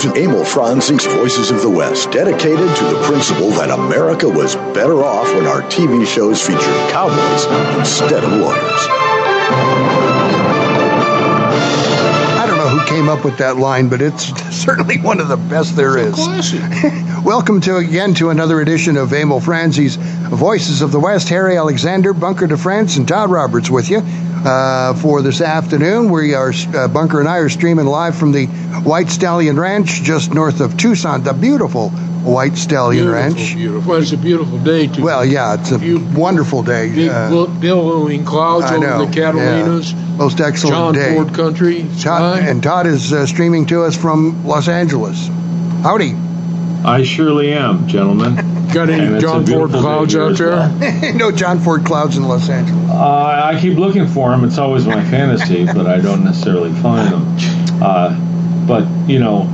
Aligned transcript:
Welcome 0.00 0.14
to 0.14 0.24
Emil 0.24 0.44
Franzi's 0.46 1.04
Voices 1.04 1.50
of 1.50 1.60
the 1.60 1.68
West, 1.68 2.10
dedicated 2.10 2.74
to 2.74 2.84
the 2.84 3.02
principle 3.04 3.50
that 3.50 3.68
America 3.70 4.26
was 4.26 4.56
better 4.72 5.04
off 5.04 5.26
when 5.34 5.46
our 5.46 5.60
TV 5.64 6.06
shows 6.06 6.40
featured 6.40 6.62
cowboys 6.90 7.44
instead 7.78 8.24
of 8.24 8.32
lawyers. 8.32 8.56
I 12.38 12.44
don't 12.46 12.56
know 12.56 12.68
who 12.68 12.82
came 12.86 13.10
up 13.10 13.26
with 13.26 13.36
that 13.36 13.58
line, 13.58 13.90
but 13.90 14.00
it's 14.00 14.24
certainly 14.56 14.98
one 14.98 15.20
of 15.20 15.28
the 15.28 15.36
best 15.36 15.76
there 15.76 15.98
is. 15.98 16.14
Welcome 17.22 17.60
to 17.60 17.76
again 17.76 18.14
to 18.14 18.30
another 18.30 18.62
edition 18.62 18.96
of 18.96 19.12
Emil 19.12 19.40
Franzi's 19.40 19.96
Voices 19.96 20.80
of 20.80 20.92
the 20.92 21.00
West. 21.00 21.28
Harry 21.28 21.58
Alexander, 21.58 22.14
Bunker 22.14 22.46
de 22.46 22.56
France, 22.56 22.96
and 22.96 23.06
Todd 23.06 23.30
Roberts 23.30 23.68
with 23.68 23.90
you 23.90 24.00
uh, 24.44 24.94
for 24.94 25.22
this 25.22 25.40
afternoon. 25.40 26.10
We 26.10 26.34
are 26.34 26.52
uh, 26.74 26.88
Bunker 26.88 27.20
and 27.20 27.28
I 27.28 27.38
are 27.38 27.48
streaming 27.48 27.86
live 27.86 28.16
from 28.16 28.32
the 28.32 28.46
White 28.84 29.08
Stallion 29.10 29.58
Ranch 29.58 30.02
just 30.02 30.32
north 30.34 30.60
of 30.60 30.76
Tucson. 30.76 31.22
The 31.22 31.32
beautiful 31.32 31.90
White 31.90 32.56
Stallion 32.56 33.04
beautiful, 33.06 33.22
Ranch. 33.36 33.54
Beautiful. 33.54 33.90
Well, 33.92 34.02
it's 34.02 34.12
a 34.12 34.16
beautiful 34.18 34.58
day 34.58 34.86
too. 34.86 35.02
Well, 35.02 35.24
yeah, 35.24 35.54
it's 35.54 35.72
a 35.72 35.78
You- 35.78 36.06
wonderful 36.14 36.62
day. 36.62 36.90
Big 36.94 37.08
Uh, 37.08 37.46
billowing 37.60 38.24
clouds 38.24 38.66
I 38.66 38.78
know, 38.78 38.94
over 38.94 39.06
the 39.06 39.12
Catalina's. 39.20 39.92
yeah. 39.92 40.16
Most 40.16 40.40
excellent 40.40 40.74
John 40.76 40.94
day. 40.94 41.14
Ford 41.14 41.32
country. 41.34 41.86
Todd, 42.00 42.40
and 42.40 42.62
Todd 42.62 42.86
is 42.86 43.12
uh, 43.12 43.26
streaming 43.26 43.66
to 43.66 43.84
us 43.84 43.96
from 43.96 44.44
Los 44.46 44.68
Angeles. 44.68 45.28
Howdy. 45.82 46.14
I 46.84 47.02
surely 47.04 47.52
am, 47.52 47.86
gentlemen. 47.88 48.56
Got 48.72 48.88
any 48.90 49.14
it's 49.14 49.22
John 49.22 49.44
Ford 49.46 49.70
clouds 49.70 50.14
out 50.14 50.36
there? 50.36 50.50
well. 50.50 51.14
no 51.14 51.32
John 51.32 51.58
Ford 51.58 51.84
clouds 51.84 52.16
in 52.16 52.22
Los 52.24 52.48
Angeles. 52.48 52.88
Uh, 52.90 53.42
I 53.52 53.58
keep 53.60 53.76
looking 53.78 54.06
for 54.06 54.30
them. 54.30 54.44
It's 54.44 54.58
always 54.58 54.86
my 54.86 55.02
fantasy, 55.10 55.64
but 55.74 55.86
I 55.86 56.00
don't 56.00 56.24
necessarily 56.24 56.72
find 56.80 57.12
them. 57.12 57.82
Uh, 57.82 58.66
but 58.66 58.86
you 59.08 59.18
know, 59.18 59.46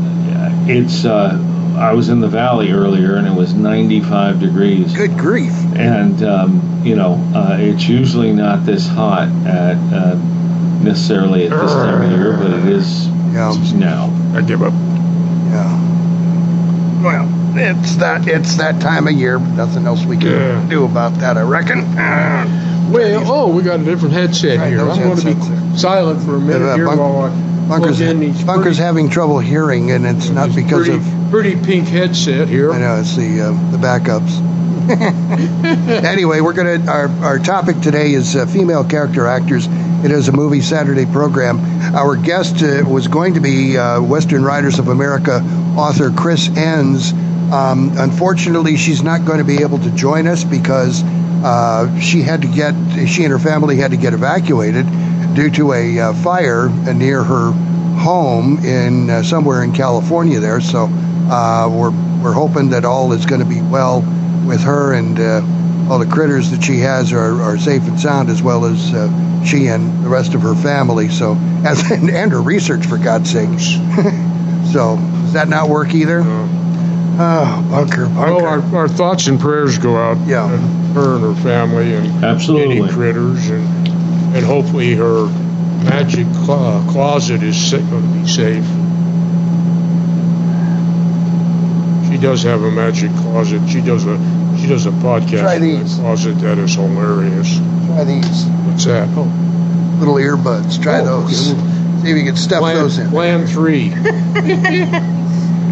it's. 0.69 1.05
Uh, 1.05 1.43
I 1.79 1.93
was 1.93 2.09
in 2.09 2.21
the 2.21 2.29
valley 2.29 2.73
earlier, 2.73 3.17
and 3.17 3.27
it 3.27 3.35
was 3.35 3.53
95 3.53 4.41
degrees. 4.41 4.95
Good 4.95 5.19
grief. 5.19 5.53
And 5.75 6.23
um, 6.23 6.83
you 6.85 6.97
know, 6.97 7.15
uh, 7.35 7.57
it's 7.61 7.87
usually 7.87 8.33
not 8.33 8.65
this 8.65 8.87
hot 8.89 9.29
at 9.47 9.77
uh, 9.93 10.15
necessarily 10.83 11.45
at 11.45 11.51
this 11.51 11.73
time 11.73 12.03
of 12.03 12.11
year, 12.19 12.33
but 12.37 12.51
it 12.51 12.65
is 12.67 13.09
Yeah. 13.33 13.55
now. 13.75 14.11
I 14.35 14.41
give 14.43 14.63
up. 14.63 14.73
Yeah. 15.51 15.83
Well, 17.03 17.29
it's 17.59 17.97
that 17.97 18.27
it's 18.29 18.57
that 18.57 18.81
time 18.81 19.07
of 19.09 19.15
year. 19.15 19.39
but 19.39 19.51
Nothing 19.55 19.87
else 19.87 20.05
we 20.05 20.17
can 20.17 20.31
Yeah. 20.31 20.65
do 20.69 20.85
about 20.85 21.15
that, 21.21 21.37
I 21.37 21.43
reckon. 21.43 21.81
Uh, 21.99 22.63
Well, 22.91 23.23
oh, 23.27 23.49
we 23.53 23.63
got 23.63 23.81
a 23.81 23.85
different 23.85 24.15
headset 24.15 24.59
Right, 24.59 24.69
here. 24.69 24.81
I'm 24.81 24.97
going 25.03 25.17
to 25.19 25.25
be 25.27 25.33
there. 25.35 25.77
silent 25.77 26.23
for 26.23 26.37
a 26.37 26.41
minute 26.41 26.65
Yeah, 26.67 26.75
here 26.77 26.87
Bunk- 26.87 27.01
while 27.01 27.23
I 27.25 27.69
Bunker's, 27.69 27.97
plug 27.99 28.11
in 28.11 28.33
Bunker's 28.47 28.63
pretty, 28.65 28.77
having 28.83 29.11
trouble 29.11 29.41
hearing, 29.41 29.91
and 29.91 30.07
it's 30.07 30.29
not 30.31 30.55
because 30.55 30.87
pretty, 30.87 30.93
of 30.93 31.31
pretty 31.33 31.57
pink 31.57 31.89
headset 31.89 32.47
here. 32.49 32.73
I 32.73 32.79
know 32.79 32.97
it's 33.01 33.17
the 33.17 33.41
uh, 33.41 33.71
the 33.73 33.79
backups. 33.79 34.41
anyway, 36.05 36.41
we're 36.41 36.53
gonna 36.53 36.79
our 36.89 37.09
our 37.25 37.39
topic 37.41 37.81
today 37.81 38.13
is 38.13 38.37
uh, 38.37 38.47
female 38.47 38.85
character 38.85 39.27
actors. 39.27 39.67
It 40.05 40.13
is 40.13 40.29
a 40.29 40.33
movie 40.33 40.61
Saturday 40.61 41.07
program. 41.07 41.59
Our 41.95 42.15
guest 42.17 42.63
uh, 42.63 42.85
was 42.87 43.09
going 43.09 43.35
to 43.35 43.41
be 43.41 43.77
uh, 43.77 44.01
Western 44.01 44.45
Writers 44.45 44.79
of 44.79 44.87
America 44.89 45.43
author 45.77 46.11
Chris 46.11 46.47
Enss. 46.49 47.13
Um, 47.53 47.93
unfortunately, 47.97 48.77
she's 48.77 49.03
not 49.03 49.25
going 49.25 49.39
to 49.39 49.45
be 49.45 49.63
able 49.63 49.79
to 49.79 49.91
join 49.93 50.27
us 50.27 50.43
because 50.43 51.03
uh, 51.05 52.01
she 52.01 52.23
had 52.23 52.43
to 52.43 52.49
get 52.49 52.75
she 53.07 53.23
and 53.25 53.33
her 53.33 53.39
family 53.39 53.77
had 53.77 53.93
to 53.93 53.97
get 53.97 54.15
evacuated 54.15 54.87
due 55.35 55.51
to 55.51 55.73
a 55.73 55.99
uh, 56.01 56.15
fire 56.15 56.69
near 56.69 57.23
her 57.23 57.53
home 57.53 58.59
in 58.65 59.11
uh, 59.11 59.23
somewhere 59.23 59.63
in 59.63 59.73
California 59.73 60.41
there. 60.41 60.61
So 60.61 60.89
uh, 60.91 61.69
we're 61.71 61.93
we're 62.23 62.33
hoping 62.33 62.71
that 62.71 62.85
all 62.85 63.13
is 63.13 63.27
going 63.27 63.41
to 63.41 63.47
be 63.47 63.63
well 63.63 64.01
with 64.47 64.63
her 64.63 64.93
and 64.95 65.19
uh, 65.21 65.43
all 65.91 65.99
the 65.99 66.07
critters 66.07 66.51
that 66.51 66.65
she 66.65 66.79
has 66.79 67.13
are, 67.13 67.41
are 67.43 67.59
safe 67.59 67.83
and 67.83 68.01
sound, 68.01 68.29
as 68.29 68.43
well 68.43 68.65
as 68.65 68.93
uh, 68.93 69.45
she 69.45 69.69
and 69.69 70.05
the 70.05 70.09
rest 70.09 70.35
of 70.35 70.43
her 70.43 70.55
family. 70.55 71.09
So 71.09 71.37
as 71.65 71.91
and, 71.91 72.11
and 72.23 72.33
her 72.33 72.43
research, 72.43 72.87
for 72.87 72.99
God's 72.99 73.31
sakes. 73.31 73.67
so 74.73 74.97
does 74.97 75.33
that 75.35 75.49
not 75.49 75.69
work 75.69 75.95
either? 75.95 76.23
Oh, 77.19 77.67
bunker, 77.71 78.07
bunker. 78.07 78.35
Well, 78.35 78.45
our, 78.47 78.77
our 78.77 78.89
thoughts 78.89 79.27
and 79.27 79.41
prayers 79.41 79.79
go 79.79 79.97
out 79.97 80.19
Yeah. 80.27 80.49
to 80.51 80.57
her 80.59 81.15
and 81.17 81.25
her 81.37 81.43
family 81.43 81.95
and 81.95 82.25
Absolutely. 82.25 82.79
any 82.81 82.89
critters, 82.93 83.49
and 83.49 83.87
and 84.37 84.45
hopefully 84.45 84.95
her 84.95 85.27
magic 85.85 86.27
cl- 86.35 86.53
uh, 86.53 86.93
closet 86.93 87.43
is 87.43 87.73
going 87.73 87.89
to 87.89 88.21
be 88.21 88.27
safe. 88.29 88.65
She 92.11 92.19
does 92.23 92.43
have 92.45 92.63
a 92.63 92.71
magic 92.71 93.11
closet. 93.17 93.63
She 93.69 93.81
does 93.81 94.05
a 94.07 94.17
she 94.61 94.67
does 94.67 94.87
a 94.87 94.91
podcast 94.91 95.41
Try 95.41 95.55
in 95.57 95.83
that 95.85 95.97
closet 96.01 96.39
that 96.41 96.59
is 96.59 96.75
hilarious. 96.75 97.57
Try 97.87 98.05
these 98.05 98.45
What's 98.67 98.85
that? 98.87 99.09
Oh, 99.17 99.25
little 99.99 100.15
earbuds. 100.17 100.83
Try 100.83 101.01
Oh, 101.01 101.23
those. 101.23 101.53
okay. 101.53 101.61
See 102.03 102.11
if 102.11 102.17
you 102.19 102.25
can 102.25 102.37
stuff 102.37 102.61
plan, 102.61 102.77
those 102.77 102.99
in. 102.99 103.09
plan 103.11 103.47
three. 103.47 103.91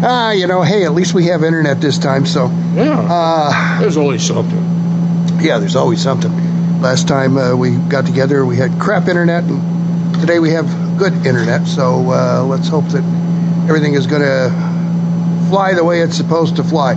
Ah, 0.07 0.31
you 0.31 0.45
know, 0.45 0.61
hey, 0.61 0.85
at 0.85 0.93
least 0.93 1.13
we 1.15 1.25
have 1.25 1.43
internet 1.43 1.81
this 1.81 1.97
time. 1.97 2.25
So, 2.27 2.47
Yeah, 2.75 2.99
uh, 3.09 3.79
there's 3.81 3.97
always 3.97 4.21
something. 4.25 5.39
yeah, 5.41 5.57
there's 5.57 5.75
always 5.75 6.01
something. 6.01 6.31
Last 6.79 7.07
time 7.07 7.37
uh, 7.37 7.55
we 7.55 7.71
got 7.89 8.05
together, 8.05 8.45
we 8.45 8.55
had 8.55 8.79
crap 8.79 9.07
internet, 9.07 9.43
and 9.45 10.13
today 10.21 10.37
we 10.39 10.51
have 10.51 10.67
good 10.99 11.13
internet. 11.25 11.65
So 11.65 12.11
uh, 12.11 12.43
let's 12.47 12.67
hope 12.67 12.85
that 12.89 13.03
everything 13.67 13.95
is 13.95 14.05
going 14.05 14.21
to 14.21 14.51
fly 15.49 15.73
the 15.73 15.83
way 15.83 16.01
it's 16.01 16.15
supposed 16.17 16.57
to 16.57 16.63
fly. 16.63 16.93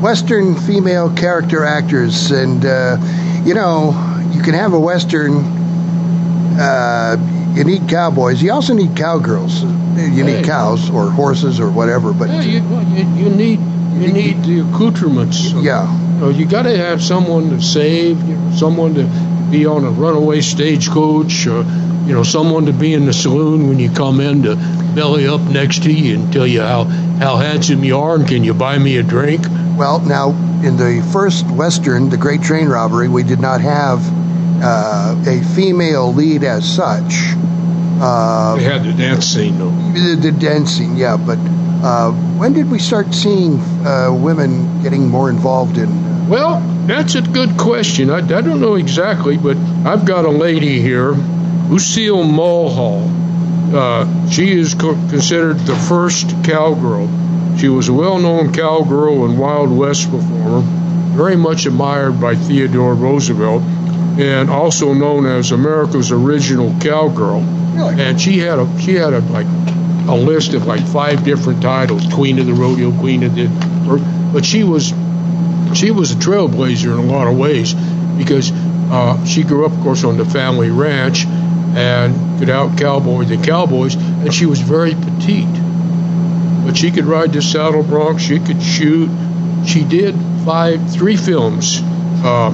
Western 0.00 0.54
female 0.54 1.12
character 1.16 1.64
actors, 1.64 2.30
and 2.30 2.64
uh, 2.64 2.98
you 3.44 3.54
know, 3.54 3.90
you 4.32 4.42
can 4.42 4.54
have 4.54 4.74
a 4.74 4.78
Western. 4.80 5.38
Uh, 6.56 7.16
you 7.56 7.64
need 7.64 7.88
cowboys. 7.88 8.40
You 8.42 8.52
also 8.52 8.74
need 8.74 8.96
cowgirls. 8.96 9.64
You 9.96 10.24
need 10.24 10.44
cows 10.44 10.90
or 10.90 11.10
horses 11.10 11.60
or 11.60 11.70
whatever. 11.70 12.12
But 12.12 12.30
Yeah, 12.30 12.42
you, 12.42 12.60
you, 12.96 13.24
you 13.24 13.30
need 13.30 13.60
you 13.94 14.12
need 14.12 14.42
the 14.42 14.60
accoutrements. 14.60 15.52
yeah, 15.52 15.86
You 16.14 16.20
know, 16.20 16.28
you 16.28 16.46
got 16.46 16.62
to 16.62 16.76
have 16.76 17.00
someone 17.02 17.50
to 17.50 17.62
save, 17.62 18.20
you 18.26 18.34
know, 18.36 18.50
someone 18.56 18.94
to 18.94 19.04
be 19.50 19.66
on 19.66 19.84
a 19.84 19.90
runaway 19.90 20.40
stagecoach, 20.40 21.46
or 21.46 21.62
you 22.06 22.12
know, 22.12 22.24
someone 22.24 22.66
to 22.66 22.72
be 22.72 22.92
in 22.92 23.06
the 23.06 23.12
saloon 23.12 23.68
when 23.68 23.78
you 23.78 23.90
come 23.92 24.20
in 24.20 24.42
to 24.42 24.56
belly 24.94 25.28
up 25.28 25.40
next 25.42 25.84
to 25.84 25.92
you 25.92 26.16
and 26.16 26.32
tell 26.32 26.46
you 26.46 26.60
how 26.60 26.84
how 26.84 27.36
handsome 27.36 27.84
you 27.84 27.96
are 27.98 28.16
and 28.16 28.26
can 28.26 28.42
you 28.42 28.52
buy 28.52 28.78
me 28.78 28.96
a 28.96 29.02
drink. 29.02 29.46
Well, 29.76 30.00
now 30.00 30.30
in 30.64 30.76
the 30.76 31.08
first 31.12 31.48
Western, 31.50 32.08
the 32.08 32.16
Great 32.16 32.42
Train 32.42 32.68
Robbery, 32.68 33.08
we 33.08 33.22
did 33.22 33.40
not 33.40 33.60
have 33.60 34.00
uh, 34.62 35.14
a 35.26 35.42
female 35.54 36.12
lead 36.12 36.42
as 36.42 36.64
such. 36.68 37.12
Uh, 38.00 38.56
They 38.56 38.64
had 38.64 38.84
the 38.84 38.92
dance 38.92 39.26
scene 39.26 39.58
though. 39.58 39.70
the, 39.70 40.16
the 40.20 40.32
dancing, 40.32 40.96
yeah, 40.96 41.16
but 41.16 41.38
uh, 41.84 42.10
when 42.38 42.52
did 42.52 42.70
we 42.70 42.78
start 42.78 43.14
seeing 43.14 43.60
uh, 43.86 44.12
women 44.12 44.82
getting 44.82 45.08
more 45.08 45.30
involved 45.30 45.78
in? 45.78 46.28
Well, 46.28 46.60
that's 46.86 47.14
a 47.14 47.22
good 47.22 47.56
question. 47.58 48.10
I, 48.10 48.16
I 48.18 48.40
don't 48.40 48.60
know 48.60 48.74
exactly, 48.74 49.36
but 49.36 49.56
I've 49.86 50.04
got 50.04 50.24
a 50.24 50.30
lady 50.30 50.80
here, 50.80 51.10
Lucille 51.68 52.24
Mulhall. 52.24 53.10
Uh, 53.74 54.30
she 54.30 54.50
is 54.58 54.74
co- 54.74 54.94
considered 55.08 55.58
the 55.60 55.76
first 55.76 56.28
cowgirl. 56.44 57.08
She 57.58 57.68
was 57.68 57.88
a 57.88 57.92
well-known 57.92 58.52
cowgirl 58.52 59.24
and 59.26 59.38
Wild 59.38 59.70
West 59.70 60.10
performer, 60.10 60.60
very 61.16 61.36
much 61.36 61.66
admired 61.66 62.20
by 62.20 62.34
Theodore 62.34 62.94
Roosevelt, 62.94 63.62
and 64.18 64.50
also 64.50 64.92
known 64.94 65.26
as 65.26 65.52
America's 65.52 66.10
original 66.12 66.74
cowgirl. 66.80 67.42
Really? 67.74 68.00
And 68.00 68.20
she 68.20 68.38
had 68.38 68.58
a 68.58 68.80
she 68.80 68.94
had 68.94 69.12
a 69.12 69.20
like 69.20 69.46
a 70.08 70.14
list 70.14 70.54
of 70.54 70.66
like 70.66 70.86
five 70.86 71.24
different 71.24 71.62
titles: 71.62 72.12
Queen 72.12 72.38
of 72.38 72.46
the 72.46 72.54
Rodeo, 72.54 72.92
Queen 72.98 73.22
of 73.22 73.34
the. 73.34 73.48
But 74.32 74.44
she 74.44 74.64
was 74.64 74.92
she 75.74 75.90
was 75.90 76.12
a 76.12 76.14
trailblazer 76.14 76.92
in 76.92 77.08
a 77.08 77.12
lot 77.12 77.26
of 77.26 77.36
ways 77.36 77.74
because 78.16 78.52
uh, 78.52 79.24
she 79.24 79.42
grew 79.42 79.66
up, 79.66 79.72
of 79.72 79.80
course, 79.80 80.04
on 80.04 80.16
the 80.16 80.24
family 80.24 80.70
ranch 80.70 81.24
and 81.26 82.38
could 82.38 82.50
out 82.50 82.78
cowboy 82.78 83.24
the 83.24 83.36
cowboys, 83.36 83.94
and 83.96 84.32
she 84.32 84.46
was 84.46 84.60
very 84.60 84.94
petite. 84.94 85.52
But 86.64 86.76
she 86.76 86.90
could 86.90 87.04
ride 87.04 87.32
the 87.32 87.42
saddle 87.42 87.82
bronc, 87.82 88.20
she 88.20 88.38
could 88.38 88.62
shoot. 88.62 89.10
She 89.66 89.82
did 89.82 90.14
five, 90.44 90.92
three 90.92 91.16
films, 91.16 91.80
uh, 92.22 92.50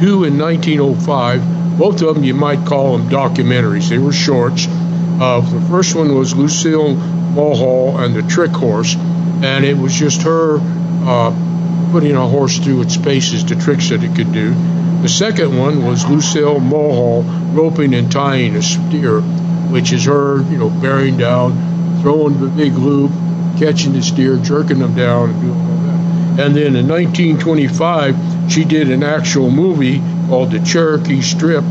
two 0.00 0.24
in 0.24 0.38
1905. 0.38 1.53
Both 1.78 2.02
of 2.02 2.14
them 2.14 2.24
you 2.24 2.34
might 2.34 2.66
call 2.66 2.96
them 2.96 3.08
documentaries. 3.08 3.88
They 3.88 3.98
were 3.98 4.12
shorts. 4.12 4.66
Uh, 4.68 5.40
the 5.40 5.60
first 5.68 5.94
one 5.94 6.14
was 6.14 6.34
Lucille 6.34 6.94
Mulhall 6.94 7.98
and 7.98 8.14
the 8.14 8.22
Trick 8.22 8.52
Horse, 8.52 8.94
and 8.94 9.64
it 9.64 9.76
was 9.76 9.92
just 9.92 10.22
her 10.22 10.58
uh, 10.60 11.90
putting 11.90 12.14
a 12.14 12.26
horse 12.26 12.58
through 12.58 12.82
its 12.82 12.96
paces, 12.96 13.44
the 13.44 13.56
tricks 13.56 13.90
that 13.90 14.02
it 14.02 14.14
could 14.14 14.32
do. 14.32 14.54
The 15.02 15.08
second 15.08 15.56
one 15.56 15.84
was 15.84 16.06
Lucille 16.06 16.60
Mulhall 16.60 17.22
roping 17.52 17.92
and 17.94 18.10
tying 18.10 18.56
a 18.56 18.62
steer, 18.62 19.20
which 19.20 19.92
is 19.92 20.04
her, 20.04 20.42
you 20.42 20.58
know, 20.58 20.70
bearing 20.70 21.16
down, 21.16 22.00
throwing 22.02 22.40
the 22.40 22.48
big 22.48 22.74
loop, 22.74 23.10
catching 23.58 23.92
the 23.92 24.02
steer, 24.02 24.36
jerking 24.36 24.78
them 24.78 24.94
down, 24.94 25.30
and 25.30 25.42
doing 25.42 25.60
all 25.60 25.76
that. 25.76 26.46
And 26.46 26.56
then 26.56 26.76
in 26.76 26.88
1925, 26.88 28.50
she 28.50 28.64
did 28.64 28.90
an 28.90 29.02
actual 29.02 29.50
movie 29.50 30.02
called 30.34 30.50
The 30.50 30.58
Cherokee 30.58 31.22
Strip, 31.22 31.62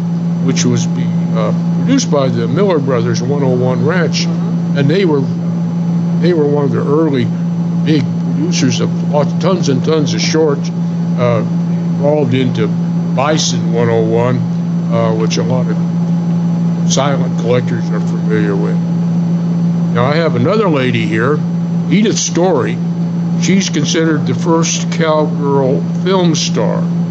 which 0.46 0.64
was 0.64 0.88
be, 0.88 1.04
uh, 1.36 1.52
produced 1.80 2.10
by 2.10 2.30
the 2.30 2.48
Miller 2.48 2.80
Brothers 2.80 3.22
101 3.22 3.86
Ranch, 3.86 4.24
and 4.24 4.90
they 4.90 5.04
were 5.04 5.20
they 6.22 6.32
were 6.32 6.48
one 6.48 6.64
of 6.64 6.72
the 6.72 6.80
early 6.80 7.26
big 7.84 8.04
producers 8.04 8.80
of 8.80 8.90
tons 9.42 9.68
and 9.68 9.84
tons 9.84 10.14
of 10.14 10.22
shorts 10.22 10.70
uh, 10.70 11.44
involved 11.46 12.34
into 12.34 12.68
Bison 13.18 13.74
101, 13.74 14.38
uh, 14.38 15.14
which 15.16 15.36
a 15.36 15.44
lot 15.44 15.68
of 15.68 16.90
silent 16.90 17.38
collectors 17.42 17.84
are 17.90 18.00
familiar 18.00 18.56
with. 18.56 18.78
Now 19.94 20.06
I 20.06 20.16
have 20.16 20.38
another 20.38 20.70
lady 20.70 21.06
here, 21.06 21.38
Edith 21.90 22.18
Storey. 22.18 22.78
She's 23.42 23.70
considered 23.70 24.26
the 24.26 24.36
first 24.36 24.90
cowgirl 24.94 25.82
film 26.06 26.34
star. 26.34 27.03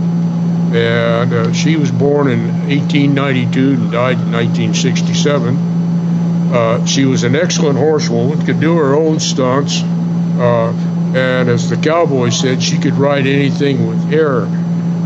And 0.74 1.32
uh, 1.32 1.52
she 1.52 1.76
was 1.76 1.90
born 1.90 2.28
in 2.28 2.46
1892 2.68 3.74
and 3.74 3.92
died 3.92 4.18
in 4.18 4.32
1967. 4.32 5.56
Uh, 6.52 6.86
she 6.86 7.04
was 7.04 7.24
an 7.24 7.36
excellent 7.36 7.78
horsewoman, 7.78 8.44
could 8.44 8.60
do 8.60 8.76
her 8.76 8.94
own 8.94 9.20
stunts, 9.20 9.82
uh, 9.82 10.72
and 11.14 11.48
as 11.48 11.68
the 11.68 11.76
cowboy 11.76 12.30
said, 12.30 12.62
she 12.62 12.78
could 12.78 12.94
ride 12.94 13.26
anything 13.26 13.86
with 13.86 14.02
hair. 14.10 14.46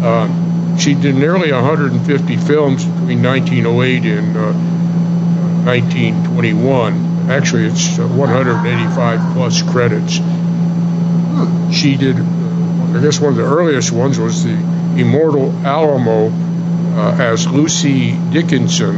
Uh, 0.04 0.28
she 0.76 0.94
did 0.94 1.14
nearly 1.14 1.52
150 1.52 2.36
films 2.36 2.84
between 2.84 3.22
1908 3.22 4.04
and 4.04 4.34
1921. 5.64 6.92
Uh, 6.92 7.32
Actually, 7.32 7.66
it's 7.66 7.98
uh, 7.98 8.06
185 8.06 9.34
plus 9.34 9.62
credits. 9.62 10.14
She 11.76 11.96
did, 11.96 12.16
I 12.16 13.00
guess, 13.02 13.18
one 13.20 13.32
of 13.32 13.36
the 13.36 13.44
earliest 13.44 13.90
ones 13.90 14.16
was 14.18 14.44
the 14.44 14.54
Immortal 14.98 15.52
Alamo 15.66 16.30
uh, 16.96 17.16
as 17.18 17.46
Lucy 17.46 18.16
Dickinson. 18.30 18.96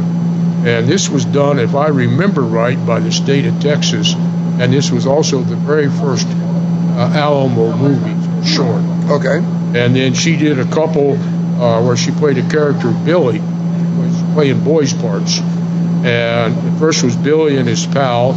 And 0.65 0.87
this 0.87 1.09
was 1.09 1.25
done, 1.25 1.59
if 1.59 1.75
I 1.75 1.87
remember 1.87 2.41
right, 2.41 2.77
by 2.85 2.99
the 2.99 3.11
state 3.11 3.45
of 3.45 3.59
Texas. 3.61 4.13
And 4.13 4.73
this 4.73 4.91
was 4.91 5.05
also 5.05 5.39
the 5.41 5.55
very 5.55 5.89
first 5.89 6.27
uh, 6.27 7.11
Alamo 7.13 7.75
movie 7.75 8.47
short. 8.47 8.81
Okay. 9.09 9.37
And 9.37 9.95
then 9.95 10.13
she 10.13 10.35
did 10.35 10.59
a 10.59 10.65
couple 10.65 11.13
uh, 11.13 11.81
where 11.83 11.95
she 11.95 12.11
played 12.11 12.37
a 12.37 12.49
character, 12.49 12.91
Billy, 12.91 13.39
was 13.39 14.33
playing 14.33 14.63
boys' 14.63 14.93
parts. 14.93 15.39
And 15.39 16.55
the 16.55 16.79
first 16.79 17.03
was 17.03 17.15
Billy 17.15 17.57
and 17.57 17.67
his 17.67 17.85
pal, 17.85 18.33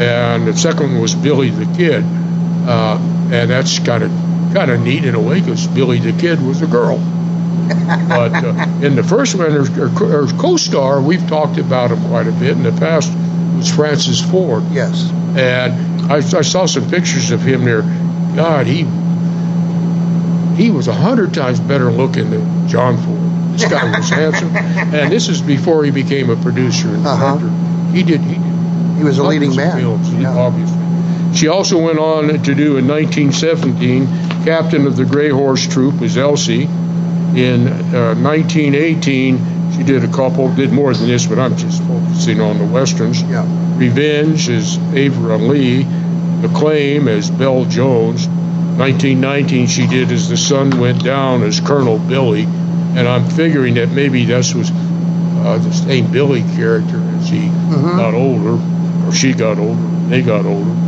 and 0.00 0.46
the 0.46 0.56
second 0.56 0.92
one 0.92 1.00
was 1.00 1.14
Billy 1.14 1.50
the 1.50 1.66
Kid. 1.76 2.04
Uh, 2.66 2.98
and 3.30 3.50
that's 3.50 3.78
kind 3.78 4.02
of 4.02 4.27
kind 4.54 4.70
of 4.70 4.80
neat 4.80 5.04
in 5.04 5.14
a 5.14 5.20
way 5.20 5.40
because 5.40 5.66
Billy 5.68 5.98
the 5.98 6.12
Kid 6.18 6.40
was 6.40 6.62
a 6.62 6.66
girl. 6.66 6.98
but 8.08 8.32
uh, 8.32 8.66
in 8.82 8.96
the 8.96 9.02
first 9.02 9.34
one, 9.34 9.50
her, 9.50 10.26
co-star, 10.40 11.00
we've 11.02 11.26
talked 11.28 11.58
about 11.58 11.90
him 11.90 12.00
quite 12.08 12.26
a 12.26 12.32
bit 12.32 12.52
in 12.52 12.62
the 12.62 12.72
past, 12.72 13.12
was 13.56 13.70
Francis 13.74 14.20
Ford. 14.30 14.62
Yes. 14.70 15.10
And 15.36 16.10
I, 16.10 16.16
I 16.16 16.40
saw 16.42 16.64
some 16.66 16.88
pictures 16.88 17.30
of 17.30 17.42
him 17.42 17.64
there. 17.64 17.82
God, 18.34 18.66
he 18.66 18.84
he 20.62 20.70
was 20.70 20.88
a 20.88 20.92
hundred 20.94 21.34
times 21.34 21.60
better 21.60 21.90
looking 21.90 22.30
than 22.30 22.68
John 22.68 22.96
Ford. 22.98 23.18
This 23.58 23.68
guy 23.70 23.96
was 23.96 24.08
handsome, 24.08 24.54
and 24.56 25.12
this 25.12 25.28
is 25.28 25.40
before 25.42 25.84
he 25.84 25.90
became 25.90 26.30
a 26.30 26.36
producer 26.36 26.88
and 26.88 27.06
Uh-huh. 27.06 27.36
director. 27.38 27.92
He 27.96 28.02
did. 28.02 28.20
He 28.20 28.34
did 28.34 28.42
He 28.98 29.04
was 29.04 29.18
a 29.18 29.22
leading 29.24 29.54
man. 29.54 29.76
films, 29.78 30.12
Yeah. 30.14 30.34
obviously. 30.36 30.76
She 31.34 31.48
also 31.48 31.78
went 31.78 31.98
on 31.98 32.28
to 32.42 32.54
do 32.54 32.76
in 32.78 32.86
1917, 32.88 34.06
captain 34.44 34.86
of 34.86 34.96
the 34.96 35.04
Gray 35.04 35.28
Horse 35.28 35.66
Troop 35.66 36.00
was 36.00 36.16
Elsie. 36.16 36.64
In 36.64 37.68
uh, 37.68 38.14
1918, 38.14 39.72
she 39.76 39.82
did 39.82 40.02
a 40.02 40.08
couple, 40.08 40.52
did 40.54 40.72
more 40.72 40.94
than 40.94 41.08
this, 41.08 41.26
but 41.26 41.38
I'm 41.38 41.56
just 41.56 41.82
focusing 41.84 42.40
on 42.40 42.58
the 42.58 42.64
westerns. 42.64 43.22
Yeah. 43.22 43.44
Revenge 43.78 44.48
as 44.48 44.78
Avra 44.78 45.38
Lee, 45.38 45.82
The 46.42 46.52
Claim 46.54 47.06
as 47.08 47.30
Belle 47.30 47.64
Jones. 47.66 48.26
1919, 48.26 49.66
she 49.66 49.86
did 49.86 50.10
As 50.12 50.28
the 50.28 50.36
Sun 50.36 50.78
Went 50.78 51.04
Down 51.04 51.42
as 51.42 51.60
Colonel 51.60 51.98
Billy, 51.98 52.44
and 52.44 53.08
I'm 53.08 53.28
figuring 53.28 53.74
that 53.74 53.90
maybe 53.90 54.24
this 54.24 54.54
was 54.54 54.70
uh, 54.70 55.58
the 55.58 55.72
same 55.72 56.10
Billy 56.12 56.42
character 56.42 56.96
as 57.16 57.28
he 57.28 57.48
got 57.48 58.14
older, 58.14 58.58
or 59.06 59.12
she 59.12 59.32
got 59.32 59.58
older, 59.58 59.82
they 60.08 60.22
got 60.22 60.46
older. 60.46 60.87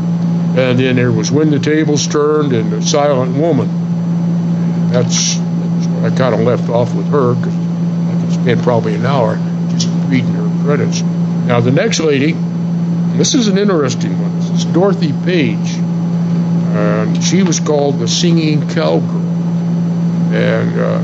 And 0.60 0.78
then 0.78 0.96
there 0.96 1.10
was 1.10 1.32
When 1.32 1.50
the 1.50 1.58
Tables 1.58 2.06
Turned 2.06 2.52
and 2.52 2.70
The 2.70 2.82
Silent 2.82 3.34
Woman. 3.34 4.90
That's, 4.92 5.38
I 5.38 6.14
kind 6.14 6.34
of 6.34 6.40
left 6.40 6.68
off 6.68 6.94
with 6.94 7.06
her 7.08 7.34
because 7.34 7.54
I 7.54 8.20
could 8.20 8.32
spend 8.34 8.62
probably 8.62 8.94
an 8.94 9.06
hour 9.06 9.36
just 9.70 9.88
reading 10.10 10.34
her 10.34 10.64
credits. 10.64 11.00
Now, 11.00 11.60
the 11.60 11.70
next 11.70 12.00
lady, 12.00 12.32
this 13.16 13.34
is 13.34 13.48
an 13.48 13.56
interesting 13.56 14.20
one. 14.20 14.38
This 14.38 14.50
is 14.50 14.64
Dorothy 14.66 15.14
Page. 15.24 15.76
And 16.76 17.24
she 17.24 17.42
was 17.42 17.58
called 17.58 17.98
the 17.98 18.06
Singing 18.06 18.68
Cowgirl. 18.68 19.18
And 20.34 20.78
uh, 20.78 20.98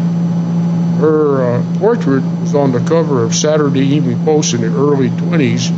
her 1.00 1.55
uh, 1.55 1.79
portrait 1.79 2.23
was 2.41 2.55
on 2.55 2.73
the 2.73 2.81
cover 2.81 3.25
of 3.25 3.35
Saturday 3.35 3.87
Evening 3.87 4.23
Post 4.23 4.53
in 4.53 4.61
the 4.61 4.67
early 4.67 5.08
20s 5.08 5.73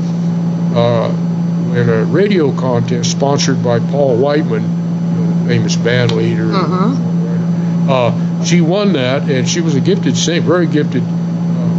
uh, 0.75 1.28
in 1.77 1.89
a 1.89 2.05
radio 2.05 2.53
contest 2.53 3.11
sponsored 3.11 3.63
by 3.63 3.79
Paul 3.79 4.17
Whiteman, 4.17 4.63
you 4.63 4.69
know, 5.25 5.47
famous 5.49 5.77
band 5.77 6.13
leader. 6.13 6.45
and 6.45 6.53
songwriter. 6.53 7.89
Uh, 7.89 8.45
she 8.45 8.61
won 8.61 8.93
that, 8.95 9.29
and 9.31 9.49
she 9.49 9.61
was 9.61 9.75
a 9.75 9.81
gifted 9.81 10.17
singer, 10.17 10.43
very 10.43 10.67
gifted 10.67 11.03
uh, 11.03 11.07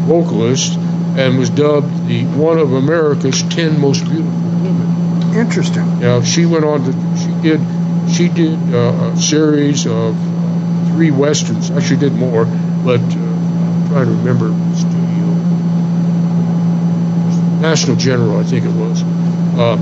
vocalist, 0.07 0.73
and 1.17 1.37
was 1.37 1.49
dubbed 1.49 2.07
the 2.07 2.25
one 2.25 2.57
of 2.57 2.73
America's 2.73 3.43
10 3.43 3.79
most 3.79 4.03
beautiful 4.05 4.31
women. 4.31 5.33
Interesting. 5.35 5.99
Now 5.99 6.21
she 6.21 6.45
went 6.45 6.65
on 6.65 6.83
to 6.85 6.91
she 7.17 7.41
did 7.41 7.61
she 8.11 8.27
did 8.29 8.57
uh, 8.73 9.11
a 9.13 9.17
series 9.17 9.85
of 9.85 10.15
three 10.89 11.11
westerns. 11.11 11.69
Actually, 11.69 11.97
did 11.97 12.13
more, 12.13 12.45
but 12.83 12.99
uh, 12.99 13.03
I'm 13.03 13.87
trying 13.89 14.05
to 14.07 14.11
remember. 14.23 14.49
National 17.61 17.95
General, 17.97 18.39
I 18.39 18.43
think 18.43 18.65
it 18.65 18.71
was. 18.71 19.03
Uh, 19.59 19.75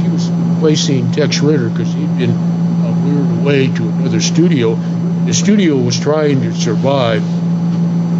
she 0.00 0.08
was 0.08 0.30
replacing 0.30 1.10
Tex 1.12 1.40
Ritter 1.40 1.68
because 1.68 1.92
he'd 1.92 2.16
been 2.16 2.30
uh, 2.30 2.94
lured 3.04 3.40
away 3.40 3.66
to 3.66 3.82
another 3.82 4.20
studio. 4.20 4.74
The 5.26 5.34
studio 5.34 5.76
was 5.76 5.98
trying 5.98 6.42
to 6.42 6.54
survive, 6.54 7.22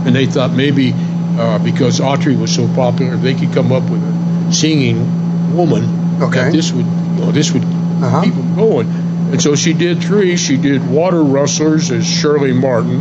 and 0.06 0.16
they 0.16 0.26
thought 0.26 0.50
maybe 0.50 0.92
uh, 1.38 1.58
because 1.60 2.00
Autry 2.00 2.38
was 2.38 2.52
so 2.54 2.66
popular, 2.74 3.16
they 3.16 3.34
could 3.34 3.52
come 3.52 3.70
up 3.72 3.84
with 3.84 4.02
a 4.02 4.52
singing 4.52 5.54
woman 5.56 5.84
Okay. 6.22 6.44
that 6.46 6.52
this 6.52 6.72
would, 6.72 6.86
you 6.86 7.20
know, 7.24 7.30
this 7.30 7.52
would 7.52 7.62
Uh-huh. 7.64 8.22
keep 8.24 8.34
them 8.34 8.56
going. 8.56 8.88
And 9.30 9.40
so 9.40 9.54
she 9.54 9.72
did 9.74 10.02
three. 10.02 10.36
She 10.36 10.56
did 10.56 10.88
Water 10.90 11.22
Rustlers 11.22 11.90
as 11.92 12.04
Shirley 12.06 12.52
Martin. 12.52 13.00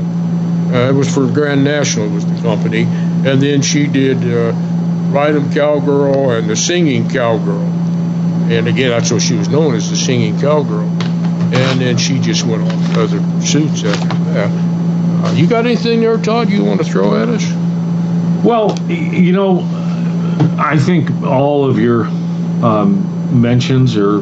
Uh, 0.72 0.90
it 0.90 0.94
was 0.94 1.14
for 1.14 1.26
Grand 1.28 1.64
National, 1.64 2.08
was 2.10 2.26
the 2.26 2.40
company. 2.42 2.84
And 2.84 3.42
then 3.42 3.62
she 3.62 3.88
did 3.88 4.18
uh, 4.24 4.54
'em 5.16 5.54
Cowgirl 5.54 6.32
and 6.32 6.50
the 6.50 6.56
Singing 6.56 7.10
Cowgirl. 7.10 7.62
And 8.50 8.68
again, 8.68 8.90
that's 8.90 9.12
what 9.12 9.22
she 9.22 9.36
was 9.36 9.50
known 9.50 9.76
as, 9.76 9.90
the 9.90 9.96
Singing 9.96 10.40
Cowgirl. 10.40 10.90
And 11.54 11.80
then 11.80 11.98
she 11.98 12.20
just 12.20 12.46
went 12.46 12.64
on 12.64 12.98
other 12.98 13.20
pursuits 13.40 13.84
after 13.84 14.08
that. 14.34 14.52
Uh, 15.24 15.32
you 15.34 15.48
got 15.48 15.66
anything 15.66 16.02
there, 16.02 16.18
Todd, 16.18 16.50
you 16.50 16.64
want 16.66 16.84
to 16.84 16.86
throw 16.86 17.22
at 17.22 17.30
us? 17.30 17.44
Well, 18.44 18.78
you 18.90 19.32
know, 19.32 19.62
I 20.60 20.78
think 20.78 21.10
all 21.24 21.70
of 21.70 21.80
your 21.80 22.06
um, 22.62 23.42
mentions 23.42 23.96
are 23.96 24.22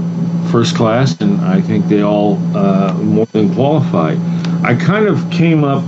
first 0.51 0.75
class, 0.75 1.19
and 1.21 1.41
I 1.41 1.61
think 1.61 1.87
they 1.87 2.03
all 2.03 2.37
uh, 2.55 2.93
more 2.93 3.25
than 3.27 3.53
qualify. 3.55 4.15
I 4.63 4.75
kind 4.75 5.07
of 5.07 5.31
came 5.31 5.63
up, 5.63 5.83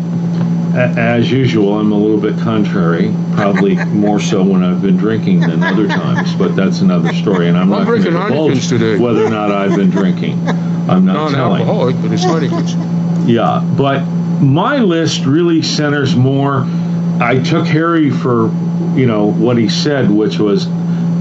as 0.75 1.31
usual, 1.31 1.77
I'm 1.77 1.91
a 1.91 1.97
little 1.97 2.19
bit 2.19 2.39
contrary, 2.39 3.13
probably 3.33 3.75
more 3.85 4.19
so 4.19 4.43
when 4.43 4.63
I've 4.63 4.81
been 4.81 4.97
drinking 4.97 5.41
than 5.41 5.61
other 5.61 5.87
times, 5.87 6.33
but 6.35 6.55
that's 6.55 6.81
another 6.81 7.13
story, 7.13 7.47
and 7.47 7.57
I'm 7.57 7.71
I'm 7.73 7.85
not 7.85 7.85
going 7.85 8.03
to 8.03 8.09
divulge 8.09 8.67
today. 8.67 8.97
whether 8.97 9.23
or 9.25 9.29
not 9.29 9.51
I've 9.51 9.75
been 9.75 9.91
drinking. 9.91 10.47
I'm 10.89 11.05
not 11.05 11.31
telling. 11.31 11.65
Non-alcoholic, 11.65 12.01
but 12.01 12.11
it's 12.11 12.23
Heineken's. 12.23 13.29
Yeah, 13.29 13.63
but 13.77 14.03
my 14.41 14.79
list 14.79 15.25
really 15.25 15.61
centers 15.61 16.15
more. 16.15 16.65
I 17.21 17.41
took 17.43 17.65
Harry 17.67 18.09
for, 18.09 18.47
you 18.95 19.05
know, 19.05 19.31
what 19.31 19.57
he 19.57 19.69
said, 19.69 20.09
which 20.09 20.39
was 20.39 20.65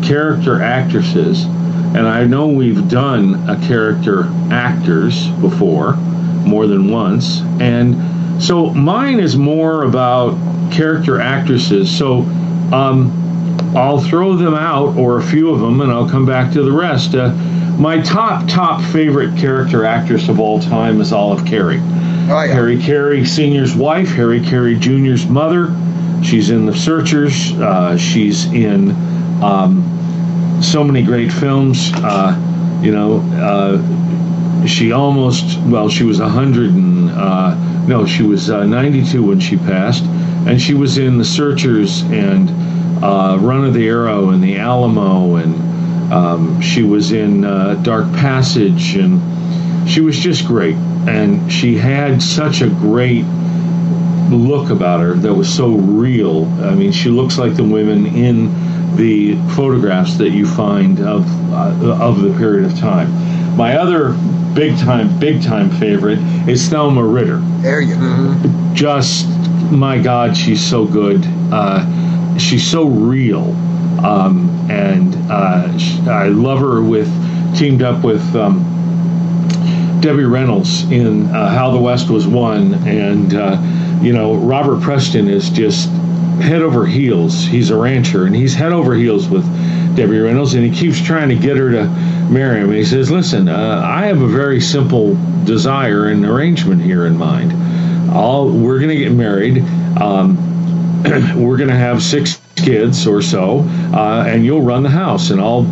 character 0.03 0.61
actresses. 0.61 1.45
And 1.45 2.09
I 2.09 2.25
know 2.25 2.49
we've 2.49 2.89
done 2.89 3.49
a 3.49 3.57
character 3.67 4.25
actors 4.51 5.29
before, 5.29 5.95
more 5.95 6.67
than 6.67 6.91
once. 6.91 7.43
And 7.61 7.95
so 8.43 8.71
mine 8.71 9.21
is 9.21 9.37
more 9.37 9.85
about 9.85 10.37
character 10.73 11.21
actresses. 11.21 11.97
So 11.97 12.21
um, 12.73 13.13
I'll 13.77 14.01
throw 14.01 14.35
them 14.35 14.55
out 14.55 14.97
or 14.97 15.19
a 15.19 15.23
few 15.23 15.51
of 15.51 15.61
them, 15.61 15.81
and 15.81 15.93
I'll 15.93 16.09
come 16.09 16.27
back 16.27 16.53
to 16.55 16.63
the 16.63 16.73
rest. 16.73 17.15
Uh, 17.15 17.33
my 17.79 18.01
top 18.01 18.49
top 18.49 18.83
favorite 18.93 19.39
character 19.39 19.85
actress 19.85 20.29
of 20.29 20.41
all 20.41 20.61
time 20.61 21.01
is 21.01 21.13
Olive 21.13 21.47
Carey. 21.47 21.79
Oh, 21.81 22.43
yeah. 22.43 22.47
Harry 22.53 22.81
Carey 22.81 23.25
Sr.'s 23.25 23.75
wife, 23.75 24.09
Harry 24.09 24.41
Carey 24.41 24.77
Jr.'s 24.77 25.27
mother. 25.27 25.75
She's 26.23 26.51
in 26.51 26.67
The 26.67 26.77
Searchers. 26.77 27.53
Uh, 27.53 27.97
she's 27.97 28.45
in 28.47 28.91
um, 29.43 30.61
so 30.63 30.85
many 30.85 31.03
great 31.03 31.33
films. 31.33 31.91
Uh, 31.95 32.81
you 32.83 32.93
know, 32.93 33.21
uh, 33.35 34.67
she 34.67 34.93
almost, 34.93 35.59
well, 35.63 35.89
she 35.89 36.05
was 36.05 36.21
a 36.21 36.25
100 36.25 36.71
and, 36.71 37.02
uh, 37.13 37.85
no, 37.87 38.07
she 38.07 38.23
was 38.23 38.51
uh, 38.51 38.65
92 38.65 39.23
when 39.23 39.41
she 39.41 39.57
passed. 39.57 40.05
And 40.47 40.61
she 40.61 40.75
was 40.75 40.99
in 40.99 41.19
The 41.19 41.25
Searchers 41.25 42.03
and 42.03 42.51
uh, 43.05 43.39
Run 43.41 43.65
of 43.65 43.75
the 43.75 43.87
Arrow 43.89 44.31
and 44.31 44.43
The 44.43 44.59
Alamo. 44.59 45.37
And 45.37 46.13
um, 46.13 46.61
she 46.61 46.83
was 46.83 47.13
in 47.13 47.45
uh, 47.45 47.75
Dark 47.83 48.13
Passage. 48.15 48.97
And 48.97 49.89
she 49.89 50.01
was 50.01 50.19
just 50.19 50.47
great. 50.47 50.77
And 51.07 51.53
she 51.53 51.77
had 51.77 52.23
such 52.23 52.61
a 52.61 52.69
great 52.69 53.25
look 54.31 54.71
about 54.71 55.01
her 55.01 55.15
that 55.15 55.35
was 55.35 55.53
so 55.53 55.71
real. 55.71 56.47
I 56.63 56.75
mean, 56.75 56.93
she 56.93 57.09
looks 57.09 57.39
like 57.39 57.55
the 57.55 57.65
women 57.65 58.07
in 58.07 58.97
the 58.97 59.37
photographs 59.55 60.17
that 60.19 60.31
you 60.31 60.47
find 60.47 61.01
of 61.01 61.27
uh, 61.53 61.97
of 62.01 62.21
the 62.23 62.37
period 62.39 62.71
of 62.71 62.79
time. 62.79 63.11
My 63.57 63.77
other 63.77 64.13
big 64.55 64.79
time, 64.79 65.19
big 65.19 65.43
time 65.43 65.71
favorite 65.71 66.19
is 66.49 66.69
Thelma 66.69 67.05
Ritter. 67.05 67.39
There 67.61 67.81
you 67.81 67.97
go. 67.97 68.35
Just 68.75 69.29
my 69.71 69.99
God, 69.99 70.37
she's 70.37 70.65
so 70.65 70.87
good. 70.87 71.23
Uh, 71.53 72.39
she's 72.39 72.69
so 72.69 72.87
real, 72.87 73.53
um, 74.05 74.49
and 74.71 75.15
uh, 75.31 75.79
sh 75.79 76.01
I 76.01 76.29
love 76.29 76.61
her 76.61 76.83
with 76.83 77.09
teamed 77.57 77.83
up 77.83 78.05
with. 78.05 78.23
Um, 78.37 78.69
Debbie 80.03 80.25
Reynolds 80.25 80.83
in 80.91 81.31
uh, 81.31 81.49
How 81.51 81.71
the 81.71 81.79
West 81.79 82.11
Was 82.11 82.27
Won, 82.27 82.75
and 82.89 83.35
uh, 83.35 83.57
you 84.03 84.13
know 84.13 84.35
Robert 84.35 84.83
Preston 84.83 85.29
is 85.29 85.49
just 85.49 85.89
head 86.41 86.61
over 86.61 86.85
heels. 86.85 87.45
He's 87.45 87.71
a 87.71 87.77
rancher, 87.77 88.25
and 88.27 88.35
he's 88.35 88.53
head 88.53 88.73
over 88.73 88.95
heels 88.95 89.29
with 89.29 89.45
Debbie 89.95 90.19
Reynolds, 90.19 90.55
and 90.55 90.65
he 90.65 90.71
keeps 90.71 91.01
trying 91.01 91.29
to 91.29 91.35
get 91.35 91.57
her 91.57 91.71
to 91.71 91.85
marry 92.31 92.61
him. 92.61 92.73
He 92.73 92.85
says, 92.85 93.11
"Listen, 93.11 93.49
uh, 93.49 93.83
I 93.85 94.07
have 94.07 94.23
a 94.23 94.27
very 94.27 94.61
simple 94.61 95.19
desire 95.45 96.07
and 96.07 96.25
arrangement 96.25 96.83
here 96.83 97.07
in 97.07 97.17
mind. 97.17 97.53
We're 98.13 98.79
going 98.79 98.91
to 98.91 98.97
get 98.97 99.13
married. 99.13 99.59
Um, 100.01 100.37
we're 101.37 101.57
going 101.57 101.69
to 101.69 101.77
have 101.77 102.03
six 102.03 102.41
kids 102.57 103.07
or 103.07 103.23
so, 103.23 103.61
uh, 103.93 104.25
and 104.27 104.45
you'll 104.45 104.63
run 104.63 104.83
the 104.83 104.91
house, 104.91 105.31
and 105.31 105.41
I'll 105.41 105.65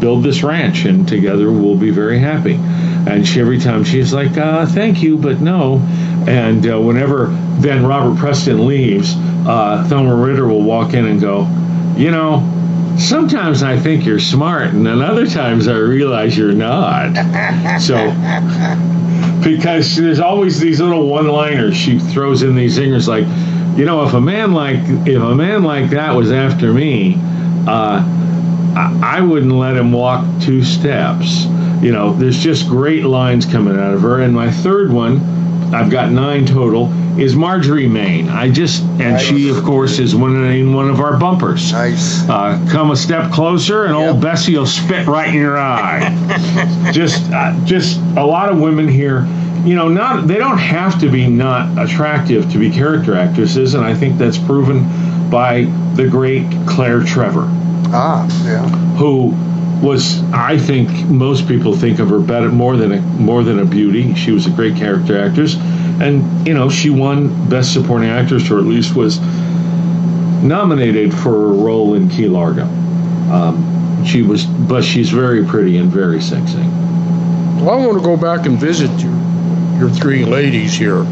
build 0.00 0.24
this 0.24 0.42
ranch, 0.42 0.84
and 0.84 1.06
together 1.06 1.50
we'll 1.52 1.76
be 1.76 1.90
very 1.90 2.18
happy." 2.18 2.54
And 2.54 3.26
she, 3.26 3.40
every 3.40 3.58
time 3.58 3.84
she's 3.84 4.12
like, 4.12 4.36
uh, 4.36 4.66
"Thank 4.66 5.02
you, 5.02 5.18
but 5.18 5.40
no." 5.40 5.78
And 6.26 6.68
uh, 6.68 6.80
whenever 6.80 7.26
then 7.60 7.86
Robert 7.86 8.18
Preston 8.18 8.66
leaves, 8.66 9.14
uh, 9.46 9.86
Thelma 9.88 10.14
Ritter 10.14 10.46
will 10.46 10.62
walk 10.62 10.94
in 10.94 11.06
and 11.06 11.20
go, 11.20 11.46
"You 11.96 12.10
know, 12.10 12.57
sometimes 12.98 13.62
I 13.62 13.78
think 13.78 14.04
you're 14.04 14.18
smart, 14.18 14.68
and 14.68 14.86
then 14.86 15.00
other 15.00 15.26
times 15.26 15.68
I 15.68 15.76
realize 15.76 16.36
you're 16.36 16.52
not." 16.52 17.14
so, 17.80 17.96
because 19.42 19.96
there's 19.96 20.20
always 20.20 20.60
these 20.60 20.80
little 20.80 21.08
one-liners 21.08 21.76
she 21.76 21.98
throws 21.98 22.42
in 22.42 22.54
these 22.54 22.78
zingers, 22.78 23.08
like, 23.08 23.26
you 23.78 23.84
know, 23.84 24.04
if 24.04 24.14
a 24.14 24.20
man 24.20 24.52
like 24.52 24.80
if 25.06 25.22
a 25.22 25.34
man 25.34 25.62
like 25.62 25.90
that 25.90 26.14
was 26.14 26.32
after 26.32 26.72
me, 26.72 27.14
uh, 27.66 28.02
I, 28.76 29.18
I 29.18 29.20
wouldn't 29.20 29.52
let 29.52 29.76
him 29.76 29.92
walk 29.92 30.24
two 30.42 30.62
steps 30.62 31.46
you 31.82 31.92
know, 31.92 32.12
there's 32.12 32.38
just 32.38 32.68
great 32.68 33.04
lines 33.04 33.46
coming 33.46 33.78
out 33.78 33.94
of 33.94 34.02
her. 34.02 34.20
And 34.20 34.34
my 34.34 34.50
third 34.50 34.92
one, 34.92 35.20
I've 35.72 35.90
got 35.90 36.10
nine 36.10 36.46
total, 36.46 36.90
is 37.18 37.34
Marjorie 37.36 37.88
Main. 37.88 38.28
I 38.28 38.50
just, 38.50 38.82
and 38.82 38.98
Nice. 39.14 39.22
she, 39.22 39.50
of 39.50 39.62
course, 39.64 39.98
is 39.98 40.14
one 40.14 40.36
in 40.44 40.72
one 40.72 40.88
of 40.88 41.00
our 41.00 41.18
bumpers. 41.18 41.72
Nice. 41.72 42.28
Uh, 42.28 42.64
come 42.70 42.90
a 42.90 42.96
step 42.96 43.30
closer, 43.32 43.84
and 43.84 43.94
old 43.94 44.20
Bessie 44.20 44.56
will 44.56 44.66
spit 44.66 45.06
right 45.06 45.28
in 45.28 45.34
your 45.34 45.58
eye. 45.58 46.90
just, 46.92 47.30
uh, 47.32 47.54
just 47.64 47.98
a 48.16 48.24
lot 48.24 48.48
of 48.50 48.60
women 48.60 48.88
here. 48.88 49.26
You 49.64 49.74
know, 49.74 49.88
not 49.88 50.26
they 50.28 50.36
don't 50.36 50.56
have 50.58 51.00
to 51.00 51.10
be 51.10 51.26
not 51.26 51.76
attractive 51.84 52.50
to 52.52 52.58
be 52.58 52.70
character 52.70 53.14
actresses, 53.16 53.74
and 53.74 53.84
I 53.84 53.92
think 53.92 54.16
that's 54.16 54.38
proven 54.38 54.86
by 55.30 55.64
the 55.94 56.08
great 56.08 56.46
Claire 56.66 57.02
Trevor 57.02 57.44
Ah, 57.92 58.24
yeah. 58.46 58.66
who 58.96 59.32
was 59.82 60.22
I 60.32 60.58
think 60.58 60.90
most 61.08 61.46
people 61.46 61.74
think 61.74 61.98
of 61.98 62.08
her 62.10 62.18
better 62.18 62.48
more 62.48 62.76
than 62.76 62.92
a 62.92 63.00
more 63.00 63.42
than 63.42 63.58
a 63.58 63.64
beauty. 63.64 64.14
She 64.14 64.32
was 64.32 64.46
a 64.46 64.50
great 64.50 64.76
character 64.76 65.18
actress, 65.18 65.56
and 66.00 66.46
you 66.46 66.54
know 66.54 66.68
she 66.68 66.90
won 66.90 67.48
Best 67.48 67.72
Supporting 67.72 68.08
Actress, 68.08 68.50
or 68.50 68.58
at 68.58 68.64
least 68.64 68.94
was 68.96 69.20
nominated 70.42 71.12
for 71.14 71.46
a 71.46 71.52
role 71.52 71.94
in 71.94 72.08
Key 72.08 72.28
Largo. 72.28 72.64
Um, 73.32 74.04
she 74.04 74.22
was, 74.22 74.46
but 74.46 74.82
she's 74.82 75.10
very 75.10 75.44
pretty 75.44 75.76
and 75.76 75.90
very 75.90 76.20
sexy. 76.20 76.58
Well, 76.58 77.70
I 77.70 77.86
want 77.86 77.98
to 77.98 78.04
go 78.04 78.16
back 78.16 78.46
and 78.46 78.58
visit 78.58 78.90
your, 79.00 79.12
your 79.78 79.90
three 79.90 80.24
ladies 80.24 80.74
here, 80.74 81.02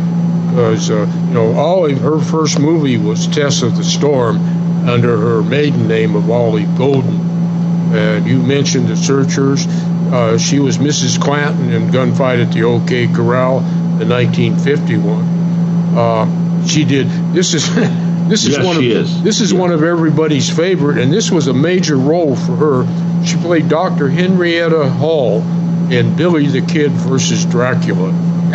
because 0.51 0.91
uh, 0.91 1.07
you 1.29 1.35
know, 1.35 1.53
Olive, 1.53 2.01
her 2.01 2.21
first 2.21 2.59
movie 2.59 2.97
was 2.97 3.27
Tess 3.27 3.63
of 3.63 3.77
the 3.77 3.85
Storm, 3.85 4.39
under 4.89 5.17
her 5.19 5.43
maiden 5.43 5.89
name 5.89 6.15
of 6.15 6.31
Olive 6.31 6.79
Golden, 6.79 7.16
and 7.97 8.27
you 8.27 8.43
mentioned 8.43 8.89
the 8.89 8.97
Searchers. 8.97 9.67
Uh, 9.67 10.39
she 10.39 10.59
was 10.61 10.79
Mrs. 10.79 11.21
Clanton 11.21 11.71
in 11.71 11.89
Gunfight 11.89 12.45
at 12.45 12.53
the 12.53 12.63
OK 12.65 13.09
Corral 13.09 13.59
in 14.01 14.09
1951. 14.09 15.25
Uh, 15.97 16.67
she 16.67 16.85
did. 16.85 17.09
This 17.33 17.55
is. 17.55 17.69
This 18.27 18.45
is 18.45 18.57
Yes, 18.57 18.67
one 18.67 18.77
of 18.77 18.83
is. 18.83 19.23
this 19.23 19.41
is 19.41 19.55
one 19.55 19.71
of 19.71 19.85
everybody's 19.85 20.51
favorite, 20.51 20.99
and 20.99 21.13
this 21.13 21.31
was 21.31 21.47
a 21.47 21.53
major 21.53 21.97
role 21.97 22.35
for 22.35 22.57
her. 22.57 23.25
She 23.25 23.37
played 23.37 23.69
Dr. 23.69 24.09
Henrietta 24.09 24.89
Hall 24.91 25.43
in 25.93 26.17
Billy 26.17 26.49
the 26.49 26.61
Kid 26.61 26.91
versus 26.91 27.45
Dracula. 27.45 28.09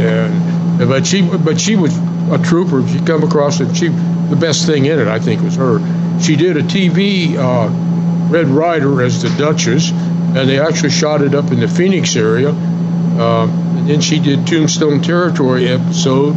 and 0.00 0.88
but 0.88 1.06
she 1.06 1.20
but 1.20 1.60
she 1.60 1.76
was 1.76 1.94
a 2.30 2.40
trooper. 2.42 2.86
She 2.88 3.00
come 3.00 3.22
across 3.22 3.60
it. 3.60 3.76
She 3.76 3.88
the 3.88 4.38
best 4.40 4.64
thing 4.64 4.86
in 4.86 4.98
it, 4.98 5.08
I 5.08 5.18
think, 5.18 5.42
was 5.42 5.56
her. 5.56 5.78
She 6.20 6.36
did 6.36 6.56
a 6.56 6.62
TV 6.62 7.36
uh, 7.36 7.68
Red 8.30 8.46
Ryder 8.46 9.02
as 9.02 9.22
the 9.22 9.28
Duchess, 9.30 9.90
and 9.90 10.48
they 10.48 10.60
actually 10.60 10.90
shot 10.90 11.20
it 11.20 11.34
up 11.34 11.50
in 11.50 11.58
the 11.58 11.68
Phoenix 11.68 12.14
area. 12.14 12.50
Um, 12.50 13.50
and 13.76 13.90
then 13.90 14.00
she 14.00 14.20
did 14.20 14.46
Tombstone 14.46 15.02
Territory 15.02 15.68
episode, 15.68 16.36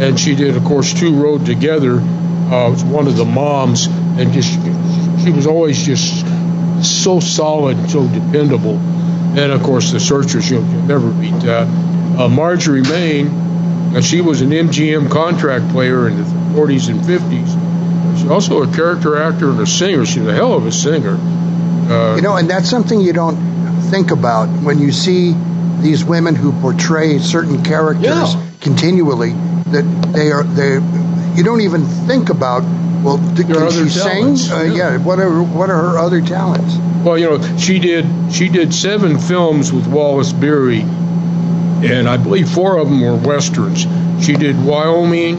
and 0.00 0.20
she 0.20 0.34
did, 0.34 0.56
of 0.56 0.64
course, 0.64 0.92
Two 0.92 1.14
Rode 1.14 1.46
Together. 1.46 2.00
Uh, 2.00 2.68
was 2.70 2.84
one 2.84 3.06
of 3.06 3.16
the 3.16 3.24
moms, 3.24 3.86
and 3.86 4.32
just 4.32 4.52
she 5.24 5.30
was 5.30 5.46
always 5.46 5.84
just 5.86 6.26
so 6.84 7.20
solid, 7.20 7.90
so 7.90 8.06
dependable. 8.08 8.76
And 8.76 9.52
of 9.52 9.62
course, 9.62 9.92
the 9.92 10.00
Searchers, 10.00 10.50
you'll, 10.50 10.64
you'll 10.64 10.82
never 10.82 11.10
beat 11.12 11.38
that. 11.40 11.68
Uh, 12.18 12.28
Marjorie 12.28 12.82
Main, 12.82 13.28
uh, 13.96 14.00
she 14.00 14.20
was 14.20 14.40
an 14.40 14.50
MGM 14.50 15.10
contract 15.10 15.68
player 15.70 16.08
in 16.08 16.16
the 16.16 16.24
40s 16.54 16.90
and 16.90 17.00
50s. 17.00 17.69
Also 18.30 18.62
a 18.62 18.66
character 18.72 19.16
actor 19.20 19.50
and 19.50 19.60
a 19.60 19.66
singer. 19.66 20.06
She's 20.06 20.26
a 20.26 20.32
hell 20.32 20.54
of 20.54 20.66
a 20.66 20.72
singer. 20.72 21.16
Uh, 21.18 22.14
You 22.16 22.22
know, 22.22 22.36
and 22.36 22.48
that's 22.48 22.68
something 22.70 23.00
you 23.00 23.12
don't 23.12 23.36
think 23.90 24.10
about 24.12 24.48
when 24.62 24.78
you 24.78 24.92
see 24.92 25.34
these 25.80 26.04
women 26.04 26.34
who 26.36 26.52
portray 26.60 27.18
certain 27.18 27.62
characters 27.64 28.34
Yeah. 28.34 28.42
continually. 28.60 29.34
That 29.72 29.84
they 30.12 30.30
are 30.30 30.44
they, 30.44 30.74
you 31.36 31.42
don't 31.44 31.60
even 31.62 31.84
think 32.06 32.30
about. 32.30 32.62
Well, 33.02 33.16
There 33.16 33.44
can 33.44 33.54
she 33.70 33.80
other 33.80 33.88
sing? 33.88 34.52
Uh, 34.52 34.62
yeah. 34.62 34.74
yeah. 34.74 34.96
What 34.98 35.18
are 35.18 35.42
what 35.42 35.70
are 35.70 35.90
her 35.90 35.98
other 35.98 36.20
talents? 36.20 36.76
Well, 37.04 37.16
you 37.18 37.30
know, 37.30 37.56
she 37.56 37.78
did 37.78 38.04
she 38.30 38.48
did 38.48 38.74
seven 38.74 39.18
films 39.18 39.72
with 39.72 39.86
Wallace 39.86 40.32
Beery, 40.32 40.82
and 40.82 42.08
I 42.08 42.16
believe 42.18 42.48
four 42.48 42.76
of 42.78 42.88
them 42.90 43.00
were 43.00 43.16
westerns. 43.16 43.86
She 44.24 44.34
did 44.34 44.62
Wyoming, 44.62 45.36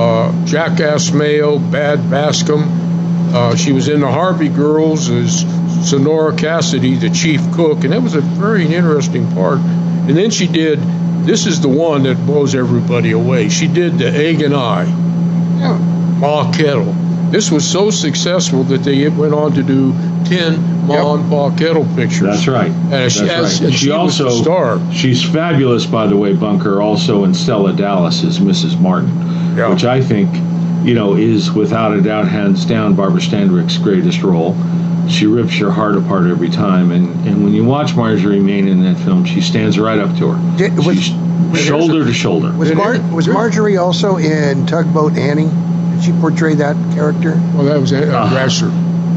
uh, 0.00 0.44
Jackass 0.46 1.12
Mail, 1.12 1.58
Bad 1.58 2.10
Bascom. 2.10 2.64
Uh, 3.34 3.54
she 3.54 3.72
was 3.72 3.88
in 3.88 4.00
the 4.00 4.10
Harvey 4.10 4.48
Girls 4.48 5.08
as 5.10 5.40
Sonora 5.88 6.34
Cassidy, 6.34 6.96
the 6.96 7.10
chief 7.10 7.40
cook, 7.52 7.84
and 7.84 7.92
that 7.92 8.02
was 8.02 8.14
a 8.14 8.20
very 8.20 8.66
interesting 8.74 9.30
part. 9.32 9.58
And 9.58 10.16
then 10.16 10.30
she 10.30 10.46
did. 10.46 10.78
This 11.24 11.46
is 11.46 11.60
the 11.60 11.68
one 11.68 12.02
that 12.04 12.16
blows 12.26 12.54
everybody 12.54 13.12
away. 13.12 13.48
She 13.50 13.68
did 13.68 13.98
the 13.98 14.08
Egg 14.10 14.40
and 14.42 14.54
I. 14.54 14.84
Yeah. 14.84 15.76
Ma 16.18 16.50
Kettle. 16.52 16.92
This 17.30 17.50
was 17.50 17.70
so 17.70 17.90
successful 17.90 18.64
that 18.64 18.78
they 18.82 19.08
went 19.08 19.34
on 19.34 19.52
to 19.52 19.62
do 19.62 19.92
10 20.24 20.86
Ma 20.86 20.94
Yep. 20.94 21.20
and 21.20 21.30
Pa 21.30 21.56
Kettle 21.56 21.86
pictures. 21.94 22.20
That's 22.22 22.48
right. 22.48 22.70
And 22.72 23.12
she, 23.12 23.20
That's 23.20 23.32
has, 23.32 23.60
right. 23.60 23.66
and 23.66 23.72
She 23.74 23.84
she, 23.86 23.90
also- 23.92 24.30
star. 24.30 24.80
She's 24.92 25.22
fabulous, 25.22 25.86
by 25.86 26.06
the 26.08 26.16
way, 26.16 26.32
Bunker. 26.32 26.80
Also 26.82 27.22
in 27.24 27.34
Stella 27.34 27.72
Dallas 27.74 28.24
as 28.24 28.38
Mrs. 28.40 28.80
Martin, 28.80 29.10
Yeah. 29.56 29.68
which 29.72 29.84
I 29.84 30.00
think 30.00 30.28
you 30.86 30.94
know, 30.94 31.14
is 31.14 31.52
without 31.52 31.92
a 31.92 32.00
doubt, 32.00 32.26
hands 32.26 32.64
down, 32.64 32.94
Barbara 32.94 33.20
Stanwyck's 33.20 33.76
greatest 33.76 34.22
role. 34.22 34.56
She 35.10 35.26
rips 35.26 35.58
your 35.58 35.70
heart 35.70 35.94
apart 35.96 36.26
every 36.26 36.48
time, 36.48 36.90
and, 36.90 37.06
and 37.26 37.44
when 37.44 37.52
you 37.52 37.64
watch 37.64 37.94
Marjorie 37.94 38.40
Main 38.40 38.66
in 38.66 38.82
that 38.84 38.96
film, 38.96 39.26
she 39.26 39.42
stands 39.42 39.78
right 39.78 39.98
up 39.98 40.16
to 40.18 40.30
her. 40.32 40.56
Did- 40.56 40.76
was- 40.78 40.96
She's 40.96 41.64
shoulder 41.66 42.04
to 42.04 42.12
shoulder. 42.14 42.52
Was, 42.56 42.72
Mar- 42.74 42.98
was 43.12 43.26
Marjorie 43.28 43.76
also 43.76 44.16
in 44.18 44.66
Tugboat 44.66 45.18
Annie? 45.18 45.48
Did 45.96 46.02
she 46.04 46.12
portray 46.12 46.54
that 46.54 46.76
character? 46.94 47.32
Well, 47.54 47.64
that 47.64 47.78
was 47.80 47.92
a 47.92 48.16
uh, 48.16 48.30
Dressler. 48.30 48.70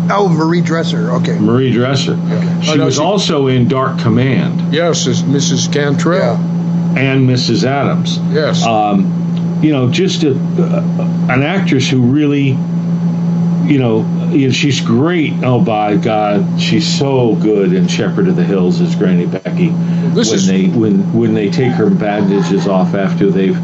Oh, 0.10 0.28
Marie 0.30 0.62
Dressler. 0.62 1.12
Okay. 1.22 1.38
Marie 1.40 1.72
Dressler. 1.72 2.16
Okay. 2.16 2.62
She 2.64 2.72
Oh, 2.72 2.76
no, 2.76 2.86
was 2.86 2.96
she- 2.96 3.02
also 3.02 3.48
in 3.48 3.68
Dark 3.70 4.00
Command 4.00 4.74
Yes, 4.74 5.06
as 5.08 5.22
Mrs. 5.24 5.72
Cantrell. 5.72 6.38
Yeah. 6.38 7.00
and 7.00 7.30
Mrs. 7.30 7.64
Adams. 7.66 8.18
Yes. 8.32 8.66
Um, 8.66 9.23
you 9.64 9.72
know, 9.72 9.90
just 9.90 10.24
a, 10.24 10.32
an 10.32 11.42
actress 11.42 11.90
who 11.90 12.02
really, 12.02 12.50
you 13.66 13.80
know, 13.80 14.30
you 14.32 14.48
know, 14.48 14.54
she's 14.54 14.82
great. 14.82 15.34
Oh, 15.44 15.64
by 15.64 15.96
God, 15.98 16.60
she's 16.60 17.00
so 17.00 17.36
good 17.36 17.74
in 17.74 17.88
Shepherd 17.88 18.28
of 18.28 18.36
the 18.36 18.44
Hills 18.44 18.82
as 18.82 18.96
Granny 18.96 19.26
Becky. 19.26 19.70
this 20.14 20.30
when 20.30 20.36
is- 20.36 20.48
they 20.48 20.68
when 20.68 21.14
when 21.14 21.34
they 21.34 21.50
take 21.50 21.72
her 21.72 21.90
bandages 21.90 22.68
off 22.68 22.94
after 22.94 23.30
they've 23.32 23.58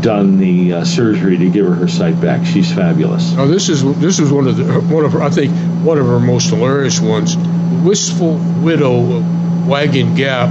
done 0.00 0.38
the 0.38 0.72
uh, 0.72 0.84
surgery 0.84 1.38
to 1.38 1.48
give 1.50 1.64
her 1.66 1.74
her 1.74 1.88
sight 1.88 2.20
back, 2.20 2.44
she's 2.44 2.72
fabulous. 2.74 3.32
Now 3.32 3.46
this 3.46 3.68
is 3.68 3.82
this 4.00 4.18
is 4.18 4.32
one 4.32 4.48
of 4.48 4.56
the 4.56 4.64
one 4.92 5.04
of 5.04 5.12
her, 5.12 5.22
I 5.22 5.30
think 5.30 5.52
one 5.84 5.98
of 5.98 6.06
her 6.06 6.18
most 6.18 6.50
hilarious 6.50 7.00
ones. 7.00 7.36
Wistful 7.84 8.36
Widow 8.62 9.18
of 9.18 9.68
Wagon 9.68 10.14
Gap 10.16 10.48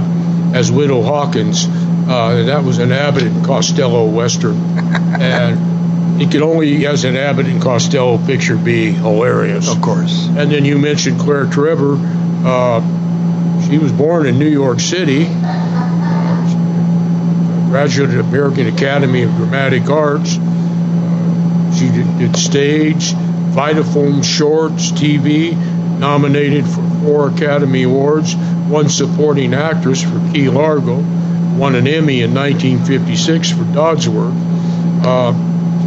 as 0.54 0.70
Widow 0.72 1.02
Hawkins. 1.02 1.66
Uh, 2.06 2.36
and 2.36 2.48
that 2.48 2.64
was 2.64 2.78
an 2.78 2.92
Abbott 2.92 3.22
and 3.22 3.44
Costello 3.44 4.06
western, 4.08 4.56
and 5.20 6.20
it 6.20 6.30
could 6.30 6.42
only, 6.42 6.86
as 6.86 7.04
an 7.04 7.16
Abbott 7.16 7.46
and 7.46 7.62
Costello 7.62 8.18
picture, 8.18 8.56
be 8.56 8.92
hilarious. 8.92 9.68
Of 9.68 9.80
course. 9.80 10.28
And 10.28 10.50
then 10.50 10.64
you 10.64 10.78
mentioned 10.78 11.18
Claire 11.18 11.46
Trevor. 11.46 11.96
Uh, 12.44 12.80
she 13.66 13.78
was 13.78 13.90
born 13.90 14.26
in 14.26 14.38
New 14.38 14.48
York 14.48 14.80
City. 14.80 15.24
Graduated 17.70 18.20
American 18.20 18.68
Academy 18.68 19.22
of 19.22 19.34
Dramatic 19.36 19.88
Arts. 19.88 20.34
She 21.78 21.88
did, 21.90 22.18
did 22.18 22.36
stage, 22.36 23.12
Vitaphone 23.54 24.24
shorts, 24.24 24.92
TV. 24.92 25.56
Nominated 25.98 26.66
for 26.66 26.82
four 27.02 27.28
Academy 27.30 27.84
Awards. 27.84 28.36
one 28.36 28.88
supporting 28.88 29.54
actress 29.54 30.02
for 30.02 30.20
Key 30.32 30.50
Largo. 30.50 31.02
Won 31.56 31.74
an 31.76 31.86
Emmy 31.86 32.22
in 32.22 32.34
1956 32.34 33.50
for 33.52 33.64
Dodsworth. 33.64 34.34
Uh, 35.04 35.32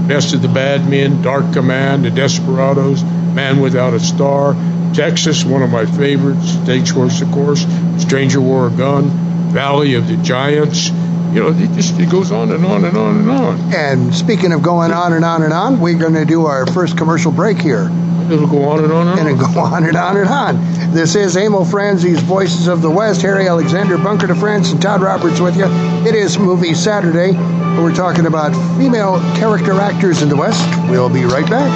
Best 0.08 0.34
of 0.34 0.42
the 0.42 0.48
Bad 0.48 0.90
Men, 0.90 1.22
Dark 1.22 1.52
Command, 1.52 2.06
The 2.06 2.12
Desperados, 2.12 3.04
Man 3.04 3.60
Without 3.60 3.94
a 3.94 4.00
Star, 4.00 4.56
Texas, 4.94 5.44
one 5.44 5.62
of 5.62 5.70
my 5.70 5.86
favorites, 5.86 6.52
Stagecoach, 6.64 7.22
of 7.22 7.30
course, 7.32 7.66
Stranger 7.98 8.40
Wore 8.40 8.68
a 8.68 8.70
Gun, 8.72 9.10
Valley 9.52 9.96
of 9.96 10.08
the 10.08 10.16
Giants. 10.18 10.90
You 11.34 11.44
know, 11.44 11.50
it 11.50 11.74
just 11.74 12.00
it 12.00 12.10
goes 12.10 12.32
on 12.32 12.52
and 12.52 12.66
on 12.66 12.86
and 12.86 12.96
on 12.96 13.18
and 13.18 13.30
on. 13.30 13.74
And 13.74 14.16
speaking 14.16 14.54
of 14.54 14.62
going 14.64 14.92
on 14.94 15.12
and 15.12 15.26
on 15.26 15.44
and 15.44 15.52
on, 15.52 15.82
we're 15.82 15.98
going 16.00 16.14
to 16.14 16.24
do 16.26 16.46
our 16.46 16.66
first 16.66 16.98
commercial 16.98 17.34
break 17.34 17.60
here. 17.60 17.92
It'll 18.32 18.48
go 18.48 18.64
on 18.64 18.84
and 18.84 18.94
on 18.94 19.08
and 19.10 19.20
And 19.20 19.28
on. 19.30 19.34
it 19.36 19.54
go 19.54 19.60
on 19.60 19.84
and 19.84 19.98
on 19.98 20.18
and 20.18 20.30
on. 20.30 20.56
This 20.90 21.16
is 21.16 21.36
Emil 21.36 21.66
Franzi's 21.66 22.22
Voices 22.22 22.68
of 22.68 22.82
the 22.82 22.90
West. 22.90 23.22
Harry 23.22 23.48
Alexander, 23.48 23.98
Bunker 23.98 24.28
de 24.28 24.36
France, 24.36 24.72
and 24.72 24.82
Todd 24.82 25.02
Roberts 25.02 25.40
with 25.40 25.58
you. 25.58 25.66
It 26.08 26.16
is 26.16 26.40
Movie 26.40 26.74
Saturday. 26.74 27.34
We're 27.78 27.94
talking 27.94 28.26
about 28.26 28.54
female 28.78 29.20
character 29.36 29.74
actors 29.74 30.22
in 30.22 30.30
the 30.30 30.36
West. 30.36 30.68
We'll 30.90 31.10
be 31.10 31.26
right 31.26 31.48
back. 31.48 31.70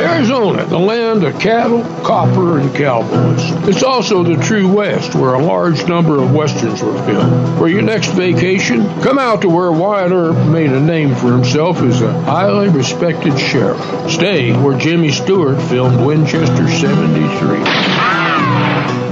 Arizona, 0.00 0.64
the 0.64 0.78
land 0.78 1.24
of 1.24 1.38
cattle, 1.40 1.82
copper, 2.02 2.58
and 2.58 2.74
cowboys. 2.74 3.68
It's 3.68 3.82
also 3.82 4.22
the 4.22 4.42
true 4.42 4.72
West, 4.72 5.14
where 5.14 5.34
a 5.34 5.42
large 5.42 5.86
number 5.86 6.22
of 6.22 6.32
westerns 6.32 6.82
were 6.82 6.96
filmed. 7.04 7.58
For 7.58 7.68
your 7.68 7.82
next 7.82 8.08
vacation, 8.10 8.86
come 9.02 9.18
out 9.18 9.42
to 9.42 9.48
where 9.48 9.72
Wyatt 9.72 10.12
Earp 10.12 10.46
made 10.46 10.70
a 10.70 10.80
name 10.80 11.14
for 11.16 11.32
himself 11.32 11.82
as 11.82 12.00
a 12.00 12.12
highly 12.22 12.68
respected 12.68 13.38
sheriff. 13.38 13.80
Stay 14.10 14.52
where 14.56 14.78
Jimmy 14.78 15.10
Stewart 15.10 15.60
filmed 15.60 16.00
Winchester 16.06 16.68
73. 16.68 18.25
Yeah! 18.38 19.05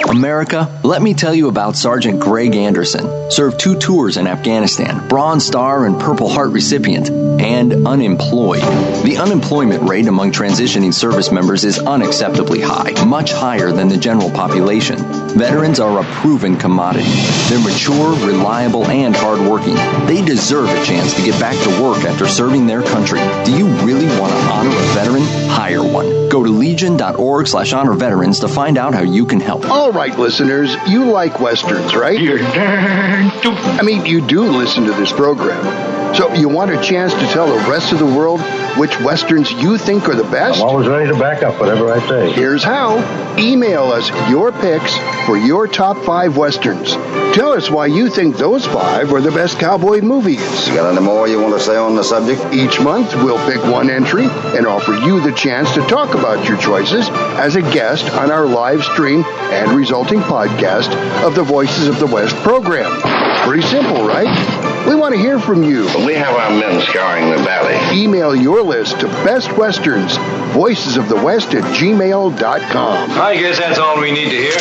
America, 0.08 0.80
let 0.84 1.02
me 1.02 1.12
tell 1.12 1.34
you 1.34 1.48
about 1.48 1.76
Sergeant 1.76 2.18
Greg 2.18 2.56
Anderson. 2.56 3.30
Served 3.30 3.60
two 3.60 3.78
tours 3.78 4.16
in 4.16 4.26
Afghanistan, 4.26 5.06
Bronze 5.06 5.46
Star 5.46 5.84
and 5.84 6.00
Purple 6.00 6.30
Heart 6.30 6.50
recipient, 6.50 7.10
and 7.10 7.86
unemployed. 7.86 8.62
The 9.04 9.18
unemployment 9.20 9.88
rate 9.88 10.06
among 10.06 10.32
transitioning 10.32 10.94
service 10.94 11.30
members 11.30 11.64
is 11.64 11.78
unacceptably 11.78 12.62
high, 12.62 13.04
much 13.04 13.32
higher 13.32 13.70
than 13.70 13.88
the 13.88 13.98
general 13.98 14.30
population. 14.30 14.96
Veterans 15.28 15.78
are 15.78 16.00
a 16.00 16.04
proven 16.04 16.56
commodity. 16.56 17.10
They're 17.48 17.60
mature, 17.60 18.12
reliable, 18.26 18.86
and 18.86 19.14
hardworking. 19.14 19.74
They 20.06 20.24
deserve 20.24 20.70
a 20.70 20.84
chance 20.84 21.14
to 21.14 21.22
get 21.22 21.38
back 21.38 21.54
to 21.64 21.82
work 21.82 22.04
after 22.04 22.26
serving 22.26 22.66
their 22.66 22.82
country. 22.82 23.20
Do 23.44 23.56
you 23.56 23.66
really 23.84 24.06
want 24.18 24.32
to 24.32 24.38
honor 24.50 24.70
a 24.70 24.94
veteran? 24.94 25.22
Hire 25.48 25.82
one. 25.82 26.28
Go 26.28 26.42
to 26.42 26.50
legion.org 26.50 27.46
slash 27.46 27.72
honor 27.72 27.94
veterans 27.94 28.40
to 28.40 28.48
find 28.48 28.78
out 28.78 28.94
how 28.94 29.02
you 29.02 29.26
can 29.26 29.40
help. 29.40 29.68
All 29.68 29.92
right, 29.92 29.97
listeners, 30.06 30.74
you 30.86 31.10
like 31.10 31.40
westerns, 31.40 31.94
right? 31.94 32.20
You're 32.20 32.38
darn 32.38 33.30
I 33.78 33.82
mean, 33.82 34.06
you 34.06 34.20
do 34.20 34.44
listen 34.44 34.84
to 34.84 34.92
this 34.92 35.10
program. 35.10 36.07
So 36.14 36.32
you 36.34 36.48
want 36.48 36.70
a 36.70 36.82
chance 36.82 37.12
to 37.14 37.26
tell 37.28 37.46
the 37.46 37.70
rest 37.70 37.92
of 37.92 37.98
the 37.98 38.06
world 38.06 38.40
which 38.76 38.98
westerns 39.00 39.50
you 39.50 39.76
think 39.76 40.08
are 40.08 40.14
the 40.14 40.24
best? 40.24 40.60
I'm 40.60 40.68
always 40.68 40.86
ready 40.86 41.10
to 41.10 41.18
back 41.18 41.42
up 41.42 41.58
whatever 41.60 41.92
I 41.92 42.06
say. 42.08 42.32
Here's 42.32 42.62
how. 42.62 42.98
Email 43.38 43.84
us 43.84 44.08
your 44.30 44.52
picks 44.52 44.96
for 45.26 45.36
your 45.36 45.66
top 45.66 45.96
five 46.04 46.36
westerns. 46.36 46.92
Tell 47.34 47.52
us 47.52 47.70
why 47.70 47.86
you 47.86 48.08
think 48.08 48.36
those 48.36 48.66
five 48.66 49.12
are 49.12 49.20
the 49.20 49.30
best 49.30 49.58
cowboy 49.58 50.00
movies. 50.00 50.68
You 50.68 50.74
got 50.74 50.92
any 50.92 51.04
more 51.04 51.26
you 51.28 51.40
want 51.40 51.54
to 51.54 51.60
say 51.60 51.76
on 51.76 51.96
the 51.96 52.04
subject? 52.04 52.54
Each 52.54 52.80
month, 52.80 53.14
we'll 53.16 53.44
pick 53.50 53.62
one 53.64 53.90
entry 53.90 54.26
and 54.26 54.66
offer 54.66 54.92
you 54.92 55.20
the 55.20 55.32
chance 55.32 55.72
to 55.74 55.80
talk 55.82 56.14
about 56.14 56.48
your 56.48 56.58
choices 56.58 57.08
as 57.38 57.56
a 57.56 57.62
guest 57.62 58.10
on 58.12 58.30
our 58.30 58.46
live 58.46 58.82
stream 58.82 59.24
and 59.24 59.72
resulting 59.72 60.20
podcast 60.20 60.94
of 61.24 61.34
the 61.34 61.42
Voices 61.42 61.88
of 61.88 61.98
the 61.98 62.06
West 62.06 62.34
program. 62.36 63.00
Pretty 63.42 63.66
simple, 63.66 64.06
right? 64.06 64.77
We 64.88 64.94
want 64.94 65.14
to 65.14 65.20
hear 65.20 65.38
from 65.38 65.62
you. 65.62 65.84
We 66.06 66.14
have 66.14 66.34
our 66.34 66.48
men 66.48 66.80
scouring 66.80 67.28
the 67.30 67.36
valley. 67.44 67.76
Email 67.92 68.34
your 68.34 68.62
list 68.62 69.00
to 69.00 69.06
Best 69.22 69.52
Westerns, 69.52 70.16
Voices 70.54 70.96
of 70.96 71.10
the 71.10 71.16
West 71.16 71.52
at 71.52 71.62
gmail.com. 71.76 73.10
I 73.10 73.36
guess 73.36 73.58
that's 73.58 73.78
all 73.78 74.00
we 74.00 74.10
need 74.12 74.30
to 74.30 74.36
hear. 74.36 74.56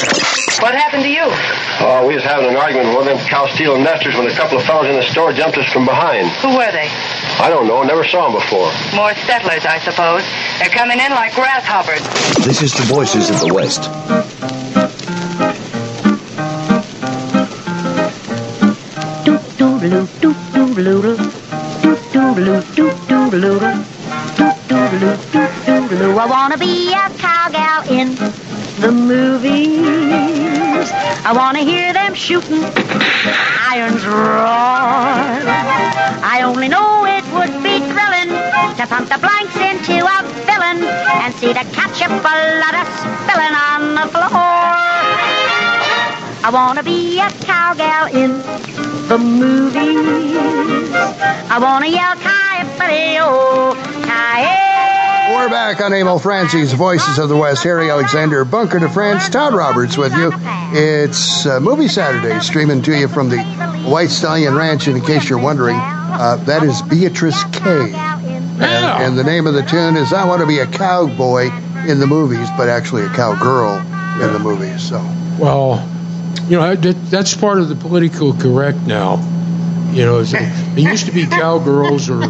What 0.60 0.76
happened 0.76 1.04
to 1.04 1.10
you? 1.10 1.24
Oh, 1.80 2.06
we 2.06 2.16
was 2.16 2.24
having 2.24 2.50
an 2.50 2.58
argument 2.58 2.90
with 2.90 2.98
one 2.98 3.08
of 3.08 3.18
them 3.18 3.28
cow 3.30 3.48
stealing 3.48 3.84
nesters 3.84 4.16
when 4.16 4.28
a 4.28 4.36
couple 4.36 4.58
of 4.58 4.66
fellows 4.66 4.88
in 4.88 4.96
the 4.96 5.04
store 5.04 5.32
jumped 5.32 5.58
us 5.58 5.72
from 5.72 5.86
behind. 5.86 6.28
Who 6.42 6.50
were 6.58 6.72
they? 6.74 6.90
I 7.40 7.48
don't 7.50 7.66
know, 7.66 7.84
never 7.84 8.04
saw 8.04 8.28
them 8.30 8.42
before. 8.42 8.68
More 8.96 9.16
settlers, 9.32 9.66
I 9.66 9.80
suppose. 9.80 10.24
They're 10.60 10.76
coming 10.76 11.00
in 11.00 11.12
like 11.12 11.36
grasshoppers. 11.36 12.04
This 12.44 12.62
is 12.62 12.74
the 12.74 12.84
Voices 12.84 13.30
of 13.30 13.40
the 13.40 13.54
West. 13.54 13.88
I 26.20 26.26
wanna 26.30 26.58
be 26.58 26.94
a 26.94 27.10
cowgirl 27.18 27.90
in 27.92 28.16
the 28.80 28.92
movies. 28.92 29.80
I 31.26 31.34
wanna 31.36 31.60
hear 31.60 31.92
them 31.94 32.14
shooting 32.14 32.64
irons 33.68 34.06
roar. 34.06 34.46
I 36.24 36.42
only 36.44 36.68
know 36.68 37.06
it 37.06 37.26
would 37.34 37.64
be 37.64 37.80
thrilling 37.80 38.30
to 38.78 38.86
pump 38.88 39.10
the 39.10 39.18
blanks 39.18 39.56
into 39.56 40.06
a 40.06 40.24
villain 40.46 40.84
and 40.84 41.34
see 41.36 41.54
the 41.54 41.66
ketchup 41.74 42.12
a 42.12 42.62
lot 42.62 42.76
of 42.76 42.88
spilling 43.02 43.56
on 43.56 43.96
the 43.96 44.08
floor. 44.12 44.97
I 46.48 46.50
wanna 46.50 46.82
be 46.82 47.20
a 47.20 47.30
cowgirl 47.30 48.08
in 48.16 48.32
the 49.10 49.18
movies. 49.18 50.38
I 51.52 51.60
wanna 51.60 51.88
yell 51.88 52.16
coyote, 52.16 53.76
coyote. 54.08 55.36
We're 55.36 55.50
back 55.50 55.82
on 55.82 55.92
Emil 55.92 56.20
Franzi's 56.20 56.72
Voices 56.72 57.20
of 57.20 57.28
the 57.28 57.36
West. 57.36 57.66
Harry 57.66 57.90
Alexander, 57.90 58.46
Bunker 58.46 58.80
de 58.80 58.88
France, 58.88 59.28
Todd 59.28 59.54
Roberts 59.54 59.98
with 59.98 60.14
you. 60.14 60.32
It's 60.72 61.46
uh, 61.46 61.60
Movie 61.60 61.90
Saturday, 61.90 62.40
streaming 62.40 62.82
to 62.84 62.98
you 62.98 63.10
from 63.10 63.28
the 63.28 63.44
White 63.84 64.10
Stallion 64.10 64.56
Ranch. 64.56 64.88
And 64.88 64.96
in 64.96 65.04
case 65.04 65.30
you're 65.30 65.40
wondering, 65.40 65.76
uh, 65.76 66.38
that 66.46 66.64
is 66.64 66.82
Beatrice 66.84 67.44
Kay 67.52 67.92
And, 67.94 68.64
and 68.64 69.18
the 69.18 69.24
name 69.26 69.48
of 69.48 69.54
the 69.54 69.64
tune 69.64 69.98
is 69.98 70.14
I 70.14 70.24
Want 70.24 70.40
to 70.40 70.48
Be 70.48 70.60
a 70.60 70.66
Cowboy 70.66 71.52
in 71.86 72.00
the 72.00 72.08
movies, 72.08 72.48
but 72.56 72.70
actually 72.70 73.02
a 73.02 73.10
cowgirl 73.10 73.80
in 74.26 74.32
the 74.32 74.40
movies. 74.40 74.82
So, 74.82 75.06
Well, 75.38 75.86
you 76.44 76.58
know 76.58 76.76
that, 76.76 76.94
that's 77.10 77.36
part 77.36 77.60
of 77.60 77.70
the 77.70 77.76
political 77.76 78.34
correct 78.34 78.80
now. 78.80 79.18
You 79.92 80.06
know, 80.06 80.20
it 80.20 80.80
used 80.80 81.06
to 81.08 81.12
be 81.12 81.26
cowgirls, 81.42 82.10
or 82.10 82.22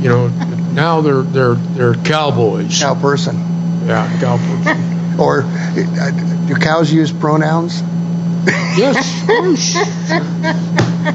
you 0.00 0.08
know, 0.08 0.28
now 0.72 1.00
they're 1.00 1.22
they're 1.22 1.54
they're 1.54 1.94
cowboys. 1.94 2.80
cow 2.80 2.94
person. 2.94 3.36
Yeah, 3.86 4.08
cowboys. 4.20 4.86
Or 5.18 5.42
uh, 5.42 6.10
do 6.46 6.54
cows 6.54 6.90
use 6.90 7.12
pronouns? 7.12 7.82
yes. 8.78 8.96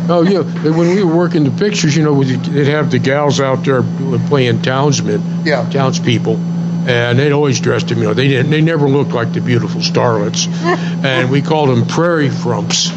Oh 0.07 0.21
yeah, 0.27 0.41
when 0.41 0.77
we 0.95 1.03
were 1.03 1.15
working 1.15 1.43
the 1.43 1.49
pictures, 1.51 1.95
you 1.95 2.03
know, 2.03 2.23
they'd 2.23 2.67
have 2.67 2.91
the 2.91 2.99
gals 2.99 3.39
out 3.39 3.63
there 3.63 3.81
playing 4.27 4.61
townsmen, 4.61 5.43
Yeah. 5.43 5.67
townspeople, 5.69 6.35
and 6.87 7.19
they'd 7.19 7.31
always 7.31 7.59
dressed 7.59 7.87
them. 7.87 7.99
You 7.99 8.05
know, 8.05 8.13
they 8.13 8.27
didn't, 8.27 8.51
they 8.51 8.61
never 8.61 8.87
looked 8.87 9.11
like 9.11 9.33
the 9.33 9.41
beautiful 9.41 9.81
starlets, 9.81 10.47
and 11.03 11.29
we 11.31 11.41
called 11.41 11.69
them 11.69 11.85
prairie 11.85 12.29
frumps. 12.29 12.89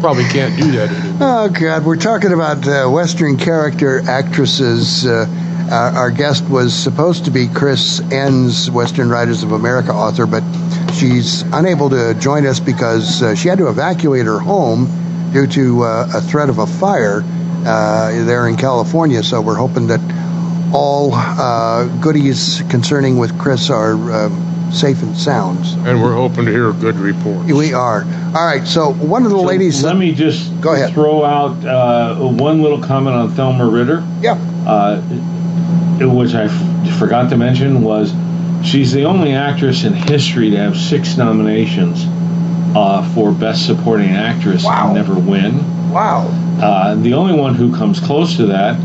Probably 0.00 0.24
can't 0.24 0.56
do 0.56 0.70
that 0.72 0.90
anymore. 0.90 1.18
Oh 1.20 1.48
God, 1.48 1.84
we're 1.84 1.96
talking 1.96 2.32
about 2.32 2.66
uh, 2.66 2.88
Western 2.88 3.36
character 3.36 4.00
actresses. 4.08 5.04
Uh, 5.04 5.26
our, 5.70 5.90
our 5.90 6.10
guest 6.10 6.48
was 6.48 6.72
supposed 6.72 7.24
to 7.26 7.30
be 7.30 7.48
Chris 7.48 8.00
Enss, 8.00 8.70
Western 8.70 9.08
Writers 9.10 9.42
of 9.42 9.52
America 9.52 9.92
author, 9.92 10.26
but 10.26 10.42
she's 10.94 11.42
unable 11.42 11.90
to 11.90 12.14
join 12.14 12.46
us 12.46 12.60
because 12.60 13.22
uh, 13.22 13.34
she 13.34 13.48
had 13.48 13.58
to 13.58 13.68
evacuate 13.68 14.26
her 14.26 14.38
home 14.38 14.86
due 15.32 15.46
to 15.46 15.82
uh, 15.82 16.10
a 16.14 16.20
threat 16.20 16.48
of 16.48 16.58
a 16.58 16.66
fire 16.66 17.22
uh, 17.66 18.24
there 18.24 18.48
in 18.48 18.56
California. 18.56 19.22
So 19.22 19.40
we're 19.40 19.56
hoping 19.56 19.88
that 19.88 20.00
all 20.72 21.10
uh, 21.14 21.86
goodies 22.00 22.62
concerning 22.68 23.18
with 23.18 23.38
Chris 23.38 23.70
are 23.70 23.94
uh, 24.10 24.70
safe 24.70 25.02
and 25.02 25.16
sound. 25.16 25.58
And 25.86 26.02
we're 26.02 26.14
hoping 26.14 26.44
to 26.44 26.50
hear 26.50 26.68
a 26.68 26.72
good 26.74 26.96
report. 26.96 27.46
We 27.46 27.72
are. 27.72 28.02
All 28.34 28.46
right. 28.46 28.66
So 28.66 28.92
one 28.92 29.24
of 29.24 29.30
the 29.30 29.36
ladies. 29.38 29.82
Let 29.82 29.96
me 29.96 30.12
just 30.14 30.60
Go 30.60 30.74
ahead. 30.74 30.92
throw 30.92 31.24
out 31.24 31.64
uh, 31.64 32.16
one 32.28 32.60
little 32.62 32.80
comment 32.82 33.16
on 33.16 33.30
Thelma 33.32 33.66
Ritter. 33.66 34.06
Yeah. 34.20 34.34
uh, 34.66 35.00
which 36.00 36.34
I 36.34 36.44
f- 36.44 36.98
forgot 36.98 37.30
to 37.30 37.36
mention 37.36 37.82
was 37.82 38.12
she's 38.64 38.92
the 38.92 39.04
only 39.04 39.32
actress 39.32 39.84
in 39.84 39.94
history 39.94 40.50
to 40.50 40.56
have 40.56 40.76
six 40.76 41.16
nominations 41.16 42.04
uh, 42.76 43.02
for 43.14 43.32
Best 43.32 43.66
Supporting 43.66 44.10
Actress 44.10 44.64
Wow. 44.64 44.86
and 44.86 44.94
never 44.94 45.14
win. 45.18 45.90
Wow. 45.90 46.28
Uh, 46.60 46.94
the 46.96 47.14
only 47.14 47.32
one 47.38 47.54
who 47.54 47.74
comes 47.74 47.98
close 48.00 48.36
to 48.36 48.46
that, 48.46 48.78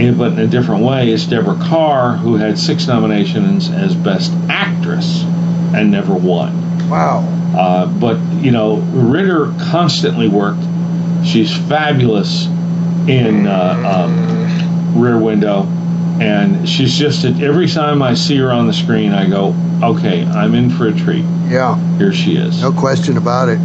in, 0.00 0.16
but 0.16 0.32
in 0.32 0.38
a 0.40 0.46
different 0.46 0.82
way, 0.82 1.10
is 1.10 1.26
Deborah 1.26 1.58
Kerr, 1.68 2.16
who 2.16 2.36
had 2.36 2.58
six 2.58 2.86
nominations 2.86 3.70
as 3.70 3.94
Best 3.94 4.32
Actress 4.48 5.22
and 5.74 5.90
never 5.90 6.14
won. 6.14 6.88
Wow. 6.88 7.20
Uh, 7.54 7.86
but 7.86 8.18
you 8.42 8.50
know, 8.50 8.76
Ritter 8.76 9.52
constantly 9.70 10.28
worked. 10.28 10.62
She's 11.24 11.54
fabulous 11.68 12.46
in 13.08 13.46
uh, 13.46 14.06
um, 14.06 15.00
Rear 15.00 15.18
Window, 15.18 15.64
and 16.20 16.68
she's 16.68 16.96
just 16.96 17.24
every 17.24 17.68
time 17.68 18.02
I 18.02 18.14
see 18.14 18.36
her 18.38 18.50
on 18.50 18.66
the 18.66 18.72
screen, 18.72 19.12
I 19.12 19.28
go, 19.28 19.54
okay, 19.82 20.24
I'm 20.24 20.54
in 20.54 20.70
for 20.70 20.88
a 20.88 20.92
treat. 20.92 21.24
Yeah. 21.48 21.76
Here 21.98 22.12
she 22.12 22.36
is. 22.36 22.62
No 22.62 22.72
question 22.72 23.16
about 23.16 23.48
it. 23.48 23.58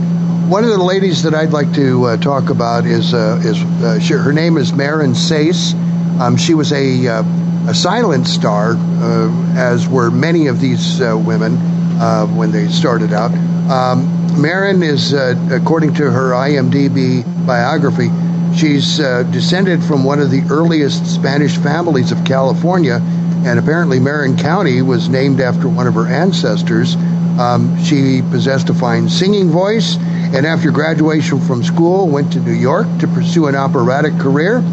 One 0.48 0.64
of 0.64 0.70
the 0.70 0.84
ladies 0.84 1.24
that 1.24 1.34
I'd 1.34 1.52
like 1.52 1.74
to 1.74 2.06
uh, 2.06 2.18
talk 2.18 2.50
about 2.50 2.86
is 2.86 3.14
uh, 3.14 3.42
is 3.44 3.62
uh, 3.84 4.00
she, 4.00 4.14
her 4.14 4.34
name 4.34 4.58
is 4.58 4.74
Marin 4.74 5.16
Sais. 5.16 5.74
Um, 6.20 6.38
she 6.38 6.54
was 6.54 6.72
a 6.72 7.08
uh, 7.08 7.24
a 7.68 7.74
silent 7.74 8.28
star, 8.28 8.76
uh, 8.76 9.54
as 9.56 9.88
were 9.88 10.12
many 10.12 10.48
of 10.48 10.60
these 10.60 11.02
uh, 11.02 11.18
women 11.18 11.58
uh, 12.00 12.28
when 12.28 12.52
they 12.52 12.68
started 12.68 13.12
out. 13.12 13.32
Um, 13.70 14.40
Marin 14.40 14.84
is, 14.84 15.14
uh, 15.14 15.36
according 15.52 15.96
to 15.96 16.12
her 16.12 16.32
IMDb 16.32 17.24
biography, 17.48 18.10
she's 18.56 19.00
uh, 19.00 19.24
descended 19.24 19.84
from 19.84 20.04
one 20.04 20.20
of 20.20 20.30
the 20.30 20.42
earliest 20.52 21.12
Spanish 21.12 21.58
families 21.58 22.12
of 22.12 22.24
California, 22.24 23.00
and 23.46 23.58
apparently 23.58 24.00
Marin 24.00 24.38
County 24.38 24.82
was 24.82 25.10
named 25.10 25.40
after 25.40 25.68
one 25.68 25.88
of 25.88 25.96
her 25.96 26.08
ancestors. 26.08 26.96
Um, 27.40 27.84
she 27.84 28.22
possessed 28.22 28.70
a 28.70 28.74
fine 28.74 29.10
singing 29.10 29.50
voice, 29.50 29.98
and 29.98 30.46
after 30.46 30.70
graduation 30.70 31.40
from 31.40 31.64
school, 31.64 32.08
went 32.08 32.34
to 32.34 32.40
New 32.40 32.54
York 32.54 32.88
to 33.00 33.08
pursue 33.08 33.48
an 33.48 33.56
operatic 33.56 34.14
career. 34.20 34.64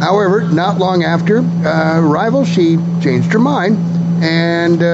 However, 0.00 0.40
not 0.40 0.78
long 0.78 1.04
after 1.04 1.38
uh, 1.38 2.00
arrival, 2.00 2.46
she 2.46 2.78
changed 3.02 3.32
her 3.34 3.38
mind 3.38 3.76
and 4.24 4.82
uh, 4.82 4.86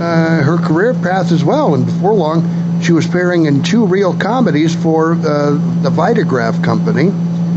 uh, 0.00 0.42
her 0.42 0.58
career 0.58 0.92
path 0.92 1.32
as 1.32 1.42
well. 1.42 1.74
And 1.74 1.86
before 1.86 2.12
long, 2.12 2.82
she 2.82 2.92
was 2.92 3.06
appearing 3.06 3.46
in 3.46 3.62
two 3.62 3.86
real 3.86 4.16
comedies 4.16 4.74
for 4.76 5.12
uh, 5.12 5.52
the 5.82 5.90
Vitagraph 5.90 6.62
Company. 6.62 7.08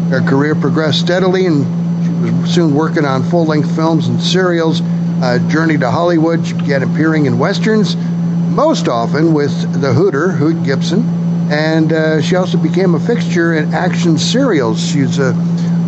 Her 0.09 0.21
career 0.21 0.55
progressed 0.55 1.01
steadily, 1.01 1.45
and 1.45 1.65
she 2.03 2.41
was 2.41 2.53
soon 2.53 2.73
working 2.73 3.05
on 3.05 3.23
full-length 3.23 3.75
films 3.75 4.07
and 4.07 4.21
serials. 4.21 4.81
Uh, 4.81 5.39
Journey 5.49 5.77
to 5.77 5.91
Hollywood, 5.91 6.47
she 6.47 6.53
began 6.53 6.83
appearing 6.83 7.25
in 7.25 7.37
westerns, 7.37 7.95
most 7.95 8.87
often 8.87 9.33
with 9.33 9.81
the 9.81 9.93
Hooter, 9.93 10.31
Hoot 10.31 10.63
Gibson, 10.63 11.03
and 11.51 11.93
uh, 11.93 12.21
she 12.21 12.35
also 12.35 12.57
became 12.57 12.95
a 12.95 12.99
fixture 12.99 13.55
in 13.55 13.73
action 13.73 14.17
serials. 14.17 14.81
She's 14.83 15.19
uh, 15.19 15.33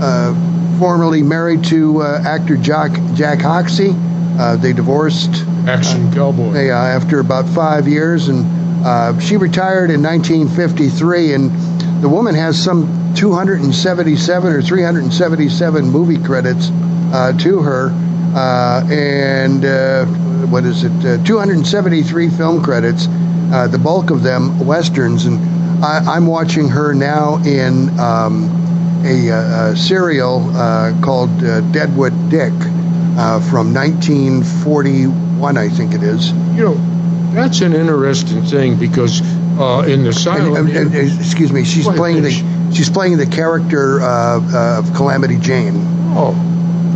uh, 0.02 0.53
formerly 0.84 1.24
married 1.24 1.64
to 1.64 2.02
uh, 2.02 2.22
actor 2.26 2.58
Jack, 2.58 2.92
Jack 3.14 3.40
Hoxie. 3.40 3.94
Uh, 4.38 4.58
they 4.58 4.74
divorced 4.74 5.30
Action 5.66 6.12
cowboy. 6.12 6.52
they, 6.52 6.72
uh, 6.72 6.76
after 6.76 7.22
about 7.22 7.48
five 7.48 7.88
years, 7.88 8.28
and 8.28 8.86
uh, 8.86 9.18
she 9.18 9.38
retired 9.38 9.92
in 9.92 10.04
1953. 10.04 11.36
And 11.36 12.04
the 12.04 12.10
woman 12.10 12.36
has 12.36 12.62
some 12.62 13.14
277 13.16 14.52
or 14.52 14.62
377 14.62 15.86
movie 15.86 16.22
credits 16.22 16.70
uh, 17.14 17.32
to 17.40 17.62
her, 17.62 17.92
uh, 18.36 18.86
and 18.92 19.64
uh, 19.64 20.06
what 20.48 20.66
is 20.66 20.84
it? 20.84 20.92
Uh, 21.06 21.24
273 21.24 22.30
film 22.30 22.62
credits. 22.62 23.08
Uh, 23.08 23.70
the 23.72 23.80
bulk 23.80 24.10
of 24.10 24.22
them 24.22 24.60
westerns, 24.60 25.28
and 25.28 25.40
I, 25.86 26.00
I'm 26.00 26.28
watching 26.28 26.68
her 26.68 26.94
now 26.94 27.38
in 27.38 27.98
um, 27.98 28.63
a, 29.04 29.32
uh, 29.32 29.72
a 29.72 29.76
serial 29.76 30.50
uh, 30.56 30.94
called 31.02 31.44
uh, 31.44 31.62
Deadwood 31.72 32.14
Dick 32.30 32.54
uh, 33.18 33.40
from 33.50 33.74
1941, 33.74 35.58
I 35.58 35.70
think 35.70 35.94
it 35.94 36.04
is. 36.04 36.32
You 36.56 36.64
know, 36.66 37.34
that's 37.34 37.62
an 37.62 37.74
interesting 37.74 38.44
thing 38.44 38.78
because 38.78 39.22
uh, 39.60 39.86
in 39.88 40.04
the 40.04 40.14
silent. 40.14 40.58
And, 40.58 40.70
and, 40.70 40.96
and, 40.96 41.20
excuse 41.20 41.52
me, 41.52 41.64
she's 41.64 41.88
playing 41.88 42.24
the 42.24 42.54
She's 42.74 42.90
playing 42.90 43.18
the 43.18 43.28
character 43.28 44.02
of 44.02 44.94
Calamity 44.96 45.38
Jane. 45.38 45.76
Oh, 46.16 46.34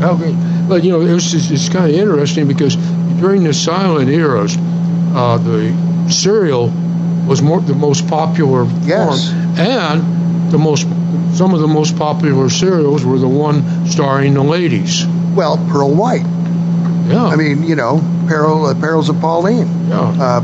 okay. 0.01 0.35
But 0.67 0.83
you 0.83 0.91
know, 0.91 1.01
it's 1.01 1.33
it's, 1.33 1.51
it's 1.51 1.69
kind 1.69 1.93
of 1.93 1.99
interesting 1.99 2.47
because 2.47 2.75
during 3.19 3.43
the 3.43 3.53
silent 3.53 4.09
eras, 4.09 4.57
uh, 4.57 5.37
the 5.37 6.09
serial 6.09 6.71
was 7.27 7.41
more 7.41 7.61
the 7.61 7.75
most 7.75 8.07
popular 8.07 8.65
Yes. 8.83 9.29
form, 9.29 9.59
and 9.59 10.51
the 10.51 10.57
most 10.57 10.87
some 11.37 11.53
of 11.53 11.59
the 11.59 11.67
most 11.67 11.95
popular 11.97 12.49
serials 12.49 13.05
were 13.05 13.19
the 13.19 13.27
one 13.27 13.87
starring 13.87 14.33
the 14.33 14.43
ladies. 14.43 15.05
Well, 15.35 15.57
Pearl 15.69 15.93
White. 15.93 16.25
Yeah. 17.07 17.25
I 17.25 17.35
mean, 17.35 17.63
you 17.63 17.75
know, 17.75 18.01
Peril, 18.27 18.65
uh, 18.65 18.73
Perils 18.73 19.07
of 19.09 19.19
Pauline. 19.21 19.87
Yeah. 19.87 19.99
Uh, 20.19 20.41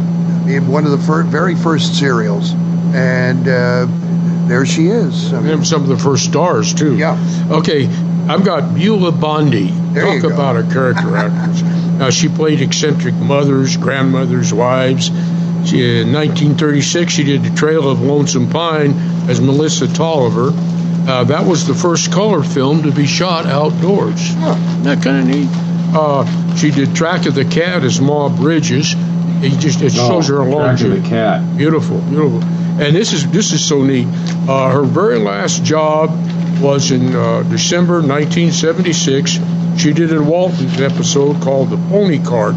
in 0.48 0.68
one 0.68 0.86
of 0.86 0.92
the 0.92 0.98
fir- 0.98 1.24
very 1.24 1.56
first 1.56 1.98
serials, 1.98 2.52
and 2.94 3.48
uh, 3.48 3.88
there 4.48 4.66
she 4.66 4.88
is. 4.88 5.34
I 5.34 5.40
mean, 5.40 5.54
And 5.54 5.68
some 5.68 5.82
of 5.84 5.88
the 5.88 5.98
first 5.98 6.26
stars 6.26 6.74
too. 6.74 6.98
Yeah. 6.98 7.18
Okay, 7.50 7.88
I've 8.28 8.44
got 8.44 8.76
Beulah 8.76 9.14
Bondi. 9.14 9.68
There 9.94 10.14
you 10.14 10.22
Talk 10.22 10.32
about 10.32 10.58
a 10.58 10.64
character 10.64 11.16
actress. 11.18 11.62
Now 11.62 12.10
she 12.10 12.28
played 12.28 12.62
eccentric 12.62 13.16
mothers, 13.16 13.78
grandmothers, 13.78 14.54
wives. 14.54 15.08
She, 15.66 16.02
in 16.02 16.12
1936, 16.12 17.14
she 17.14 17.24
did 17.24 17.44
The 17.44 17.56
Trail 17.56 17.90
of 17.90 18.02
Lonesome 18.02 18.50
Pine 18.50 18.92
as 19.30 19.40
Melissa 19.40 19.88
Tolliver. 19.94 20.52
Uh, 21.08 21.24
that 21.26 21.46
was 21.46 21.68
the 21.68 21.74
first 21.76 22.12
color 22.12 22.44
film 22.44 22.84
to 22.84 22.92
be 22.92 23.06
shot 23.06 23.46
outdoors. 23.46 24.22
Isn't 24.30 24.84
that 24.84 25.02
kind 25.04 25.20
of 25.20 25.28
neat? 25.36 25.50
Uh, 25.96 26.56
she 26.56 26.72
did 26.72 26.96
Track 26.96 27.26
of 27.26 27.36
the 27.36 27.46
Cat 27.46 27.84
as 27.84 28.00
Ma 28.02 28.30
Bridges. 28.30 28.96
It 29.44 29.60
just 29.60 29.82
it 29.82 29.94
Oh, 29.98 30.08
shows 30.10 30.28
her 30.30 30.38
along 30.38 30.78
Track 30.78 30.92
of 30.92 31.04
the 31.04 31.10
Cat. 31.10 31.58
Beautiful, 31.58 32.00
beautiful. 32.02 32.42
And 32.82 32.96
this 32.96 33.12
is 33.14 33.30
this 33.32 33.52
is 33.52 33.64
so 33.64 33.84
neat. 33.84 34.08
Uh, 34.48 34.72
her 34.72 34.84
very 34.84 35.20
last 35.20 35.64
job 35.64 36.10
was 36.62 36.92
in 36.92 37.14
uh, 37.16 37.44
December 37.44 37.96
1976. 38.02 39.40
She 39.78 39.92
did 39.94 40.14
a 40.14 40.22
Walton's 40.24 40.80
episode 40.80 41.42
called 41.42 41.70
The 41.70 41.78
Pony 41.90 42.20
Cart, 42.24 42.56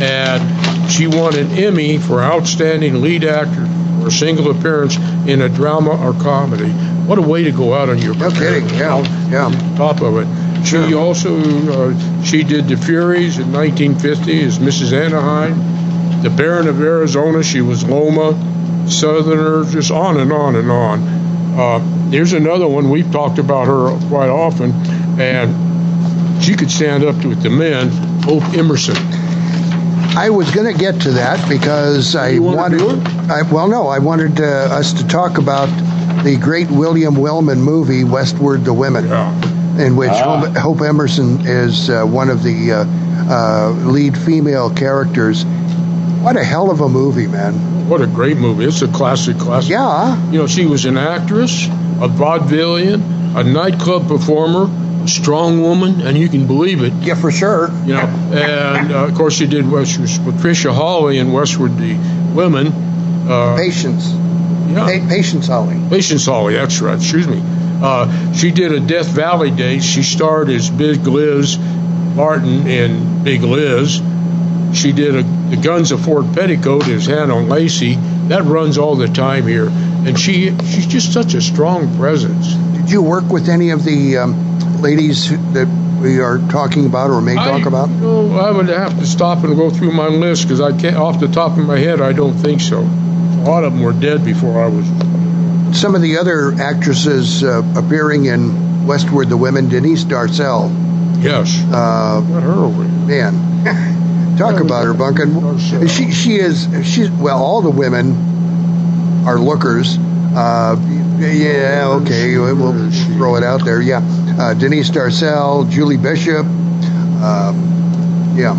and 0.00 0.90
she 0.90 1.06
won 1.06 1.36
an 1.36 1.50
Emmy 1.52 1.98
for 1.98 2.22
Outstanding 2.22 3.00
Lead 3.02 3.24
Actor 3.24 3.66
for 4.00 4.08
a 4.08 4.10
single 4.10 4.50
appearance 4.50 4.96
in 5.26 5.42
a 5.42 5.48
drama 5.48 5.90
or 5.90 6.12
comedy. 6.22 6.72
What 7.06 7.18
a 7.18 7.22
way 7.22 7.44
to 7.44 7.52
go 7.52 7.72
out 7.74 7.88
on 7.88 7.98
your 7.98 8.14
no 8.14 8.30
kidding. 8.30 8.68
Yeah, 8.70 8.98
yeah. 9.30 9.74
top 9.76 10.00
of 10.02 10.16
it. 10.18 10.66
She 10.66 10.94
also 10.94 11.38
uh, 11.38 12.22
she 12.24 12.42
did 12.42 12.66
The 12.68 12.76
Furies 12.76 13.38
in 13.38 13.52
1950 13.52 14.42
as 14.42 14.58
Mrs. 14.58 14.92
Anaheim. 14.92 16.22
The 16.22 16.30
Baron 16.30 16.66
of 16.66 16.80
Arizona, 16.80 17.42
she 17.42 17.60
was 17.60 17.84
Loma. 17.84 18.34
Southerner, 18.90 19.64
just 19.70 19.90
on 19.90 20.18
and 20.18 20.32
on 20.32 20.56
and 20.56 20.70
on. 20.70 21.02
Uh, 21.58 21.78
here's 22.10 22.32
another 22.32 22.66
one. 22.68 22.90
We've 22.90 23.10
talked 23.10 23.38
about 23.38 23.66
her 23.66 23.96
quite 24.08 24.28
often, 24.28 24.72
and 25.20 26.42
she 26.42 26.54
could 26.54 26.70
stand 26.70 27.02
up 27.04 27.20
to 27.22 27.32
it. 27.32 27.36
The 27.36 27.50
men, 27.50 27.90
Hope 28.22 28.44
Emerson. 28.54 28.96
I 30.16 30.30
was 30.30 30.50
going 30.52 30.72
to 30.72 30.78
get 30.78 31.00
to 31.02 31.10
that 31.12 31.48
because 31.48 32.14
I 32.16 32.30
You 32.30 32.42
wanna 32.42 32.56
wanted. 32.58 32.78
do 32.78 33.32
I, 33.32 33.42
well, 33.42 33.68
no, 33.68 33.88
I 33.88 33.98
wanted 33.98 34.40
uh, 34.40 34.44
us 34.70 34.92
to 34.94 35.06
talk 35.08 35.38
about 35.38 35.68
the 36.26 36.36
great 36.36 36.68
William 36.68 37.14
Wellman 37.14 37.62
movie 37.62 38.02
Westward 38.02 38.64
the 38.64 38.74
Women, 38.74 39.04
in 39.80 39.94
which 39.94 40.10
Ah. 40.10 40.40
Hope, 40.40 40.56
Hope 40.56 40.80
Emerson 40.80 41.46
is 41.46 41.88
uh, 41.88 42.02
one 42.04 42.30
of 42.30 42.42
the 42.42 42.72
uh, 42.72 42.84
uh, 43.32 43.70
lead 43.84 44.18
female 44.18 44.68
characters. 44.70 45.44
What 46.24 46.36
a 46.36 46.42
hell 46.42 46.72
of 46.72 46.80
a 46.80 46.88
movie, 46.88 47.28
man! 47.28 47.54
What 47.88 48.00
a 48.02 48.08
great 48.08 48.38
movie. 48.38 48.64
It's 48.64 48.82
a 48.82 48.88
classic, 48.88 49.38
classic. 49.38 49.70
Yeah, 49.70 50.20
You 50.32 50.38
know, 50.40 50.46
she 50.48 50.66
was 50.66 50.84
an 50.84 50.96
actress, 50.96 51.66
a 51.66 52.08
vaudevillian, 52.08 53.36
a 53.36 53.44
nightclub 53.44 54.08
performer, 54.08 54.66
a 55.04 55.08
strong 55.08 55.62
woman, 55.62 56.00
and 56.00 56.18
you 56.18 56.28
can 56.28 56.48
believe 56.48 56.82
it. 56.82 56.92
yeah, 56.94 57.14
for 57.14 57.30
sure. 57.30 57.70
You 57.84 57.94
know, 57.94 58.06
and 58.32 58.90
uh, 58.92 59.04
of 59.06 59.14
course 59.14 59.34
she 59.34 59.46
did. 59.46 59.70
Well, 59.70 59.84
she 59.84 60.00
was 60.00 60.18
with 60.18 60.34
Patricia 60.34 60.72
Hawley 60.72 61.18
in 61.18 61.30
Westward 61.30 61.76
the 61.78 61.94
Women. 62.34 62.66
Uh, 63.28 63.56
Patience, 63.56 64.12
yeah, 64.68 65.00
pa- 65.00 65.08
Patience 65.08 65.46
Holly. 65.46 65.80
Patience 65.88 66.26
Holly, 66.26 66.54
That's 66.54 66.80
right. 66.80 66.96
Excuse 66.96 67.26
me. 67.28 67.40
Uh, 67.42 68.32
she 68.32 68.50
did 68.50 68.72
a 68.72 68.80
Death 68.80 69.08
Valley 69.08 69.50
Days. 69.50 69.84
She 69.84 70.02
starred 70.02 70.48
as 70.48 70.70
Big 70.70 71.06
Liz 71.06 71.58
Martin 71.58 72.66
in 72.66 73.22
Big 73.22 73.42
Liz. 73.42 74.00
She 74.74 74.92
did 74.92 75.14
a, 75.14 75.22
the 75.22 75.60
Guns 75.62 75.92
of 75.92 76.04
Fort 76.04 76.32
Petticoat 76.32 76.88
as 76.88 77.06
Hannah 77.06 77.38
Lacey. 77.40 77.96
That 78.28 78.44
runs 78.44 78.78
all 78.78 78.96
the 78.96 79.08
time 79.08 79.46
here, 79.46 79.68
and 79.68 80.18
she 80.18 80.56
she's 80.58 80.86
just 80.86 81.12
such 81.12 81.34
a 81.34 81.40
strong 81.40 81.94
presence. 81.96 82.54
Did 82.54 82.90
you 82.90 83.02
work 83.02 83.28
with 83.30 83.48
any 83.48 83.70
of 83.70 83.84
the 83.84 84.18
um, 84.18 84.80
ladies 84.80 85.30
that 85.52 85.68
we 86.02 86.20
are 86.20 86.38
talking 86.48 86.86
about 86.86 87.10
or 87.10 87.20
may 87.20 87.34
talk 87.34 87.66
about? 87.66 87.88
You 87.90 87.96
know, 88.00 88.38
I 88.38 88.50
would 88.50 88.68
have 88.68 88.98
to 88.98 89.06
stop 89.06 89.44
and 89.44 89.54
go 89.56 89.70
through 89.70 89.92
my 89.92 90.08
list 90.08 90.42
because 90.42 90.60
I 90.60 90.76
can't, 90.76 90.96
off 90.96 91.20
the 91.20 91.28
top 91.28 91.52
of 91.52 91.64
my 91.64 91.78
head, 91.78 92.00
I 92.00 92.12
don't 92.12 92.34
think 92.34 92.60
so. 92.60 92.82
A 93.36 93.44
lot 93.48 93.64
of 93.64 93.72
them 93.72 93.82
were 93.82 93.92
dead 93.92 94.24
before 94.24 94.62
I 94.62 94.68
was. 94.68 94.86
Some 95.78 95.94
of 95.94 96.02
the 96.02 96.18
other 96.18 96.52
actresses 96.54 97.42
uh, 97.44 97.62
appearing 97.76 98.26
in 98.26 98.86
Westward 98.86 99.28
the 99.28 99.36
Women, 99.36 99.68
Denise 99.68 100.04
Darcel. 100.04 100.70
Yes, 101.22 101.62
Uh, 101.72 102.20
got 102.20 102.42
her 102.42 102.52
over. 102.52 102.82
here. 102.84 103.30
man, 103.30 104.36
talk 104.38 104.60
about 104.60 104.84
her, 104.84 104.94
Bunkin. 104.94 105.58
She 105.88 106.10
she 106.12 106.36
is 106.36 106.68
she's 106.84 107.10
well. 107.10 107.42
All 107.42 107.62
the 107.62 107.70
women 107.70 109.24
are 109.26 109.38
lookers. 109.38 109.96
Uh, 109.98 110.76
yeah, 111.18 111.86
okay, 112.02 112.36
we'll 112.36 112.90
throw 113.16 113.36
it 113.36 113.42
out 113.42 113.64
there. 113.64 113.80
Yeah, 113.80 114.02
uh, 114.38 114.52
Denise 114.54 114.90
Darcel, 114.90 115.68
Julie 115.70 115.96
Bishop. 115.96 116.44
Um, 117.24 118.34
yeah. 118.36 118.54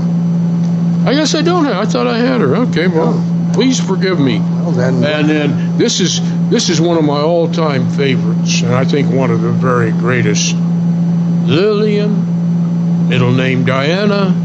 I 1.05 1.13
guess 1.13 1.35
I 1.35 1.41
don't 1.43 1.65
have. 1.65 1.77
I 1.77 1.85
thought 1.85 2.07
I 2.07 2.17
had 2.17 2.41
her. 2.41 2.55
Okay, 2.67 2.87
well, 2.87 3.13
please 3.57 3.79
forgive 3.79 4.19
me. 4.19 4.37
Well 4.37 4.71
then, 4.71 5.03
And 5.03 5.27
then 5.27 5.79
this 5.79 5.99
is 5.99 6.21
this 6.51 6.69
is 6.69 6.79
one 6.79 6.95
of 6.95 7.03
my 7.03 7.19
all-time 7.19 7.89
favorites, 7.89 8.61
and 8.61 8.71
I 8.71 8.85
think 8.85 9.11
one 9.11 9.31
of 9.31 9.41
the 9.41 9.51
very 9.51 9.89
greatest. 9.89 10.55
Lillian, 11.47 13.09
middle 13.09 13.31
name 13.31 13.65
Diana, 13.65 14.35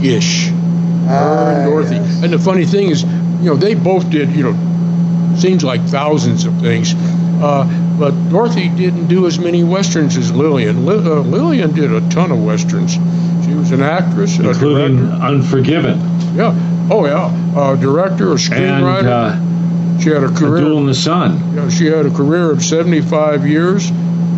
Gish. 0.00 0.46
Her 0.46 1.54
and 1.56 1.70
Dorothy. 1.70 1.96
And 1.96 2.32
the 2.32 2.38
funny 2.38 2.64
thing 2.64 2.90
is, 2.90 3.02
you 3.02 3.50
know, 3.50 3.56
they 3.56 3.74
both 3.74 4.08
did, 4.10 4.30
you 4.30 4.44
know, 4.44 5.36
seems 5.36 5.64
like 5.64 5.82
thousands 5.82 6.44
of 6.44 6.60
things. 6.60 6.94
Uh, 7.42 7.64
but 7.98 8.12
Dorothy 8.30 8.68
didn't 8.68 9.08
do 9.08 9.26
as 9.26 9.40
many 9.40 9.64
westerns 9.64 10.16
as 10.16 10.30
Lillian. 10.30 10.86
Li- 10.86 10.94
uh, 10.94 11.22
Lillian 11.22 11.74
did 11.74 11.92
a 11.92 12.00
ton 12.10 12.30
of 12.30 12.40
westerns. 12.40 12.92
She 13.44 13.54
was 13.54 13.72
an 13.72 13.82
actress, 13.82 14.38
a 14.38 14.50
including 14.50 14.98
director. 14.98 15.24
Unforgiven 15.24 15.98
Yeah. 16.36 16.54
Oh 16.90 17.04
yeah. 17.06 17.41
Uh, 17.54 17.76
director, 17.76 18.28
a 18.28 18.30
and 18.32 18.40
screenwriter. 18.40 19.06
uh, 19.98 19.98
she 20.00 20.08
had 20.10 20.22
a 20.24 20.26
A 20.26 20.32
career. 20.34 20.64
Duel 20.64 20.78
in 20.78 20.86
the 20.86 20.94
Sun. 20.94 21.54
Yeah, 21.54 21.68
she 21.68 21.86
had 21.86 22.06
a 22.06 22.10
career 22.10 22.50
of 22.50 22.62
75 22.64 23.46
years. 23.46 23.90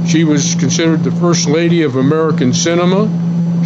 She 0.07 0.24
was 0.24 0.55
considered 0.57 1.05
the 1.05 1.12
first 1.12 1.48
lady 1.48 1.83
of 1.83 1.96
American 1.96 2.53
cinema. 2.53 3.09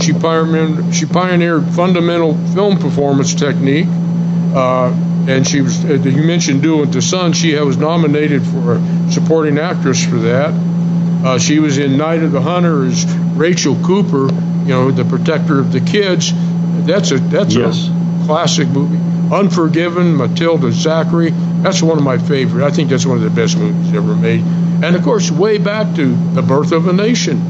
She 0.01 0.13
pioneered, 0.13 0.95
she 0.95 1.07
pioneered 1.07 1.65
fundamental 1.71 2.37
film 2.55 2.79
performance 2.79 3.35
technique. 3.35 3.89
Uh, 4.55 4.93
and 5.29 5.47
she 5.47 5.61
was, 5.61 5.85
uh, 5.85 5.95
you 5.95 6.23
mentioned 6.23 6.63
Duel 6.63 6.81
with 6.81 6.93
the 6.93 7.03
Sun. 7.03 7.33
She 7.33 7.55
was 7.57 7.77
nominated 7.77 8.43
for 8.47 8.75
a 8.77 9.11
supporting 9.13 9.59
actress 9.59 10.05
for 10.05 10.17
that. 10.17 10.53
Uh, 11.25 11.39
she 11.39 11.59
was 11.59 11.79
in 11.79 11.97
Night 11.97 12.23
of 12.23 12.31
the 12.33 12.41
Hunter 12.41 12.85
as 12.87 13.05
Rachel 13.35 13.77
Cooper, 13.85 14.29
you 14.63 14.69
know, 14.69 14.91
the 14.93 15.05
protector 15.05 15.59
of 15.59 15.73
the 15.73 15.81
kids. 15.81 16.33
That's 16.87 17.11
a 17.11 17.19
that's 17.19 17.55
Yes. 17.55 17.89
a 17.89 18.25
classic 18.27 18.69
movie. 18.69 18.99
Unforgiven, 19.33 20.17
Matilda 20.17 20.73
Zachary. 20.73 21.31
That's 21.63 21.83
one 21.83 21.99
of 21.99 22.05
my 22.05 22.19
favorite. 22.19 22.65
I 22.65 22.71
think 22.71 22.91
that's 22.91 23.05
one 23.05 23.19
of 23.19 23.23
the 23.23 23.31
best 23.31 23.57
movies 23.59 23.93
ever 23.95 24.15
made. 24.15 24.41
And 24.41 24.97
of 24.97 25.03
course, 25.03 25.31
way 25.31 25.59
back 25.59 25.95
to 25.97 26.15
The 26.35 26.43
Birth 26.43 26.73
of 26.73 26.87
a 26.87 26.93
Nation. 26.93 27.41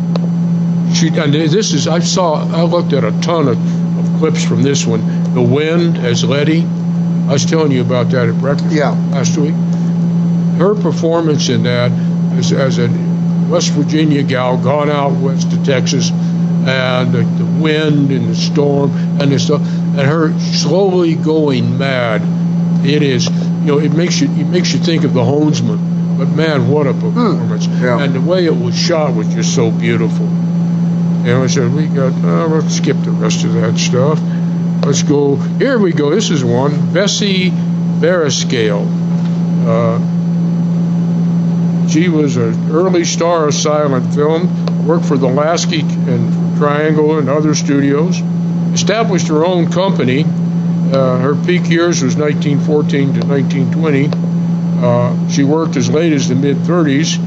She 0.94 1.08
and 1.08 1.32
this 1.32 1.72
is 1.74 1.86
I 1.86 1.98
saw 2.00 2.34
I 2.54 2.62
looked 2.62 2.92
at 2.94 3.04
a 3.04 3.12
ton 3.20 3.46
of, 3.48 3.58
of 3.98 4.18
clips 4.18 4.44
from 4.44 4.62
this 4.62 4.86
one. 4.86 5.34
The 5.34 5.42
Wind 5.42 5.98
as 5.98 6.24
Letty. 6.24 6.62
I 6.62 7.32
was 7.32 7.44
telling 7.44 7.70
you 7.72 7.82
about 7.82 8.08
that 8.10 8.28
at 8.28 8.38
breakfast 8.40 8.74
Yeah. 8.74 8.90
last 9.10 9.36
week. 9.36 9.54
Her 10.58 10.74
performance 10.74 11.50
in 11.50 11.64
that 11.64 11.92
as, 12.38 12.52
as 12.52 12.78
a 12.78 12.88
West 13.48 13.70
Virginia 13.72 14.22
gal 14.22 14.56
gone 14.56 14.90
out 14.90 15.12
west 15.12 15.50
to 15.50 15.62
Texas 15.64 16.10
and 16.10 17.12
the, 17.12 17.22
the 17.22 17.62
wind 17.62 18.10
and 18.10 18.28
the 18.30 18.34
storm 18.34 18.90
and 19.20 19.30
the 19.30 19.38
stuff 19.38 19.60
and 19.98 20.06
her 20.06 20.38
slowly 20.38 21.14
going 21.14 21.76
mad. 21.78 22.22
It 22.86 23.02
is 23.02 23.26
you 23.28 23.66
know, 23.66 23.78
it 23.78 23.92
makes 23.92 24.20
you 24.20 24.28
it 24.30 24.46
makes 24.46 24.72
you 24.72 24.78
think 24.78 25.04
of 25.04 25.12
the 25.12 25.20
Honesman. 25.20 26.16
But 26.18 26.28
man, 26.30 26.68
what 26.68 26.86
a 26.86 26.94
performance. 26.94 27.66
Yeah. 27.66 28.00
And 28.00 28.14
the 28.14 28.20
way 28.20 28.44
it 28.46 28.56
was 28.56 28.76
shot 28.76 29.14
was 29.14 29.28
just 29.34 29.54
so 29.54 29.70
beautiful. 29.70 30.26
And 30.26 31.30
I 31.42 31.46
said, 31.46 31.72
we 31.72 31.86
got, 31.86 32.12
uh, 32.24 32.46
let's 32.48 32.76
skip 32.76 32.96
the 33.02 33.10
rest 33.10 33.44
of 33.44 33.52
that 33.54 33.76
stuff. 33.76 34.18
Let's 34.84 35.02
go. 35.02 35.36
Here 35.36 35.78
we 35.78 35.92
go. 35.92 36.10
This 36.10 36.30
is 36.30 36.42
one. 36.44 36.92
Bessie 36.92 37.50
Barriscale. 37.50 38.86
Uh, 39.66 39.98
She 41.88 42.08
was 42.08 42.36
an 42.36 42.70
early 42.70 43.04
star 43.04 43.48
of 43.48 43.54
silent 43.54 44.14
film, 44.14 44.86
worked 44.86 45.06
for 45.06 45.16
the 45.16 45.28
Lasky 45.28 45.80
and 45.80 46.56
Triangle 46.58 47.18
and 47.18 47.28
other 47.28 47.54
studios, 47.54 48.20
established 48.72 49.28
her 49.28 49.44
own 49.44 49.70
company. 49.70 50.24
Uh, 50.24 51.18
her 51.18 51.34
peak 51.44 51.68
years 51.68 52.02
was 52.02 52.16
1914 52.16 53.20
to 53.20 53.26
1920. 53.26 54.10
Uh, 54.80 55.28
she 55.28 55.44
worked 55.44 55.76
as 55.76 55.90
late 55.90 56.12
as 56.12 56.28
the 56.28 56.34
mid 56.34 56.56
30s, 56.58 57.18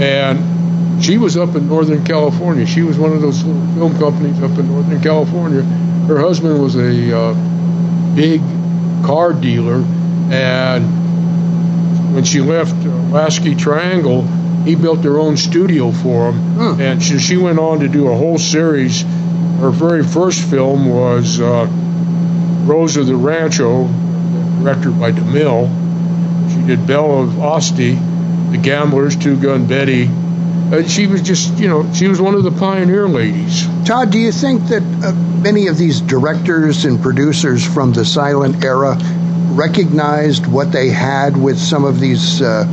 and 0.00 1.02
she 1.04 1.18
was 1.18 1.36
up 1.36 1.54
in 1.54 1.68
Northern 1.68 2.04
California. 2.04 2.66
She 2.66 2.82
was 2.82 2.98
one 2.98 3.12
of 3.12 3.20
those 3.20 3.42
little 3.44 3.74
film 3.74 3.98
companies 3.98 4.40
up 4.42 4.56
in 4.58 4.68
Northern 4.68 5.00
California. 5.02 5.62
Her 5.62 6.18
husband 6.18 6.60
was 6.62 6.76
a 6.76 7.16
uh, 7.16 7.34
big 8.14 8.40
car 9.04 9.32
dealer, 9.32 9.84
and 10.30 12.14
when 12.14 12.24
she 12.24 12.40
left 12.40 12.74
uh, 12.86 12.88
Lasky 13.10 13.54
Triangle, 13.54 14.22
he 14.64 14.74
built 14.74 15.02
their 15.02 15.18
own 15.18 15.36
studio 15.36 15.92
for 15.92 16.32
them, 16.32 16.40
Hmm. 16.74 16.80
and 16.80 17.02
she, 17.02 17.18
she 17.18 17.36
went 17.36 17.58
on 17.58 17.80
to 17.80 17.88
do 17.88 18.08
a 18.08 18.16
whole 18.16 18.38
series. 18.38 19.04
Her 19.58 19.70
very 19.70 20.04
first 20.04 20.48
film 20.48 20.88
was 20.88 21.40
uh, 21.40 21.66
Rosa 22.64 23.02
the 23.02 23.16
Rancho, 23.16 23.88
directed 24.60 25.00
by 25.00 25.10
DeMille. 25.10 25.68
She 26.52 26.66
did 26.66 26.86
Belle 26.86 27.22
of 27.22 27.40
Asti, 27.40 27.94
The 27.94 28.58
Gamblers, 28.62 29.16
Two 29.16 29.36
Gun 29.36 29.66
Betty. 29.66 30.08
Uh, 30.70 30.82
she 30.86 31.08
was 31.08 31.22
just, 31.22 31.58
you 31.58 31.66
know, 31.66 31.92
she 31.92 32.06
was 32.06 32.20
one 32.20 32.34
of 32.34 32.44
the 32.44 32.52
pioneer 32.52 33.08
ladies. 33.08 33.66
Todd, 33.84 34.12
do 34.12 34.18
you 34.18 34.30
think 34.30 34.66
that 34.68 34.82
uh, 35.02 35.12
many 35.42 35.66
of 35.66 35.76
these 35.76 36.02
directors 36.02 36.84
and 36.84 37.00
producers 37.02 37.64
from 37.66 37.92
the 37.92 38.04
silent 38.04 38.62
era 38.64 38.96
recognized 39.54 40.46
what 40.46 40.70
they 40.70 40.88
had 40.88 41.36
with 41.36 41.58
some 41.58 41.84
of 41.84 41.98
these 41.98 42.40
uh, 42.40 42.64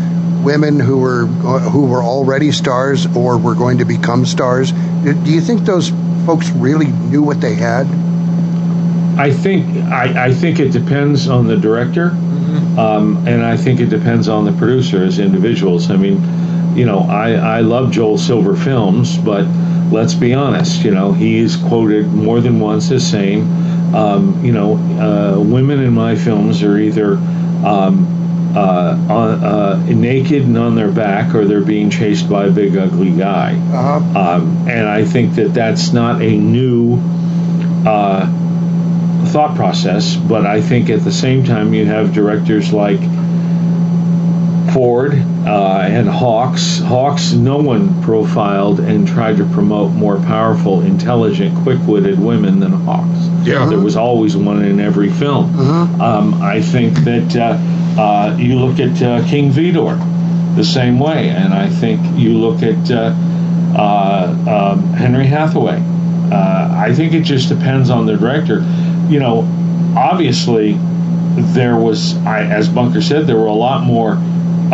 women 0.44 0.80
who 0.80 1.00
were 1.00 1.24
uh, 1.24 1.60
who 1.60 1.88
were 1.88 2.04
already 2.04 2.52
stars 2.52 3.08
or 3.16 3.38
were 3.40 3.56
going 3.56 3.80
to 3.80 3.86
become 3.86 4.26
stars? 4.26 4.72
Do 4.72 5.32
you 5.32 5.42
think 5.42 5.62
those 5.62 5.92
folks 6.26 6.50
really 6.52 6.88
knew 6.88 7.22
what 7.22 7.40
they 7.40 7.56
had? 7.56 7.88
I 9.18 9.32
think 9.32 9.66
I, 9.86 10.26
I 10.26 10.34
think 10.34 10.60
it 10.60 10.72
depends 10.72 11.30
on 11.30 11.48
the 11.48 11.56
director, 11.56 12.10
um, 12.78 13.24
and 13.26 13.46
I 13.46 13.56
think 13.56 13.80
it 13.80 13.88
depends 13.90 14.28
on 14.28 14.44
the 14.44 14.52
producer 14.54 15.04
as 15.04 15.20
individuals. 15.20 15.90
I 15.90 15.96
mean, 15.96 16.22
you 16.76 16.86
know, 16.86 17.00
I, 17.00 17.32
I 17.32 17.60
love 17.62 17.92
Joel 17.92 18.18
Silver 18.18 18.56
films, 18.56 19.18
but 19.18 19.46
let's 19.92 20.14
be 20.14 20.34
honest. 20.34 20.84
You 20.84 20.92
know, 20.92 21.14
he's 21.14 21.56
quoted 21.56 22.08
more 22.08 22.42
than 22.42 22.60
once 22.60 22.92
as 22.92 23.10
saying, 23.10 23.44
um, 23.96 24.44
you 24.44 24.52
know, 24.52 24.76
uh, 25.00 25.40
women 25.40 25.80
in 25.80 25.94
my 25.94 26.16
films 26.16 26.62
are 26.62 26.78
either 26.78 27.14
um, 27.64 28.06
uh, 28.56 28.98
on, 29.10 29.44
uh, 29.44 29.86
naked 29.88 30.44
and 30.44 30.58
on 30.58 30.76
their 30.76 30.92
back, 30.92 31.36
or 31.36 31.46
they're 31.46 31.62
being 31.62 31.90
chased 31.90 32.30
by 32.30 32.46
a 32.46 32.52
big 32.52 32.78
ugly 32.78 33.12
guy. 33.12 33.56
Uh-huh. 33.56 34.20
Um, 34.20 34.68
and 34.68 34.88
I 34.88 35.04
think 35.04 35.36
that 35.36 35.54
that's 35.54 35.92
not 35.92 36.22
a 36.22 36.38
new 36.38 36.98
uh, 37.86 38.26
thought 39.28 39.56
process, 39.56 40.16
but 40.16 40.46
I 40.46 40.62
think 40.62 40.90
at 40.90 41.04
the 41.04 41.12
same 41.12 41.44
time 41.44 41.74
you 41.74 41.86
have 41.86 42.14
directors 42.14 42.72
like 42.72 43.02
Ford 44.76 45.14
uh, 45.14 45.88
and 45.88 46.06
Hawks. 46.10 46.80
Hawks, 46.80 47.32
no 47.32 47.60
one 47.60 48.04
profiled 48.04 48.82
and 48.82 49.08
tried 49.08 49.38
to 49.38 49.46
promote 49.46 49.94
more 49.94 50.18
powerful, 50.18 50.82
intelligent, 50.82 51.64
quick-witted 51.64 52.20
women 52.20 52.60
than 52.60 52.74
Hawks. 52.74 53.18
Yeah. 53.48 53.68
there 53.68 53.80
was 53.80 53.96
always 53.96 54.36
one 54.36 54.66
in 54.66 54.82
every 54.82 55.10
film. 55.10 55.58
Uh 55.58 55.86
Um, 56.04 56.34
I 56.42 56.62
think 56.62 56.98
that 57.06 57.36
uh, 57.38 58.02
uh, 58.02 58.36
you 58.38 58.60
look 58.60 58.80
at 58.82 59.02
uh, 59.02 59.26
King 59.30 59.50
Vidor 59.50 59.96
the 60.58 60.66
same 60.66 61.00
way, 61.00 61.30
and 61.30 61.54
I 61.54 61.70
think 61.70 62.02
you 62.20 62.38
look 62.38 62.62
at 62.62 62.92
uh, 62.92 63.14
uh, 63.78 64.74
um, 64.74 64.94
Henry 64.94 65.26
Hathaway. 65.26 65.80
Uh, 66.30 66.70
I 66.88 66.94
think 66.94 67.14
it 67.14 67.22
just 67.24 67.48
depends 67.48 67.90
on 67.90 68.08
the 68.08 68.18
director. 68.18 68.56
You 69.08 69.20
know, 69.20 69.48
obviously 69.96 70.78
there 71.54 71.78
was, 71.78 72.18
I, 72.26 72.42
as 72.44 72.68
Bunker 72.68 73.02
said, 73.02 73.26
there 73.26 73.38
were 73.38 73.48
a 73.48 73.54
lot 73.54 73.84
more 73.84 74.18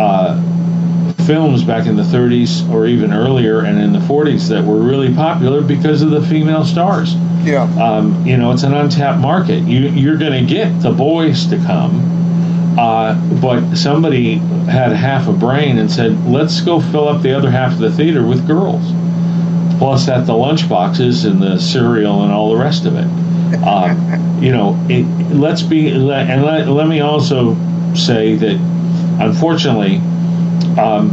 uh, 0.02 1.14
films 1.26 1.62
back 1.62 1.86
in 1.86 1.94
the 1.96 2.02
30s 2.02 2.68
or 2.70 2.86
even 2.86 3.12
earlier 3.12 3.60
and 3.60 3.78
in 3.80 3.92
the 3.92 4.00
40s 4.00 4.48
that 4.48 4.64
were 4.64 4.78
really 4.78 5.14
popular 5.14 5.62
because 5.62 6.02
of 6.02 6.10
the 6.10 6.20
female 6.22 6.64
stars. 6.64 7.14
Yeah. 7.44 7.62
Um, 7.80 8.26
you 8.26 8.36
know, 8.36 8.52
it's 8.52 8.64
an 8.64 8.74
untapped 8.74 9.20
market. 9.20 9.60
You, 9.60 9.88
you're 9.88 10.16
going 10.16 10.46
to 10.46 10.52
get 10.52 10.80
the 10.80 10.90
boys 10.90 11.46
to 11.46 11.56
come, 11.58 12.76
uh, 12.78 13.14
but 13.40 13.76
somebody 13.76 14.34
had 14.66 14.92
half 14.92 15.28
a 15.28 15.32
brain 15.32 15.78
and 15.78 15.90
said, 15.90 16.26
let's 16.26 16.60
go 16.60 16.80
fill 16.80 17.08
up 17.08 17.22
the 17.22 17.36
other 17.36 17.50
half 17.50 17.72
of 17.72 17.78
the 17.78 17.92
theater 17.92 18.26
with 18.26 18.46
girls. 18.46 18.82
Plus, 19.78 20.08
at 20.08 20.26
the 20.26 20.34
lunch 20.34 20.68
boxes 20.68 21.24
and 21.24 21.42
the 21.42 21.58
cereal 21.58 22.22
and 22.22 22.32
all 22.32 22.50
the 22.50 22.62
rest 22.62 22.84
of 22.86 22.96
it. 22.96 23.06
Uh, 23.64 23.94
you 24.40 24.50
know, 24.50 24.76
it, 24.88 25.04
let's 25.34 25.62
be, 25.62 25.88
and 25.88 26.44
let, 26.44 26.68
let 26.68 26.88
me 26.88 27.00
also 27.00 27.56
say 27.94 28.34
that 28.36 28.71
unfortunately, 29.26 29.96
um, 30.78 31.10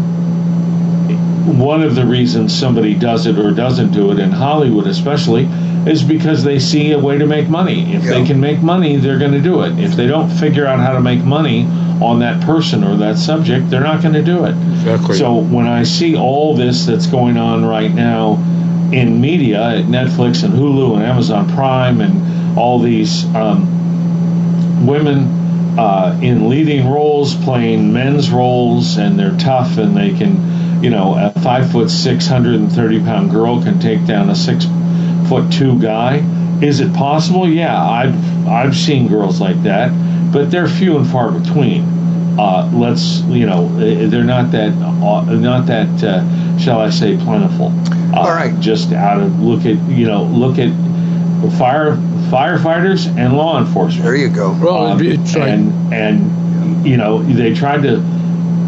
one 1.58 1.82
of 1.82 1.96
the 1.96 2.06
reasons 2.06 2.58
somebody 2.58 2.94
does 2.94 3.26
it 3.26 3.40
or 3.40 3.52
doesn't 3.52 3.92
do 3.92 4.12
it 4.12 4.20
in 4.20 4.32
Hollywood, 4.32 4.88
especially, 4.88 5.48
is 5.88 6.04
because 6.04 6.44
they 6.44 6.60
see 6.60 6.92
a 6.92 7.00
way 7.00 7.18
to 7.18 7.26
make 7.26 7.48
money. 7.48 7.96
If 7.96 8.04
they 8.04 8.26
can 8.26 8.40
make 8.40 8.62
money, 8.62 8.98
they're 8.98 9.18
going 9.18 9.32
to 9.32 9.42
do 9.42 9.62
it. 9.64 9.80
If 9.80 9.94
they 9.94 10.08
don't 10.08 10.30
figure 10.30 10.66
out 10.66 10.80
how 10.80 10.94
to 10.94 11.02
make 11.02 11.24
money 11.24 11.66
on 12.02 12.20
that 12.20 12.42
person 12.44 12.84
or 12.84 12.96
that 12.98 13.18
subject, 13.18 13.70
they're 13.70 13.82
not 13.82 14.02
going 14.02 14.14
to 14.14 14.24
do 14.24 14.46
it. 14.46 14.52
Exactly. 14.52 15.18
So 15.18 15.38
when 15.38 15.68
I 15.68 15.84
see 15.84 16.16
all 16.16 16.56
this 16.56 16.86
that's 16.86 17.08
going 17.08 17.38
on 17.38 17.66
right 17.66 17.94
now 17.94 18.34
in 18.92 19.20
media 19.22 19.78
at 19.78 19.86
Netflix 19.86 20.44
and 20.44 20.54
Hulu 20.54 20.96
and 20.96 21.04
Amazon 21.04 21.50
Prime 21.54 22.02
and 22.02 22.58
all 22.58 22.80
these 22.80 23.26
um, 23.36 24.86
women 24.86 25.39
uh, 25.78 26.18
in 26.22 26.50
leading 26.50 26.90
roles 26.90 27.36
playing 27.36 27.94
men's 27.94 28.30
roles 28.30 28.98
and 28.98 29.20
they're 29.20 29.38
tough 29.38 29.78
and 29.78 29.96
they 29.96 30.14
can, 30.14 30.84
you 30.84 30.90
know, 30.90 31.16
a 31.16 31.40
five 31.42 31.72
foot 31.72 31.90
six 31.90 32.28
hundred 32.28 32.56
and 32.56 32.72
thirty 32.72 33.00
pound 33.00 33.32
girl 33.32 33.62
can 33.62 33.80
take 33.80 34.06
down 34.06 34.30
a 34.30 34.36
six 34.36 34.66
foot 35.28 35.52
two 35.52 35.80
guy. 35.80 36.24
Is 36.62 36.80
it 36.80 36.94
possible? 36.94 37.48
Yeah, 37.48 37.80
I've 37.82 38.48
I've 38.48 38.76
seen 38.76 39.08
girls 39.08 39.40
like 39.40 39.62
that, 39.64 39.92
but 40.34 40.52
they're 40.52 40.68
few 40.68 40.98
and 40.98 41.08
far 41.08 41.32
between. 41.32 41.84
Uh, 42.38 42.70
let's 42.74 43.22
you 43.24 43.46
know 43.46 43.68
they're 44.08 44.24
not 44.24 44.52
that 44.52 44.72
uh, 44.74 45.24
not 45.36 45.68
that 45.68 46.04
uh, 46.04 46.58
shall 46.58 46.80
I 46.80 46.90
say 46.90 47.18
plentiful. 47.18 47.68
Uh, 48.14 48.22
All 48.22 48.32
right. 48.32 48.58
Just 48.60 48.92
out 48.92 49.22
of 49.22 49.40
look 49.42 49.62
at 49.62 49.78
you 49.90 50.08
know 50.08 50.24
look 50.24 50.58
at 50.58 50.72
fire 51.58 51.96
firefighters 52.30 53.08
and 53.18 53.36
law 53.36 53.60
enforcement. 53.60 54.04
There 54.06 54.16
you 54.16 54.30
go. 54.30 54.52
Well, 54.62 54.88
Um, 54.88 55.02
it's 55.04 55.36
like, 55.36 55.50
and 55.50 55.94
and 55.94 56.86
you 56.86 56.98
know 56.98 57.22
they 57.24 57.54
tried 57.54 57.84
to 57.84 58.04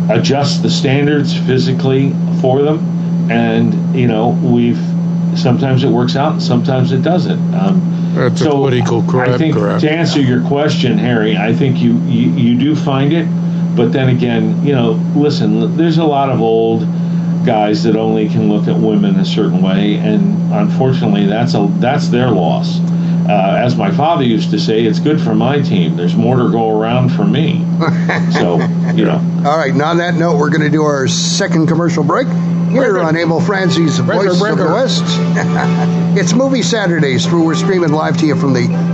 adjust 0.09 0.61
the 0.63 0.69
standards 0.69 1.37
physically 1.45 2.13
for 2.41 2.61
them, 2.61 3.31
and 3.31 3.95
you 3.95 4.07
know 4.07 4.29
we've 4.29 4.79
sometimes 5.35 5.83
it 5.83 5.89
works 5.89 6.15
out 6.15 6.33
and 6.33 6.43
sometimes 6.43 6.91
it 6.91 7.01
doesn't. 7.01 7.39
Um, 7.55 8.11
That's 8.15 8.41
a 8.41 8.45
so 8.45 8.51
political 8.51 9.01
crap 9.03 9.29
I 9.29 9.37
think 9.37 9.55
crap. 9.55 9.79
to 9.81 9.89
answer 9.91 10.19
your 10.21 10.45
question, 10.47 10.97
Harry, 10.97 11.37
I 11.37 11.53
think 11.53 11.79
you, 11.79 11.93
you 11.99 12.31
you 12.31 12.57
do 12.59 12.75
find 12.75 13.13
it, 13.13 13.25
but 13.75 13.93
then 13.93 14.09
again, 14.09 14.65
you 14.65 14.73
know, 14.73 14.91
listen, 15.15 15.77
there's 15.77 15.97
a 15.99 16.03
lot 16.03 16.29
of 16.29 16.41
old 16.41 16.81
guys 17.45 17.83
that 17.83 17.95
only 17.95 18.27
can 18.29 18.49
look 18.51 18.67
at 18.67 18.75
women 18.75 19.15
a 19.15 19.25
certain 19.25 19.61
way, 19.61 19.95
and 19.95 20.51
unfortunately, 20.51 21.25
that's 21.25 21.53
a 21.53 21.67
that's 21.79 22.09
their 22.09 22.29
loss. 22.29 22.79
Uh, 23.27 23.55
as 23.63 23.75
my 23.75 23.91
father 23.91 24.23
used 24.23 24.51
to 24.51 24.59
say, 24.59 24.83
it's 24.83 24.99
good 24.99 25.21
for 25.21 25.35
my 25.35 25.61
team. 25.61 25.95
There's 25.95 26.15
more 26.15 26.37
to 26.37 26.49
go 26.49 26.79
around 26.79 27.09
for 27.09 27.25
me. 27.25 27.65
so, 28.33 28.59
you 28.93 29.05
know. 29.05 29.43
All 29.45 29.57
right, 29.57 29.71
and 29.71 29.81
on 29.81 29.97
that 29.97 30.15
note, 30.15 30.37
we're 30.37 30.49
going 30.49 30.61
to 30.61 30.69
do 30.69 30.83
our 30.83 31.07
second 31.07 31.67
commercial 31.67 32.03
break 32.03 32.27
here 32.71 32.99
on 32.99 33.17
Emil 33.17 33.41
Franzi's 33.41 33.99
Voice 33.99 34.31
of 34.41 34.57
the 34.57 34.69
West. 34.71 35.03
it's 36.17 36.33
Movie 36.33 36.61
Saturdays, 36.61 37.27
where 37.27 37.43
we're 37.43 37.55
streaming 37.55 37.91
live 37.91 38.17
to 38.17 38.25
you 38.25 38.35
from 38.35 38.53
the 38.53 38.67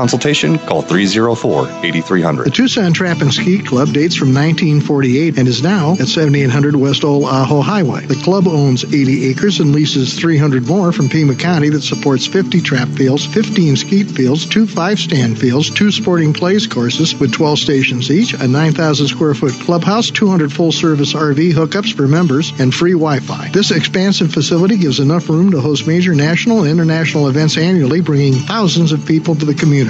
consultation, 0.00 0.58
call 0.58 0.82
304-8300. 0.82 2.44
The 2.44 2.50
Tucson 2.50 2.94
Trap 2.94 3.20
and 3.20 3.34
Ski 3.34 3.62
Club 3.62 3.92
dates 3.92 4.16
from 4.16 4.28
1948 4.28 5.36
and 5.36 5.46
is 5.46 5.62
now 5.62 5.92
at 5.92 6.08
7800 6.08 6.74
West 6.74 7.04
Old 7.04 7.24
Ajo 7.24 7.60
Highway. 7.60 8.06
The 8.06 8.14
club 8.14 8.48
owns 8.48 8.82
80 8.82 9.28
acres 9.28 9.60
and 9.60 9.74
leases 9.74 10.18
300 10.18 10.66
more 10.66 10.90
from 10.92 11.10
Pima 11.10 11.34
County 11.34 11.68
that 11.68 11.82
supports 11.82 12.26
50 12.26 12.62
trap 12.62 12.88
fields, 12.88 13.26
15 13.26 13.76
skeet 13.76 14.10
fields, 14.10 14.46
two 14.46 14.66
five-stand 14.66 15.38
fields, 15.38 15.68
two 15.68 15.90
sporting 15.90 16.32
clays 16.32 16.66
courses 16.66 17.14
with 17.14 17.34
12 17.34 17.58
stations 17.58 18.10
each, 18.10 18.32
a 18.32 18.48
9,000 18.48 19.06
square 19.06 19.34
foot 19.34 19.52
clubhouse, 19.60 20.10
200 20.10 20.50
full-service 20.50 21.12
RV 21.12 21.52
hookups 21.52 21.92
for 21.94 22.08
members, 22.08 22.58
and 22.58 22.72
free 22.72 22.92
Wi-Fi. 22.92 23.50
This 23.52 23.70
expansive 23.70 24.32
facility 24.32 24.78
gives 24.78 24.98
enough 24.98 25.28
room 25.28 25.50
to 25.50 25.60
host 25.60 25.86
major 25.86 26.14
national 26.14 26.60
and 26.60 26.70
international 26.70 27.28
events 27.28 27.58
annually, 27.58 28.00
bringing 28.00 28.32
thousands 28.32 28.92
of 28.92 29.04
people 29.04 29.34
to 29.34 29.44
the 29.44 29.54
community. 29.54 29.89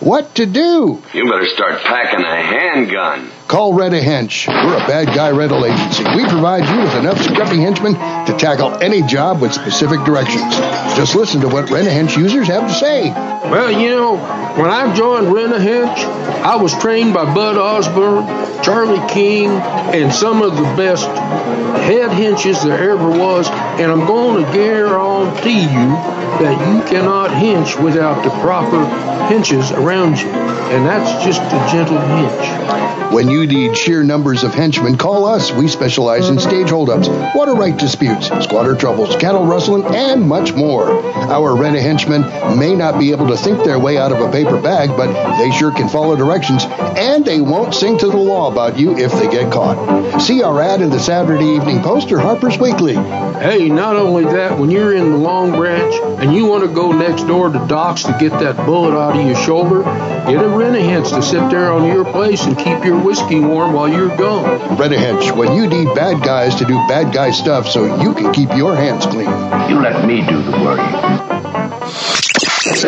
What 0.00 0.34
to 0.36 0.46
do? 0.46 1.02
You 1.14 1.24
better 1.24 1.46
start 1.46 1.80
packing 1.80 2.24
a 2.24 2.36
handgun. 2.36 3.30
Call 3.48 3.74
Red 3.74 3.94
a 3.94 4.00
Hench. 4.00 4.48
We're 4.48 4.74
a 4.74 4.86
bad 4.88 5.14
guy 5.14 5.30
rental 5.30 5.64
agency. 5.64 6.02
We 6.16 6.26
provide 6.26 6.68
you 6.68 6.82
with 6.82 6.96
enough 6.96 7.18
scruffy 7.18 7.60
henchmen 7.60 7.94
to 7.94 8.36
tackle 8.36 8.74
any 8.82 9.02
job 9.02 9.40
with 9.40 9.52
specific 9.52 10.00
directions. 10.00 10.52
Just 10.96 11.14
listen 11.14 11.40
to 11.42 11.48
what 11.48 11.70
Red 11.70 11.86
a 11.86 11.90
Hench 11.90 12.16
users 12.16 12.48
have 12.48 12.66
to 12.66 12.74
say. 12.74 13.10
Well, 13.10 13.70
you 13.70 13.90
know, 13.90 14.16
when 14.56 14.70
I 14.70 14.92
joined 14.96 15.32
Rent-A-Hench, 15.32 15.96
I 16.42 16.56
was 16.56 16.76
trained 16.80 17.14
by 17.14 17.32
Bud 17.32 17.56
Osborne, 17.56 18.26
Charlie 18.64 19.06
King, 19.08 19.50
and 19.50 20.12
some 20.12 20.42
of 20.42 20.56
the 20.56 20.64
best 20.76 21.06
head 21.06 22.10
henches 22.10 22.64
there 22.64 22.90
ever 22.90 23.10
was, 23.10 23.48
and 23.78 23.92
I'm 23.92 24.06
going 24.06 24.44
to 24.44 24.52
guarantee 24.52 25.60
you 25.60 26.16
that 26.40 26.58
you 26.68 26.82
cannot 26.90 27.30
hench 27.30 27.80
without 27.80 28.24
the 28.24 28.30
proper 28.40 28.84
henches 29.28 29.70
around 29.76 30.18
you, 30.18 30.30
and 30.30 30.84
that's 30.84 31.24
just 31.24 31.40
a 31.40 31.72
gentle 31.72 31.98
hench. 31.98 33.12
When 33.12 33.28
you 33.28 33.35
need 33.44 33.76
sheer 33.76 34.04
numbers 34.04 34.44
of 34.44 34.54
henchmen, 34.54 34.96
call 34.96 35.26
us. 35.26 35.50
We 35.50 35.66
specialize 35.66 36.28
in 36.28 36.38
stage 36.38 36.70
holdups, 36.70 37.08
water 37.34 37.54
right 37.54 37.76
disputes, 37.76 38.28
squatter 38.44 38.76
troubles, 38.76 39.16
cattle 39.16 39.44
rustling, 39.44 39.84
and 39.84 40.28
much 40.28 40.54
more. 40.54 41.02
Our 41.28 41.56
rent 41.56 41.74
a 41.74 41.80
henchmen 41.80 42.22
may 42.56 42.76
not 42.76 43.00
be 43.00 43.10
able 43.10 43.26
to 43.26 43.36
think 43.36 43.64
their 43.64 43.80
way 43.80 43.98
out 43.98 44.12
of 44.12 44.20
a 44.20 44.30
paper 44.30 44.60
bag, 44.60 44.90
but 44.96 45.12
they 45.38 45.50
sure 45.50 45.72
can 45.72 45.88
follow 45.88 46.14
directions, 46.14 46.64
and 46.64 47.24
they 47.24 47.40
won't 47.40 47.74
sing 47.74 47.98
to 47.98 48.06
the 48.06 48.16
law 48.16 48.50
about 48.50 48.78
you 48.78 48.96
if 48.96 49.12
they 49.12 49.28
get 49.28 49.52
caught. 49.52 50.20
See 50.20 50.44
our 50.44 50.62
ad 50.62 50.80
in 50.80 50.90
the 50.90 51.00
Saturday 51.00 51.56
Evening 51.56 51.82
Post 51.82 52.12
or 52.12 52.20
Harper's 52.20 52.58
Weekly. 52.58 52.94
Hey, 52.94 53.68
not 53.68 53.96
only 53.96 54.24
that, 54.24 54.56
when 54.58 54.70
you're 54.70 54.94
in 54.94 55.10
the 55.10 55.16
Long 55.16 55.50
Branch 55.50 55.94
and 56.22 56.32
you 56.32 56.46
want 56.46 56.62
to 56.62 56.72
go 56.72 56.92
next 56.92 57.24
door 57.24 57.50
to 57.50 57.66
Doc's 57.66 58.04
to 58.04 58.16
get 58.20 58.30
that 58.38 58.56
bullet 58.64 58.96
out 58.96 59.18
of 59.18 59.26
your 59.26 59.36
shoulder, 59.36 59.82
get 59.82 60.44
a 60.44 60.48
rent-a-hench 60.48 61.10
to 61.10 61.22
sit 61.22 61.50
there 61.50 61.72
on 61.72 61.84
your 61.86 62.04
place 62.04 62.44
and 62.46 62.56
keep 62.56 62.84
your 62.84 62.98
whiskey 63.02 63.25
warm 63.34 63.72
while 63.72 63.88
you're 63.88 64.14
gone. 64.16 64.76
Rent 64.76 64.92
a 64.92 65.34
when 65.34 65.52
you 65.54 65.66
need 65.66 65.86
bad 65.94 66.22
guys 66.22 66.54
to 66.56 66.64
do 66.64 66.74
bad 66.86 67.12
guy 67.12 67.32
stuff 67.32 67.66
so 67.66 68.00
you 68.00 68.14
can 68.14 68.32
keep 68.32 68.50
your 68.54 68.76
hands 68.76 69.04
clean. 69.04 69.28
You 69.68 69.80
let 69.80 70.06
me 70.06 70.24
do 70.26 70.42
the 70.42 70.52
worrying. 70.52 70.86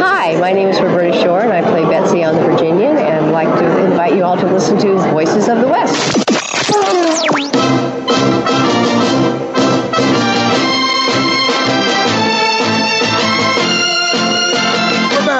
Hi, 0.01 0.39
my 0.41 0.53
name 0.53 0.68
is 0.68 0.80
Roberta 0.80 1.12
Shore, 1.20 1.41
and 1.41 1.53
I 1.53 1.62
play 1.62 1.82
Betsy 1.82 2.22
on 2.22 2.36
the 2.36 2.43
Virginian, 2.43 2.97
and 2.97 3.26
I'd 3.26 3.32
like 3.32 3.59
to 3.59 3.84
invite 3.84 4.14
you 4.14 4.22
all 4.22 4.36
to 4.36 4.47
listen 4.47 4.78
to 4.78 4.97
Voices 5.11 5.49
of 5.49 5.61
the 5.61 5.68
West. 5.68 6.28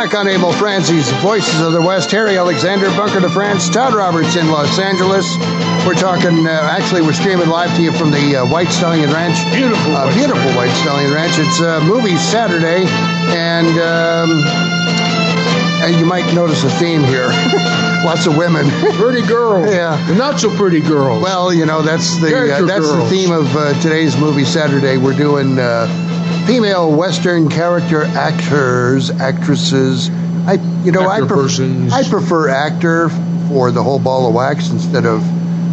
Back 0.09 0.21
on 0.21 0.29
Emil 0.29 0.53
Franzi's 0.53 1.11
Voices 1.21 1.61
of 1.61 1.75
the 1.75 1.83
West. 1.83 2.11
Harry 2.13 2.39
Alexander, 2.39 2.89
Bunker 2.97 3.21
de 3.21 3.29
France, 3.29 3.69
Todd 3.69 3.93
Roberts 3.93 4.37
in 4.37 4.51
Los 4.51 4.79
Angeles. 4.79 5.37
We're 5.87 5.93
talking, 5.93 6.47
uh, 6.47 6.51
actually, 6.73 7.03
we're 7.03 7.13
streaming 7.13 7.51
live 7.51 7.77
to 7.77 7.83
you 7.83 7.93
from 7.93 8.11
the 8.11 8.37
uh, 8.37 8.47
White 8.47 8.69
Stallion 8.69 9.11
Ranch. 9.13 9.37
Beautiful. 9.55 9.95
Uh, 9.95 10.11
beautiful 10.15 10.51
White 10.53 10.73
Stallion 10.81 11.13
Ranch. 11.13 11.35
It's 11.37 11.61
uh, 11.61 11.85
movie 11.85 12.17
Saturday, 12.17 12.87
and, 13.37 13.69
um, 13.79 14.31
and 15.85 15.95
you 16.01 16.07
might 16.07 16.33
notice 16.33 16.65
a 16.65 16.71
theme 16.71 17.05
here. 17.05 17.29
Lots 18.07 18.27
of 18.27 18.35
women. 18.39 18.67
Pretty 18.95 19.27
girls. 19.27 19.71
Yeah. 19.71 20.03
Not 20.17 20.41
so 20.41 20.49
pretty 20.57 20.81
girls. 20.81 21.23
Well, 21.23 21.53
you 21.53 21.67
know 21.67 21.83
that's 21.83 22.17
the 22.19 22.55
uh, 22.55 22.65
that's 22.65 22.91
the 22.91 23.07
theme 23.11 23.33
of 23.33 23.55
uh, 23.55 23.79
today's 23.83 24.17
movie 24.17 24.45
Saturday. 24.45 24.97
We're 24.97 25.17
doing 25.17 25.59
uh, 25.59 26.08
female 26.47 26.95
Western 26.95 27.49
character 27.49 28.03
actors, 28.05 29.11
actresses. 29.11 30.11
I 30.47 30.55
you 30.85 30.93
know 30.93 31.03
I 31.03 31.17
Actor 31.17 31.27
pref- 31.27 31.39
persons. 31.39 31.93
I 31.93 32.09
prefer 32.09 32.49
actor 32.49 33.09
for 33.49 33.71
the 33.71 33.83
whole 33.83 33.99
ball 33.99 34.29
of 34.29 34.35
wax 34.35 34.71
instead 34.71 35.05
of 35.05 35.23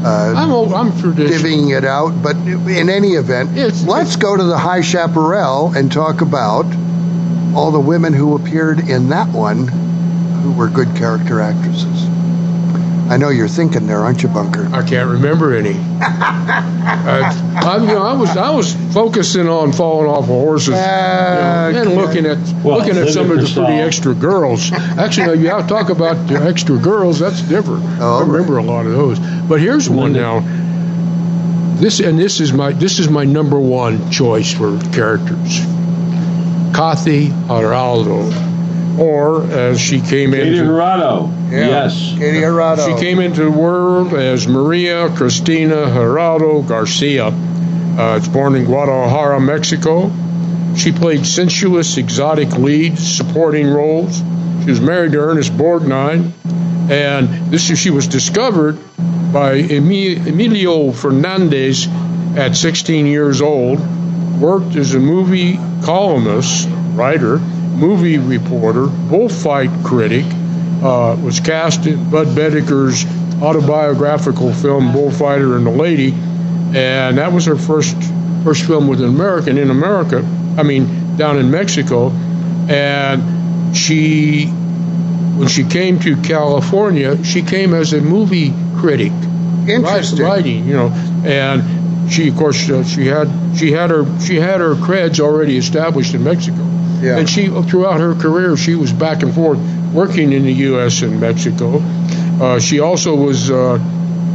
uh, 0.05 0.33
I'm 0.35 0.51
old, 0.51 0.71
I'm 0.71 0.91
divvying 0.91 1.75
it 1.75 1.83
out. 1.83 2.21
But 2.21 2.35
in 2.35 2.89
any 2.89 3.13
event, 3.13 3.55
let's 3.87 4.15
go 4.17 4.37
to 4.37 4.43
the 4.43 4.57
High 4.57 4.81
Chaparral 4.81 5.73
and 5.73 5.91
talk 5.91 6.21
about 6.21 6.65
all 7.55 7.71
the 7.71 7.79
women 7.79 8.13
who 8.13 8.35
appeared 8.35 8.87
in 8.87 9.09
that 9.09 9.29
one 9.29 9.67
who 9.67 10.51
were 10.51 10.67
good 10.67 10.95
character 10.95 11.39
actresses. 11.41 11.94
I 13.07 13.17
know 13.17 13.29
you're 13.29 13.47
thinking 13.47 13.85
there, 13.85 13.99
aren't 13.99 14.23
you, 14.23 14.29
Bunker? 14.29 14.67
I 14.73 14.81
can't 14.81 15.09
remember 15.09 15.55
any. 15.55 15.75
I, 16.01 17.31
I, 17.63 17.77
you 17.77 17.87
know, 17.87 18.01
I 18.01 18.13
was 18.13 18.35
I 18.35 18.49
was 18.49 18.73
focusing 18.93 19.47
on 19.47 19.73
falling 19.73 20.09
off 20.09 20.23
of 20.23 20.25
horses 20.25 20.69
you 20.69 20.73
know, 20.73 21.71
and 21.81 21.95
looking 21.95 22.25
at 22.25 22.37
Well, 22.63 22.79
looking 22.79 22.97
at 22.97 23.09
some 23.09 23.29
of 23.29 23.37
the 23.37 23.43
pretty 23.53 23.79
extra 23.79 24.15
girls. 24.15 24.71
Actually, 24.71 25.27
no, 25.27 25.33
you 25.33 25.49
have 25.49 25.63
to 25.63 25.67
talk 25.67 25.89
about 25.89 26.27
the 26.27 26.35
extra 26.35 26.77
girls. 26.77 27.19
That's 27.19 27.41
different. 27.43 27.83
Oh, 27.99 28.17
I 28.17 28.21
remember 28.25 28.57
a 28.57 28.63
lot 28.63 28.87
of 28.87 28.93
those. 28.93 29.19
But 29.19 29.61
here's 29.61 29.87
one 29.87 30.13
now. 30.13 30.39
This 31.75 31.99
and 31.99 32.17
this 32.17 32.39
is 32.39 32.53
my 32.53 32.71
this 32.71 32.97
is 32.97 33.07
my 33.09 33.23
number 33.23 33.59
one 33.59 34.09
choice 34.09 34.51
for 34.51 34.79
characters. 34.93 35.59
Kathy 36.73 37.27
Jurado, 37.27 38.31
or 38.99 39.43
as 39.51 39.79
she 39.79 39.99
came 40.01 40.31
Katie 40.31 40.57
into 40.57 40.63
Jurado. 40.63 41.51
Yes. 41.51 42.13
Katie 42.17 42.39
Jurado. 42.39 42.85
she 42.85 43.03
came 43.03 43.19
into 43.19 43.43
the 43.43 43.51
world 43.51 44.13
as 44.13 44.47
Maria 44.47 45.09
Cristina 45.15 45.87
Jurado 45.87 46.67
Garcia. 46.67 47.27
Uh, 47.27 48.17
it's 48.17 48.27
born 48.27 48.55
in 48.55 48.65
Guadalajara, 48.65 49.39
Mexico. 49.39 50.11
She 50.75 50.91
played 50.91 51.25
sensuous, 51.25 51.97
exotic 51.97 52.51
leads, 52.57 53.15
supporting 53.17 53.67
roles. 53.67 54.21
She 54.63 54.71
was 54.71 54.81
married 54.81 55.13
to 55.13 55.19
Ernest 55.19 55.53
Borgnine, 55.53 56.31
and 56.89 57.51
this 57.51 57.63
she 57.63 57.89
was 57.89 58.07
discovered 58.07 58.77
by 59.31 59.53
Emilio 59.53 60.91
Fernandez 60.91 61.87
at 62.35 62.55
16 62.55 63.05
years 63.05 63.41
old. 63.41 63.79
Worked 64.39 64.75
as 64.75 64.93
a 64.93 64.99
movie 64.99 65.57
columnist, 65.83 66.67
writer, 66.93 67.39
movie 67.75 68.17
reporter, 68.17 68.87
bullfight 68.87 69.69
critic. 69.83 70.25
Uh, 70.83 71.15
was 71.23 71.39
cast 71.39 71.85
in 71.87 72.09
Budd 72.11 72.27
Boetticher's 72.35 73.05
autobiographical 73.41 74.53
film 74.53 74.91
Bullfighter 74.91 75.55
and 75.55 75.65
the 75.65 75.71
Lady, 75.71 76.11
and 76.11 77.17
that 77.17 77.31
was 77.31 77.45
her 77.45 77.55
first 77.55 77.95
first 78.43 78.65
film 78.65 78.87
with 78.87 79.01
an 79.01 79.07
American 79.07 79.57
in 79.57 79.71
America. 79.71 80.17
I 80.57 80.63
mean, 80.63 81.17
down 81.17 81.37
in 81.39 81.49
Mexico, 81.49 82.09
and 82.69 83.75
she 83.75 84.45
when 84.45 85.47
she 85.47 85.63
came 85.63 85.99
to 86.01 86.15
California, 86.21 87.23
she 87.23 87.41
came 87.41 87.73
as 87.73 87.93
a 87.93 88.01
movie 88.01 88.53
critic, 88.77 89.11
Interesting. 89.67 90.19
wri- 90.19 90.23
writing, 90.29 90.65
you 90.65 90.73
know, 90.75 90.87
and 91.25 92.11
she, 92.11 92.29
of 92.29 92.35
course, 92.37 92.69
uh, 92.69 92.83
she 92.83 93.07
had 93.07 93.29
she 93.57 93.71
had 93.71 93.89
her 93.89 94.05
she 94.19 94.35
had 94.35 94.59
her 94.59 94.75
creds 94.75 95.19
already 95.19 95.57
established 95.57 96.13
in 96.13 96.23
Mexico, 96.23 96.61
Yeah. 97.01 97.17
and 97.19 97.29
she 97.29 97.47
throughout 97.47 97.99
her 97.99 98.15
career 98.15 98.55
she 98.57 98.75
was 98.75 98.91
back 98.93 99.21
and 99.23 99.33
forth 99.33 99.59
working 99.93 100.33
in 100.33 100.43
the 100.43 100.53
U.S. 100.53 101.01
and 101.01 101.19
Mexico. 101.19 101.79
Uh, 102.41 102.59
she 102.59 102.79
also 102.79 103.15
was 103.15 103.49
uh, 103.49 103.79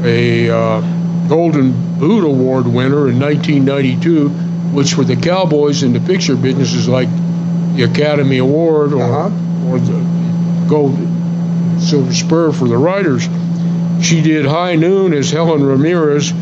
a 0.04 0.48
uh, 0.50 0.80
Golden 1.28 1.98
Boot 1.98 2.24
Award 2.24 2.66
winner 2.66 3.08
in 3.08 3.20
1992, 3.20 4.28
which 4.74 4.94
for 4.94 5.04
the 5.04 5.16
Cowboys 5.16 5.82
in 5.82 5.92
the 5.92 6.00
picture 6.00 6.34
business 6.34 6.72
is 6.72 6.88
like 6.88 7.08
the 7.76 7.82
Academy 7.84 8.38
Award 8.38 8.92
or 8.94 9.02
or 9.68 9.78
the 9.78 10.66
Gold 10.68 10.96
Silver 11.80 12.12
Spur 12.14 12.52
for 12.52 12.68
the 12.68 12.78
writers. 12.78 13.28
she 14.02 14.22
did 14.22 14.46
High 14.46 14.76
Noon 14.76 15.12
as 15.12 15.30
Helen 15.30 15.62
Ramirez, 15.62 16.32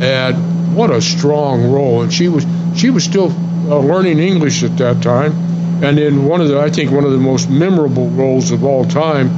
and 0.00 0.74
what 0.76 0.90
a 0.90 1.00
strong 1.00 1.70
role. 1.72 2.02
And 2.02 2.12
she 2.12 2.28
was 2.28 2.44
she 2.76 2.90
was 2.90 3.04
still 3.04 3.30
uh, 3.70 3.78
learning 3.78 4.18
English 4.18 4.62
at 4.62 4.76
that 4.78 5.02
time. 5.02 5.45
And 5.82 5.98
then 5.98 6.24
one 6.24 6.40
of 6.40 6.48
the 6.48 6.58
I 6.58 6.70
think 6.70 6.90
one 6.90 7.04
of 7.04 7.12
the 7.12 7.18
most 7.18 7.50
memorable 7.50 8.08
roles 8.08 8.50
of 8.50 8.64
all 8.64 8.84
time 8.84 9.30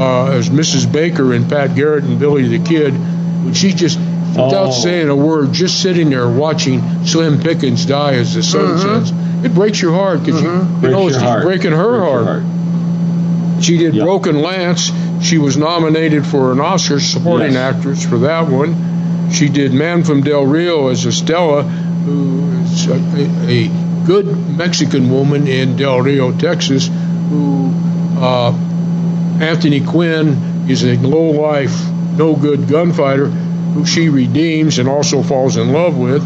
uh, 0.00 0.32
as 0.32 0.50
Mrs. 0.50 0.90
Baker 0.90 1.32
in 1.34 1.48
Pat 1.48 1.74
Garrett 1.76 2.04
and 2.04 2.18
Billy 2.18 2.48
the 2.48 2.64
Kid, 2.64 2.92
when 3.44 3.54
she 3.54 3.72
just 3.72 3.98
without 3.98 4.68
Oh. 4.68 4.70
saying 4.72 5.08
a 5.08 5.14
word, 5.14 5.52
just 5.52 5.80
sitting 5.80 6.10
there 6.10 6.28
watching 6.28 6.82
Slim 7.06 7.38
Pickens 7.40 7.86
die 7.86 8.14
as 8.14 8.34
the 8.34 8.42
sun 8.42 8.78
sets. 8.78 9.12
It 9.44 9.54
breaks 9.54 9.80
your 9.80 9.92
heart 9.92 10.24
because 10.24 10.42
you, 10.42 10.48
you 10.82 10.90
know 10.90 11.06
it's 11.06 11.16
heart. 11.16 11.44
breaking 11.44 11.70
her 11.72 11.98
Breaks 11.98 12.04
your 12.04 12.24
heart. 12.24 13.62
She 13.62 13.76
did 13.78 13.94
Broken 13.94 14.42
Lance. 14.42 14.90
She 15.22 15.38
was 15.38 15.56
nominated 15.56 16.26
for 16.26 16.50
an 16.50 16.58
Oscar 16.60 16.98
supporting 16.98 17.52
Yes. 17.52 17.76
actress 17.76 18.04
for 18.04 18.18
that 18.18 18.48
one. 18.50 19.30
She 19.30 19.48
did 19.48 19.72
Man 19.72 20.02
from 20.02 20.22
Del 20.22 20.44
Rio 20.44 20.88
as 20.88 21.06
Estella, 21.06 21.62
who 21.62 22.50
is 22.62 22.88
a, 22.88 22.94
a, 22.94 23.66
a 23.66 23.70
good 24.06 24.26
Mexican 24.26 25.10
woman 25.10 25.46
in 25.46 25.76
Del 25.76 26.00
Rio, 26.00 26.36
Texas, 26.36 26.88
who 26.88 27.70
uh, 28.18 28.52
Anthony 29.40 29.80
Quinn 29.80 30.68
is 30.68 30.84
a 30.84 30.96
low 30.96 31.30
life, 31.30 31.88
no 32.16 32.36
good 32.36 32.68
gunfighter 32.68 33.26
who 33.74 33.84
she 33.84 34.08
redeems 34.08 34.78
and 34.78 34.88
also 34.88 35.22
falls 35.22 35.56
in 35.56 35.72
love 35.72 35.98
with. 35.98 36.22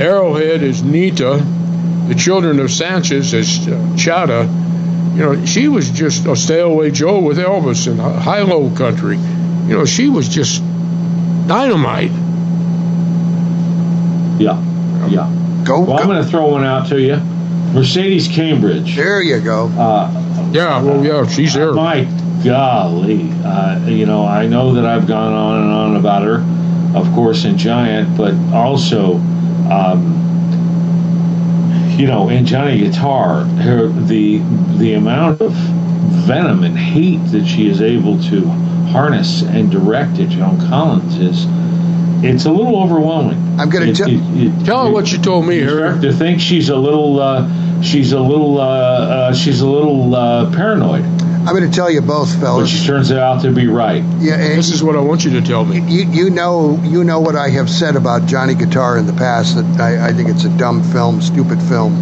Arrowhead 0.00 0.62
is 0.62 0.82
Nita. 0.82 1.40
The 2.08 2.14
Children 2.14 2.58
of 2.58 2.72
Sanchez 2.72 3.32
is 3.34 3.68
uh, 3.68 3.70
Chata. 3.94 4.46
You 5.14 5.24
know, 5.24 5.46
she 5.46 5.68
was 5.68 5.90
just 5.90 6.26
a 6.26 6.34
stay 6.34 6.60
away 6.60 6.90
Joe 6.90 7.20
with 7.20 7.38
Elvis 7.38 7.86
in 7.86 7.98
Hi-Lo 7.98 8.74
Country. 8.74 9.16
You 9.16 9.78
know, 9.78 9.84
she 9.84 10.08
was 10.08 10.28
just 10.28 10.60
dynamite. 11.46 12.10
Yeah, 14.40 14.60
yeah. 15.08 15.37
Go. 15.68 15.80
Well, 15.80 15.98
I'm 15.98 16.06
going 16.06 16.22
to 16.24 16.28
throw 16.28 16.46
one 16.46 16.64
out 16.64 16.88
to 16.88 16.98
you. 16.98 17.16
Mercedes 17.74 18.26
McCambridge. 18.26 18.96
There 18.96 19.20
you 19.20 19.38
go. 19.38 19.68
Uh, 19.68 20.50
yeah, 20.50 20.82
well, 20.82 21.04
yeah, 21.04 21.26
she's 21.28 21.52
there. 21.52 21.74
My 21.74 22.04
golly, 22.42 23.30
uh, 23.44 23.86
you 23.86 24.06
know, 24.06 24.24
I 24.24 24.46
know 24.46 24.72
that 24.72 24.86
I've 24.86 25.06
gone 25.06 25.34
on 25.34 25.62
and 25.62 25.70
on 25.70 25.96
about 25.96 26.22
her, 26.22 26.98
of 26.98 27.12
course, 27.14 27.44
in 27.44 27.58
Giant, 27.58 28.16
but 28.16 28.32
also, 28.54 29.16
um, 29.70 30.14
you 31.98 32.06
know, 32.06 32.30
in 32.30 32.46
Johnny 32.46 32.78
Guitar, 32.78 33.44
her 33.44 33.88
the 33.88 34.38
the 34.78 34.94
amount 34.94 35.42
of 35.42 35.52
venom 35.52 36.64
and 36.64 36.78
hate 36.78 37.22
that 37.32 37.44
she 37.46 37.68
is 37.68 37.82
able 37.82 38.18
to 38.22 38.46
harness 38.88 39.42
and 39.42 39.70
direct 39.70 40.18
at 40.18 40.30
John 40.30 40.58
Collins 40.68 41.18
is. 41.18 41.46
It's 42.20 42.46
a 42.46 42.50
little 42.50 42.82
overwhelming. 42.82 43.60
I'm 43.60 43.70
going 43.70 43.94
to 43.94 44.64
tell 44.64 44.86
her 44.86 44.92
what 44.92 45.10
you 45.12 45.18
told 45.18 45.46
me. 45.46 45.60
Her 45.60 46.00
to 46.00 46.12
think 46.12 46.40
she's 46.40 46.68
a 46.68 46.76
little, 46.76 47.20
uh, 47.20 47.82
she's 47.82 48.12
a 48.12 48.20
little, 48.20 48.60
uh, 48.60 48.64
uh, 48.64 49.34
she's 49.34 49.60
a 49.60 49.66
little 49.68 50.14
uh, 50.14 50.50
paranoid. 50.54 51.04
I'm 51.04 51.54
going 51.56 51.70
to 51.70 51.74
tell 51.74 51.90
you 51.90 52.00
both, 52.02 52.34
But 52.34 52.40
fellas. 52.40 52.68
she 52.70 52.84
turns 52.86 53.10
out 53.12 53.42
to 53.42 53.52
be 53.52 53.68
right. 53.68 54.02
Yeah, 54.18 54.36
this 54.36 54.70
is 54.70 54.82
what 54.82 54.96
I 54.96 55.00
want 55.00 55.24
you 55.24 55.30
to 55.40 55.40
tell 55.40 55.64
me. 55.64 55.80
You, 55.80 56.04
you 56.10 56.30
know, 56.30 56.78
you 56.82 57.04
know 57.04 57.20
what 57.20 57.36
I 57.36 57.48
have 57.50 57.70
said 57.70 57.96
about 57.96 58.26
Johnny 58.26 58.54
Guitar 58.54 58.98
in 58.98 59.06
the 59.06 59.12
past. 59.14 59.54
That 59.56 59.80
I, 59.80 60.08
I 60.08 60.12
think 60.12 60.28
it's 60.28 60.44
a 60.44 60.50
dumb 60.58 60.82
film, 60.82 61.22
stupid 61.22 61.62
film, 61.62 61.94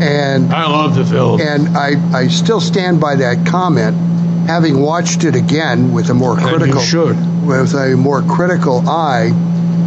and 0.00 0.52
I 0.52 0.66
love 0.66 0.94
the 0.96 1.04
film. 1.04 1.40
And 1.40 1.76
I, 1.76 1.92
I 2.16 2.26
still 2.28 2.60
stand 2.60 3.00
by 3.00 3.14
that 3.16 3.46
comment, 3.46 3.96
having 4.48 4.80
watched 4.80 5.22
it 5.24 5.36
again 5.36 5.92
with 5.92 6.08
a 6.10 6.14
more 6.14 6.32
And 6.32 6.42
you 6.42 6.48
critical, 6.56 6.80
should. 6.80 7.46
with 7.46 7.74
a 7.74 7.94
more 7.96 8.22
critical 8.22 8.88
eye. 8.88 9.30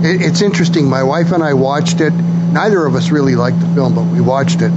It, 0.04 0.22
it's 0.22 0.42
interesting. 0.42 0.90
My 0.90 1.04
wife 1.04 1.32
and 1.32 1.44
I 1.44 1.54
watched 1.54 2.02
it. 2.02 2.14
Neither 2.14 2.86
of 2.86 2.96
us 2.96 3.10
really 3.12 3.36
liked 3.36 3.60
the 3.60 3.68
film, 3.74 3.96
but 3.96 4.04
we 4.04 4.20
watched 4.22 4.62
it. 4.62 4.72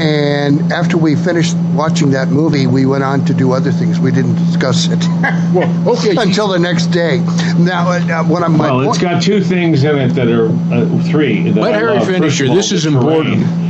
And 0.00 0.72
after 0.72 0.96
we 0.96 1.14
finished 1.14 1.54
watching 1.74 2.12
that 2.12 2.28
movie, 2.28 2.66
we 2.66 2.86
went 2.86 3.04
on 3.04 3.24
to 3.26 3.34
do 3.34 3.52
other 3.52 3.70
things. 3.70 4.00
We 4.00 4.10
didn't 4.10 4.36
discuss 4.36 4.86
it. 4.90 4.98
well, 5.54 5.88
okay. 5.98 6.16
Until 6.18 6.48
the 6.48 6.58
next 6.58 6.86
day. 6.86 7.18
Now, 7.58 7.90
uh, 7.90 8.24
what 8.24 8.42
I'm 8.42 8.56
my 8.56 8.70
Well, 8.70 8.80
it's 8.80 8.98
point- 8.98 9.00
got 9.12 9.22
two 9.22 9.42
things 9.42 9.84
in 9.84 9.98
it 9.98 10.08
that 10.14 10.28
are 10.28 10.46
uh, 10.72 11.02
three. 11.10 11.50
That 11.50 11.60
Let 11.60 11.74
I 11.74 11.76
Harry 11.76 11.94
love. 11.98 12.06
finish 12.06 12.38
here. 12.38 12.48
This 12.48 12.72
is 12.72 12.86
important. 12.86 13.42
terrain. 13.44 13.69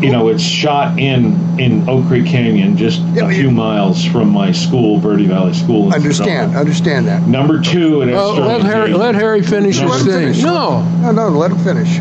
You 0.00 0.10
know, 0.12 0.28
it's 0.28 0.42
shot 0.42 0.98
in 0.98 1.58
in 1.58 1.88
Oak 1.88 2.06
Creek 2.06 2.26
Canyon, 2.26 2.76
just 2.76 3.00
a 3.18 3.28
few 3.28 3.50
miles 3.50 4.04
from 4.04 4.30
my 4.30 4.50
school, 4.52 4.98
Verde 4.98 5.26
Valley 5.26 5.52
School. 5.52 5.88
in 5.88 5.92
understand, 5.94 6.56
understand 6.56 7.06
that. 7.06 7.26
Number 7.26 7.60
two, 7.60 8.00
and 8.02 8.10
Well, 8.10 8.30
it's 8.30 8.40
let 8.40 8.62
Harry 8.62 8.94
let 8.94 9.14
Harry 9.14 9.42
finish 9.42 9.78
No, 9.80 9.88
his 9.92 10.04
thing. 10.04 10.12
finish. 10.12 10.42
No, 10.42 10.82
no, 11.02 11.12
no, 11.12 11.28
let 11.28 11.50
him 11.50 11.58
finish. 11.58 11.98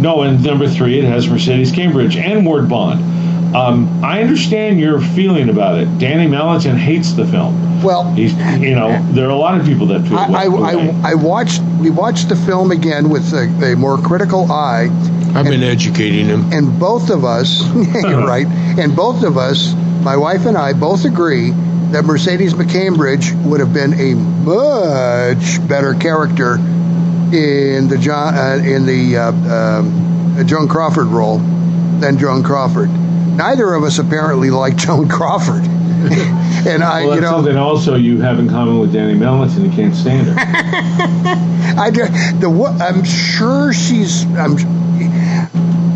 No, 0.00 0.22
and 0.22 0.42
number 0.42 0.68
three, 0.68 0.98
it 0.98 1.04
has 1.04 1.28
Mercedes 1.28 1.72
McCambridge 1.72 2.16
and 2.16 2.44
Ward 2.46 2.68
Bond. 2.68 3.54
Um, 3.54 4.02
I 4.04 4.22
understand 4.22 4.80
your 4.80 5.00
feeling 5.00 5.48
about 5.48 5.78
it. 5.78 5.98
Danny 5.98 6.26
Mellon 6.26 6.76
hates 6.76 7.12
the 7.12 7.26
film. 7.26 7.54
Well, 7.82 8.12
he's 8.14 8.32
you 8.60 8.74
know 8.74 9.00
there 9.12 9.26
are 9.26 9.30
a 9.30 9.36
lot 9.36 9.60
of 9.60 9.66
people 9.66 9.86
that 9.88 10.06
feel. 10.06 10.18
I, 10.18 10.24
I. 10.24 10.44
I, 10.44 11.12
I 11.12 11.14
watched. 11.14 11.60
We 11.80 11.90
watched 11.90 12.28
the 12.28 12.36
film 12.36 12.70
again 12.70 13.08
with 13.08 13.32
a, 13.32 13.72
a 13.72 13.76
more 13.76 13.98
critical 13.98 14.50
eye. 14.50 14.88
I've 15.34 15.46
been 15.46 15.62
educating 15.62 16.26
him. 16.26 16.52
And 16.52 16.78
both 16.78 17.10
of 17.10 17.24
us, 17.24 17.62
you're 17.74 18.26
right. 18.26 18.46
And 18.46 18.94
both 18.94 19.22
of 19.24 19.36
us, 19.36 19.74
my 20.02 20.16
wife 20.16 20.44
and 20.46 20.56
I, 20.56 20.74
both 20.74 21.04
agree 21.04 21.52
that 21.92 22.04
Mercedes 22.04 22.54
McCambridge 22.54 23.34
would 23.44 23.60
have 23.60 23.72
been 23.72 23.94
a 23.94 24.14
much 24.14 25.66
better 25.68 25.94
character 25.94 26.56
in 26.56 27.88
the 27.88 27.98
John 27.98 28.34
uh, 28.34 28.62
in 28.62 28.84
the 28.84 29.16
uh, 29.16 29.32
um, 29.32 30.46
Joan 30.46 30.68
Crawford 30.68 31.06
role 31.06 31.38
than 31.38 32.18
Joan 32.18 32.42
Crawford. 32.42 32.90
Neither 33.36 33.74
of 33.74 33.84
us 33.84 33.98
apparently 33.98 34.50
like 34.50 34.76
Joan 34.76 35.08
Crawford. 35.08 35.64
and 36.66 36.82
I, 36.82 37.02
well, 37.02 37.10
that's 37.10 37.16
you 37.16 37.20
know, 37.22 37.30
something 37.30 37.56
also 37.56 37.94
you 37.94 38.20
have 38.20 38.38
in 38.38 38.48
common 38.48 38.78
with 38.78 38.92
Danny 38.92 39.14
and 39.56 39.66
you 39.66 39.72
can't 39.72 39.94
stand 39.94 40.26
her. 40.26 40.34
I 41.78 41.90
the 42.40 42.50
I'm 42.80 43.04
sure 43.04 43.72
she's 43.72 44.24
I'm 44.36 44.58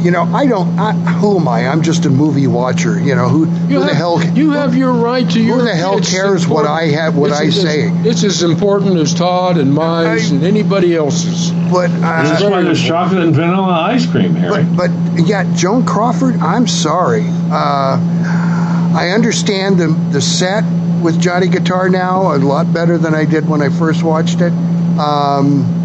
you 0.06 0.12
know 0.12 0.22
I 0.22 0.46
don't 0.46 0.78
I, 0.78 0.92
who 0.92 1.36
am 1.40 1.48
I 1.48 1.66
I'm 1.66 1.82
just 1.82 2.04
a 2.06 2.10
movie 2.10 2.46
watcher 2.46 2.98
you 3.00 3.16
know 3.16 3.28
who, 3.28 3.46
who 3.46 3.72
You 3.74 3.80
the 3.80 3.92
hell 3.92 4.22
you 4.22 4.52
have 4.52 4.76
your 4.76 4.92
right 4.92 5.28
to 5.30 5.40
your. 5.40 5.56
who 5.58 5.64
the 5.64 5.74
hell 5.74 5.98
it's 5.98 6.10
cares 6.12 6.46
what 6.46 6.64
I 6.64 6.84
have 6.98 7.16
what 7.16 7.32
It's- 7.32 7.40
I 7.40 7.44
it's- 7.46 7.60
say 7.60 8.08
It's 8.08 8.22
as 8.22 8.44
important 8.44 8.96
as 8.98 9.12
Todd 9.14 9.58
and 9.58 9.74
mine 9.74 10.18
and 10.30 10.44
anybody 10.44 10.94
else's. 10.94 11.50
but 11.72 11.90
uh, 11.90 12.22
this 12.22 12.40
is 12.40 12.48
why 12.48 12.62
there's 12.62 12.82
chocolate 12.82 13.24
and 13.24 13.34
vanilla 13.34 13.72
ice 13.72 14.06
cream, 14.06 14.36
Harry. 14.36 14.62
but 14.62 14.88
but 15.16 15.26
yeah 15.26 15.42
Joan 15.56 15.84
Crawford 15.84 16.36
I'm 16.36 16.68
sorry 16.68 17.24
uh, 17.50 17.98
I 19.02 19.10
understand 19.12 19.78
the 19.78 19.88
the 20.12 20.20
set 20.20 20.62
with 21.02 21.20
Johnny 21.20 21.48
Guitar 21.48 21.88
now 21.88 22.32
a 22.34 22.38
lot 22.38 22.72
better 22.72 22.96
than 22.96 23.12
I 23.14 23.24
did 23.24 23.48
when 23.48 23.60
I 23.60 23.70
first 23.70 24.04
watched 24.04 24.40
it 24.40 24.52
um, 24.98 25.75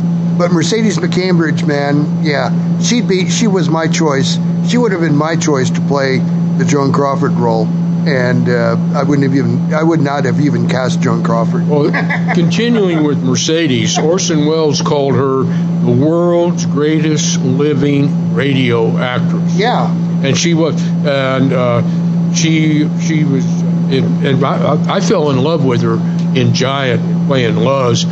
but 0.42 0.52
Mercedes 0.52 0.98
McCambridge, 0.98 1.68
man, 1.68 2.24
yeah, 2.24 2.80
she'd 2.80 3.08
be. 3.08 3.30
She 3.30 3.46
was 3.46 3.70
my 3.70 3.88
choice. 3.88 4.40
She 4.68 4.76
would 4.76 4.92
have 4.92 5.02
been 5.02 5.16
my 5.16 5.36
choice 5.36 5.70
to 5.70 5.82
play 5.82 6.18
the 6.18 6.66
Joan 6.66 6.92
Crawford 6.92 7.34
role, 7.34 7.68
and 7.68 8.50
uh, 8.50 8.76
I 8.96 9.04
wouldn't 9.04 9.22
have 9.22 9.36
even. 9.36 9.72
I 9.72 9.84
would 9.84 10.02
not 10.02 10.26
have 10.26 10.40
even 10.40 10.68
cast 10.68 11.00
Joan 11.00 11.24
Crawford. 11.24 11.68
Well, 11.68 11.92
continuing 12.34 13.04
with 13.04 13.24
Mercedes, 13.24 14.00
Orson 14.00 14.48
Welles 14.48 14.82
called 14.82 15.14
her 15.14 15.44
the 15.44 15.92
world's 15.92 16.66
greatest 16.66 17.40
living 17.42 18.34
radio 18.34 18.98
actress. 18.98 19.56
Yeah, 19.56 19.94
and 20.24 20.36
she 20.36 20.56
was, 20.56 20.82
and 21.06 21.54
uh, 21.54 22.34
she 22.34 22.90
she 23.00 23.26
was, 23.26 23.46
and, 23.92 24.26
and 24.26 24.44
I, 24.44 24.96
I 24.96 25.02
fell 25.02 25.30
in 25.30 25.38
love 25.44 25.64
with 25.64 25.84
her 25.84 25.98
in 26.36 26.56
Giant 26.56 27.28
playing 27.28 27.58
Luz. 27.58 28.06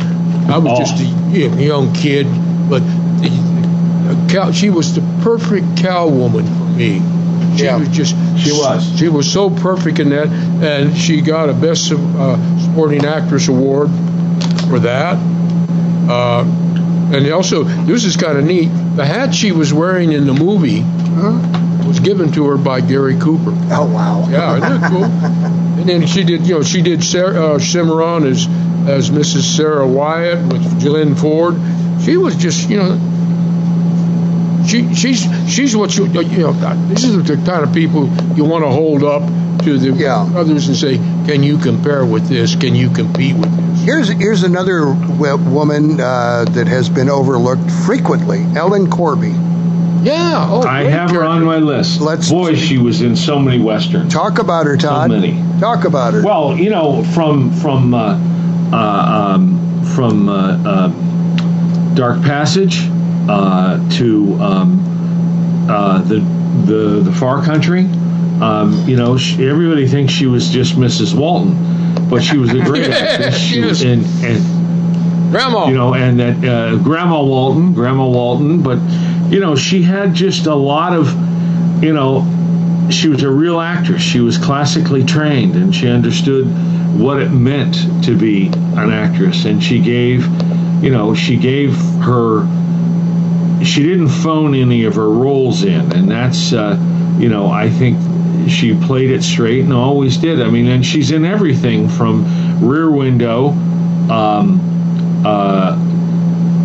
I 0.50 0.58
was 0.58 0.78
just 0.78 1.00
a 1.00 1.62
young 1.62 1.92
kid, 1.94 2.26
but 2.68 2.82
cow, 4.30 4.50
she 4.52 4.70
was 4.70 4.94
the 4.94 5.02
perfect 5.22 5.76
cow 5.78 6.08
woman 6.08 6.46
for 6.46 6.64
me. 6.64 7.00
She 7.56 7.66
was 7.66 7.88
just 7.88 8.14
She 8.38 8.52
was. 8.52 8.98
she 8.98 9.08
was 9.08 9.30
so 9.30 9.50
perfect 9.50 9.98
in 9.98 10.10
that, 10.10 10.28
and 10.28 10.96
she 10.96 11.20
got 11.20 11.48
a 11.48 11.52
best 11.52 11.92
uh, 11.92 12.58
supporting 12.60 13.04
actress 13.04 13.48
award 13.48 13.88
for 14.68 14.78
that. 14.80 15.16
Uh, 16.08 16.44
and 17.12 17.28
also, 17.32 17.64
this 17.64 18.04
is 18.04 18.16
kind 18.16 18.38
of 18.38 18.44
neat. 18.44 18.68
The 18.94 19.04
hat 19.04 19.34
she 19.34 19.52
was 19.52 19.72
wearing 19.72 20.12
in 20.12 20.26
the 20.26 20.32
movie 20.32 20.82
was 21.86 21.98
given 21.98 22.30
to 22.32 22.46
her 22.46 22.56
by 22.56 22.80
Gary 22.80 23.18
Cooper. 23.18 23.50
Oh 23.70 23.90
wow! 23.92 24.28
Yeah, 24.28 24.56
isn't 24.56 24.84
it 24.84 24.88
cool? 24.88 25.04
and 25.80 25.88
then 25.88 26.06
she 26.06 26.22
did, 26.22 26.46
you 26.46 26.54
know, 26.54 26.62
she 26.62 26.82
did 26.82 27.02
Sarah, 27.02 27.54
uh, 27.54 27.58
Cimarron 27.58 28.24
as 28.24 28.46
as 28.88 29.10
Mrs. 29.10 29.56
Sarah 29.56 29.86
Wyatt 29.86 30.52
with 30.52 30.80
Glenn 30.82 31.14
Ford. 31.14 31.54
She 32.02 32.16
was 32.16 32.36
just, 32.36 32.68
you 32.70 32.78
know, 32.78 32.98
she 34.66 34.94
she's 34.94 35.26
she's 35.52 35.76
what 35.76 35.96
you 35.96 36.06
you 36.06 36.38
know. 36.38 36.52
This 36.88 37.04
is 37.04 37.16
the 37.26 37.36
kind 37.36 37.64
of 37.64 37.72
people 37.74 38.08
you 38.36 38.44
want 38.44 38.64
to 38.64 38.70
hold 38.70 39.02
up 39.04 39.22
to 39.64 39.78
the 39.78 40.08
others 40.08 40.68
and 40.68 40.76
say, 40.76 40.96
Can 41.26 41.42
you 41.42 41.58
compare 41.58 42.04
with 42.04 42.28
this? 42.28 42.54
Can 42.56 42.74
you 42.74 42.90
compete 42.90 43.36
with 43.36 43.54
this? 43.56 43.84
Here's 43.84 44.08
here's 44.08 44.42
another 44.42 44.92
woman 44.92 46.00
uh, 46.00 46.44
that 46.50 46.66
has 46.68 46.88
been 46.88 47.08
overlooked 47.10 47.70
frequently, 47.70 48.42
Ellen 48.56 48.90
Corby. 48.90 49.34
Yeah, 50.02 50.46
oh, 50.48 50.62
I 50.62 50.82
great 50.84 50.92
have 50.92 51.10
her 51.10 51.24
on 51.24 51.44
my 51.44 51.58
list. 51.58 52.00
Let's- 52.00 52.30
Boy, 52.30 52.54
she 52.54 52.78
was 52.78 53.02
in 53.02 53.16
so 53.16 53.38
many 53.38 53.62
westerns. 53.62 54.10
Talk 54.12 54.38
about 54.38 54.64
her, 54.64 54.78
Todd. 54.78 55.10
So 55.10 55.20
many. 55.20 55.60
Talk 55.60 55.84
about 55.84 56.14
her. 56.14 56.22
Well, 56.24 56.56
you 56.56 56.70
know, 56.70 57.04
from 57.04 57.52
from 57.52 57.92
uh, 57.92 58.18
um, 58.72 59.84
from 59.94 60.28
uh, 60.28 60.62
uh, 60.64 61.94
Dark 61.94 62.22
Passage 62.22 62.78
uh, 63.28 63.88
to 63.96 64.34
um, 64.40 65.66
uh, 65.68 66.00
the 66.02 66.20
the 66.66 67.00
the 67.04 67.12
Far 67.12 67.42
Country. 67.42 67.86
Um, 68.40 68.88
you 68.88 68.96
know, 68.96 69.18
she, 69.18 69.46
everybody 69.46 69.86
thinks 69.86 70.12
she 70.12 70.26
was 70.26 70.48
just 70.48 70.74
Mrs. 70.74 71.14
Walton, 71.14 72.08
but 72.08 72.22
she 72.22 72.38
was 72.38 72.50
a 72.50 72.60
great 72.60 72.90
actress. 72.90 73.38
She 73.38 73.60
was 73.60 73.82
in 73.82 74.04
and 74.24 75.30
Grandma. 75.30 75.68
you 75.68 75.74
know, 75.74 75.94
and 75.94 76.18
that 76.18 76.44
uh, 76.44 76.76
Grandma 76.78 77.22
Walton, 77.22 77.74
Grandma 77.74 78.08
Walton, 78.08 78.62
but 78.62 78.78
you 79.30 79.40
know, 79.40 79.54
she 79.54 79.82
had 79.82 80.14
just 80.14 80.46
a 80.46 80.54
lot 80.54 80.92
of, 80.92 81.12
you 81.82 81.92
know, 81.92 82.26
she 82.90 83.08
was 83.08 83.22
a 83.22 83.30
real 83.30 83.60
actress. 83.60 84.02
She 84.02 84.20
was 84.20 84.38
classically 84.38 85.04
trained, 85.04 85.54
and 85.54 85.74
she 85.74 85.88
understood 85.88 86.46
what 86.98 87.20
it 87.20 87.30
meant 87.30 88.04
to 88.04 88.16
be 88.16 88.48
an 88.48 88.90
actress. 88.90 89.44
And 89.44 89.62
she 89.62 89.80
gave, 89.80 90.26
you 90.82 90.90
know, 90.90 91.14
she 91.14 91.36
gave 91.36 91.76
her. 92.02 92.46
She 93.64 93.82
didn't 93.82 94.08
phone 94.08 94.54
any 94.54 94.84
of 94.84 94.94
her 94.94 95.08
roles 95.08 95.64
in, 95.64 95.92
and 95.92 96.10
that's, 96.10 96.54
uh, 96.54 96.78
you 97.18 97.28
know, 97.28 97.50
I 97.50 97.68
think 97.68 97.98
she 98.48 98.74
played 98.74 99.10
it 99.10 99.22
straight 99.22 99.60
and 99.64 99.72
always 99.74 100.16
did. 100.16 100.40
I 100.40 100.48
mean, 100.48 100.66
and 100.66 100.84
she's 100.84 101.10
in 101.10 101.26
everything 101.26 101.88
from 101.88 102.66
Rear 102.66 102.90
Window. 102.90 103.48
Um, 104.10 105.22
uh, 105.26 105.76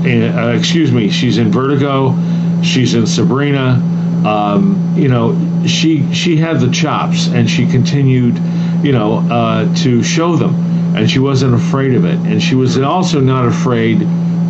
in, 0.05 0.23
uh, 0.23 0.55
excuse 0.57 0.91
me, 0.91 1.09
she's 1.09 1.37
in 1.37 1.51
Vertigo, 1.51 2.15
she's 2.63 2.93
in 2.93 3.05
Sabrina. 3.05 3.81
Um, 4.25 4.95
you 4.97 5.09
know, 5.09 5.65
she 5.67 6.13
she 6.13 6.37
had 6.37 6.59
the 6.59 6.71
chops, 6.71 7.27
and 7.27 7.49
she 7.49 7.67
continued, 7.67 8.37
you 8.85 8.91
know, 8.91 9.17
uh, 9.29 9.75
to 9.83 10.03
show 10.03 10.35
them, 10.35 10.53
and 10.95 11.09
she 11.09 11.19
wasn't 11.19 11.53
afraid 11.55 11.93
of 11.95 12.05
it, 12.05 12.17
and 12.19 12.41
she 12.41 12.55
was 12.55 12.77
also 12.79 13.19
not 13.19 13.45
afraid 13.47 13.99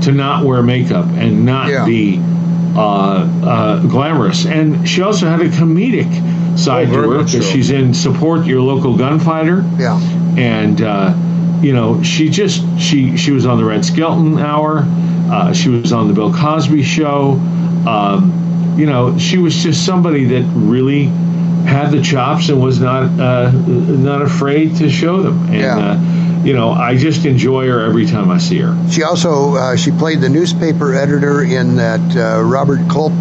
to 0.03 0.11
not 0.11 0.43
wear 0.45 0.61
makeup 0.61 1.05
and 1.15 1.45
not 1.45 1.69
Yeah. 1.69 1.85
be 1.85 2.19
uh, 2.75 2.79
uh, 2.79 3.79
glamorous, 3.87 4.45
and 4.45 4.87
she 4.87 5.01
also 5.01 5.27
had 5.27 5.39
a 5.41 5.47
comedic 5.49 6.11
side 6.59 6.89
Oh, 6.89 7.01
to 7.03 7.09
her 7.09 7.17
because 7.23 7.31
so. 7.31 7.53
she's 7.53 7.71
in 7.71 7.93
Support 7.93 8.45
Your 8.45 8.59
Local 8.61 8.97
Gunfighter 8.97 9.63
Yeah. 9.79 9.97
and 10.37 10.81
uh, 10.81 11.13
you 11.61 11.73
know 11.73 12.03
she 12.03 12.27
just 12.29 12.61
she 12.79 13.15
she 13.17 13.31
was 13.31 13.45
on 13.45 13.57
the 13.57 13.63
Red 13.63 13.85
Skelton 13.85 14.37
Hour, 14.39 14.83
uh, 15.31 15.53
she 15.53 15.69
was 15.69 15.93
on 15.93 16.07
the 16.09 16.13
Bill 16.13 16.33
Cosby 16.33 16.83
Show. 16.83 17.39
Um, 17.87 18.75
you 18.77 18.85
know, 18.87 19.17
she 19.17 19.37
was 19.37 19.55
just 19.63 19.85
somebody 19.85 20.25
that 20.25 20.43
really 20.53 21.09
had 21.65 21.91
the 21.91 22.01
chops 22.01 22.49
and 22.49 22.61
was 22.61 22.79
not 22.79 23.03
uh, 23.19 23.51
not 23.51 24.21
afraid 24.21 24.75
to 24.77 24.89
show 24.89 25.21
them. 25.21 25.45
And 25.47 25.55
Yeah. 25.55 25.77
uh, 25.77 26.43
you 26.43 26.53
know, 26.53 26.71
I 26.71 26.95
just 26.95 27.25
enjoy 27.25 27.67
her 27.67 27.81
every 27.85 28.05
time 28.05 28.29
I 28.29 28.37
see 28.37 28.59
her. 28.59 28.75
She 28.91 29.01
also 29.03 29.55
uh, 29.55 29.75
she 29.75 29.91
played 29.91 30.21
the 30.21 30.29
newspaper 30.29 30.93
editor 30.93 31.43
in 31.43 31.75
that 31.77 32.15
uh, 32.15 32.43
Robert 32.43 32.87
Culp 32.89 33.13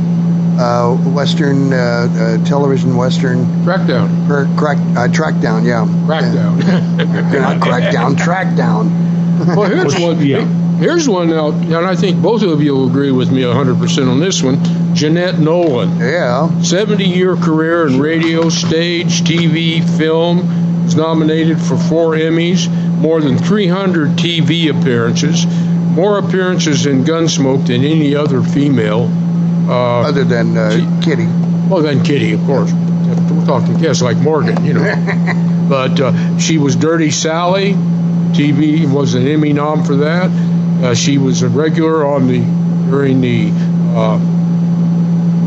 uh, 0.61 0.95
Western 1.13 1.73
uh, 1.73 1.77
uh, 1.77 2.45
television 2.45 2.97
Western 2.97 3.45
Crackdown. 3.65 4.29
or 4.31 4.47
crack 4.59 4.77
uh, 4.97 5.09
Trackdown. 5.09 5.65
Yeah, 5.65 5.85
Crackdown. 6.07 6.59
not 7.41 7.57
Crackdown, 7.61 8.15
Trackdown. 8.15 9.57
well, 9.57 9.69
here's 9.69 9.99
one. 9.99 10.25
Yeah. 10.25 10.45
Here's 10.79 11.09
one 11.09 11.29
now, 11.29 11.49
and 11.51 11.75
I 11.75 11.95
think 11.95 12.21
both 12.21 12.43
of 12.43 12.63
you 12.63 12.75
will 12.75 12.89
agree 12.89 13.13
with 13.13 13.31
me 13.31 13.43
100% 13.43 14.11
on 14.11 14.21
this 14.21 14.43
one. 14.43 14.59
Jeanette 14.95 15.39
Nolan. 15.39 15.99
Yeah, 15.99 16.61
70 16.63 17.05
year 17.05 17.37
career 17.37 17.87
in 17.87 18.01
radio, 18.01 18.49
stage, 18.49 19.23
TV, 19.23 19.83
film. 19.97 20.85
Was 20.85 20.97
nominated 20.97 21.61
for 21.61 21.79
four 21.79 22.13
Emmys, 22.13 22.69
more 22.99 23.21
than 23.21 23.39
300 23.39 24.11
TV 24.11 24.69
appearances, 24.69 25.47
more 25.47 26.19
appearances 26.19 26.85
in 26.85 27.05
Gunsmoke 27.05 27.67
than 27.67 27.85
any 27.85 28.15
other 28.15 28.43
female. 28.43 29.11
Uh, 29.67 30.03
other 30.03 30.25
than 30.25 30.59
uh, 30.59 31.01
Kitty. 31.03 31.27
well, 31.71 31.81
then 31.81 32.05
Kitty, 32.05 32.33
of 32.33 32.45
course. 32.45 32.71
We're 32.73 33.47
talking 33.47 33.79
guests 33.79 34.03
like 34.03 34.19
Morgan, 34.19 34.63
you 34.65 34.75
know. 34.75 35.67
but 35.71 35.99
uh, 36.01 36.39
she 36.39 36.59
was 36.59 36.77
Dirty 36.77 37.11
Sally. 37.11 37.73
TV 38.33 38.91
was 38.91 39.15
an 39.15 39.27
Emmy 39.27 39.53
nom 39.53 39.85
for 39.85 39.97
that. 39.97 40.31
Uh, 40.83 40.95
she 40.95 41.19
was 41.19 41.43
a 41.43 41.49
regular 41.49 42.05
on 42.05 42.27
the 42.27 42.41
during 42.91 43.21
the 43.21 43.51
uh, 43.97 44.19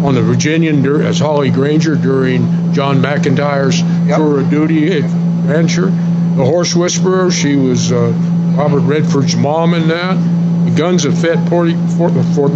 on 0.06 0.16
the 0.16 0.22
Virginian 0.22 0.86
as 1.02 1.20
Holly 1.20 1.50
Granger 1.50 1.96
during 1.96 2.74
John 2.74 2.98
McIntire's 2.98 3.82
tour 4.16 4.40
of 4.40 4.50
duty 4.50 4.98
adventure. 4.98 5.88
The 5.88 6.46
Horse 6.46 6.76
Whisperer. 6.76 7.32
She 7.32 7.56
was 7.56 7.92
uh, 7.92 8.14
Robert 8.56 8.82
Redford's 8.82 9.36
mom 9.36 9.74
in 9.74 9.88
that. 9.88 10.16
The 10.66 10.76
Guns 10.76 11.06
of 11.06 11.18
Fort, 11.18 11.72
Fort, 11.98 12.12
Fort, 12.36 12.52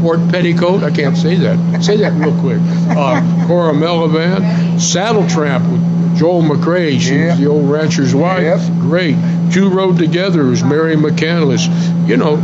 Fort 0.00 0.18
Petticoat. 0.30 0.82
I 0.82 0.90
can't 0.90 1.16
say 1.16 1.36
that. 1.36 1.82
Say 1.82 1.96
that 1.98 2.12
real 2.12 2.38
quick. 2.40 2.58
Uh, 2.90 3.46
Cora 3.46 3.72
Melvin. 3.72 4.78
Saddle 4.78 5.26
Tramp 5.28 5.64
with 5.70 6.16
Joel 6.18 6.42
McCrea. 6.42 7.00
She 7.00 7.16
was 7.24 7.38
the 7.38 7.46
old 7.46 7.70
rancher's 7.70 8.14
wife. 8.14 8.66
Great. 8.80 9.16
Two 9.54 9.70
Rode 9.70 9.96
Together 9.98 10.44
was 10.44 10.62
Mary 10.64 10.96
McCandless. 10.96 11.66
You 12.08 12.16
know, 12.16 12.34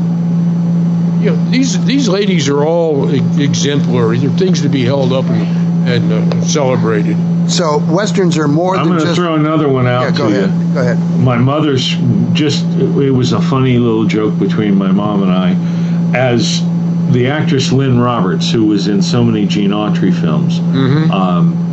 you 1.20 1.30
know, 1.30 1.50
these 1.50 1.84
these 1.84 2.08
ladies 2.08 2.48
are 2.48 2.64
all 2.64 3.12
e- 3.14 3.44
exemplary. 3.44 4.18
They're 4.18 4.30
things 4.30 4.62
to 4.62 4.68
be 4.68 4.82
held 4.84 5.12
up 5.12 5.24
and, 5.26 5.88
and 5.88 6.12
uh, 6.12 6.40
celebrated. 6.42 7.16
So 7.50 7.78
westerns 7.78 8.38
are 8.38 8.46
more 8.48 8.76
I'm 8.76 8.84
than 8.84 8.88
going 8.92 9.00
to 9.00 9.06
just. 9.06 9.16
throw 9.16 9.34
another 9.34 9.68
one 9.68 9.86
out 9.88 10.02
yeah, 10.02 10.10
go 10.16 10.30
to 10.30 10.44
ahead. 10.44 10.50
you. 10.68 10.74
Go 10.74 10.80
ahead. 10.80 11.20
my 11.20 11.36
mother's 11.36 11.96
just 12.32 12.64
it 12.78 13.10
was 13.10 13.32
a 13.32 13.40
funny 13.42 13.76
little 13.78 14.04
joke 14.04 14.38
between 14.38 14.76
my 14.76 14.92
mom 14.92 15.22
and 15.24 15.32
I 15.32 16.16
as 16.16 16.62
the 17.10 17.26
actress 17.26 17.72
Lynn 17.72 17.98
Roberts 17.98 18.50
who 18.52 18.66
was 18.66 18.86
in 18.86 19.02
so 19.02 19.24
many 19.24 19.46
Gene 19.46 19.70
Autry 19.70 20.12
films 20.18 20.60
Mm-hmm. 20.60 21.10
um, 21.10 21.66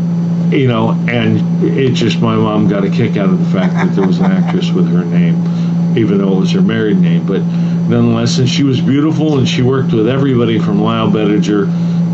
you 0.51 0.67
know 0.67 0.91
and 1.09 1.63
it 1.63 1.93
just 1.93 2.19
my 2.19 2.35
mom 2.35 2.67
got 2.67 2.83
a 2.83 2.89
kick 2.89 3.17
out 3.17 3.29
of 3.29 3.39
the 3.39 3.51
fact 3.51 3.73
that 3.73 3.95
there 3.95 4.07
was 4.07 4.19
an 4.19 4.31
actress 4.31 4.71
with 4.71 4.87
her 4.89 5.03
name 5.03 5.35
even 5.97 6.19
though 6.19 6.37
it 6.37 6.39
was 6.39 6.51
her 6.51 6.61
married 6.61 6.97
name 6.97 7.25
but 7.25 7.41
nonetheless 7.89 8.37
and 8.37 8.47
she 8.47 8.63
was 8.63 8.79
beautiful 8.79 9.37
and 9.37 9.47
she 9.47 9.61
worked 9.61 9.93
with 9.93 10.07
everybody 10.07 10.59
from 10.59 10.81
Lyle 10.81 11.11
Bettinger 11.11 11.65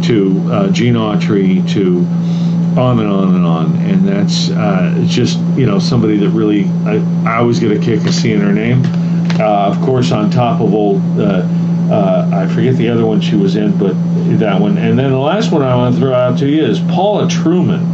to 0.04 0.52
uh, 0.52 0.72
Gene 0.72 0.96
Autry 0.96 1.68
to 1.74 2.06
on 2.78 3.00
and 3.00 3.10
on 3.10 3.36
and 3.36 3.46
on, 3.46 3.76
and 3.78 4.08
that's 4.08 4.50
uh, 4.50 5.04
just 5.08 5.38
you 5.56 5.66
know 5.66 5.80
somebody 5.80 6.18
that 6.18 6.30
really 6.30 6.66
I, 6.86 6.98
I 7.26 7.38
always 7.38 7.60
get 7.60 7.72
a 7.72 7.80
kick 7.80 8.06
of 8.06 8.14
seeing 8.14 8.42
her 8.42 8.52
name. 8.52 8.82
Uh, 9.40 9.68
of 9.70 9.80
course, 9.82 10.12
on 10.12 10.30
top 10.30 10.62
of 10.62 10.74
old, 10.74 11.02
uh, 11.20 11.48
uh, 11.92 12.30
I 12.34 12.54
forget 12.54 12.76
the 12.76 12.90
other 12.90 13.06
one 13.06 13.22
she 13.22 13.36
was 13.36 13.56
in, 13.56 13.78
but 13.78 13.94
that 14.40 14.60
one. 14.60 14.78
And 14.78 14.98
then 14.98 15.12
the 15.12 15.18
last 15.18 15.52
one 15.52 15.62
I 15.62 15.76
want 15.76 15.96
to 15.96 16.02
throw 16.02 16.14
out 16.14 16.40
to 16.40 16.50
you 16.50 16.66
is 16.66 16.80
Paula 16.80 17.28
Truman, 17.30 17.93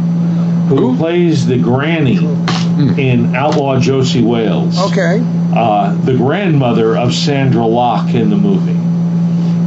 who 0.78 0.96
plays 0.96 1.46
the 1.46 1.58
granny 1.58 2.16
in 2.16 3.34
Outlaw 3.34 3.78
Josey 3.78 4.22
Wales. 4.22 4.78
Okay. 4.92 5.20
Uh, 5.54 5.94
the 6.04 6.16
grandmother 6.16 6.96
of 6.96 7.10
Sondra 7.10 7.68
Locke 7.68 8.14
in 8.14 8.30
the 8.30 8.36
movie 8.36 8.80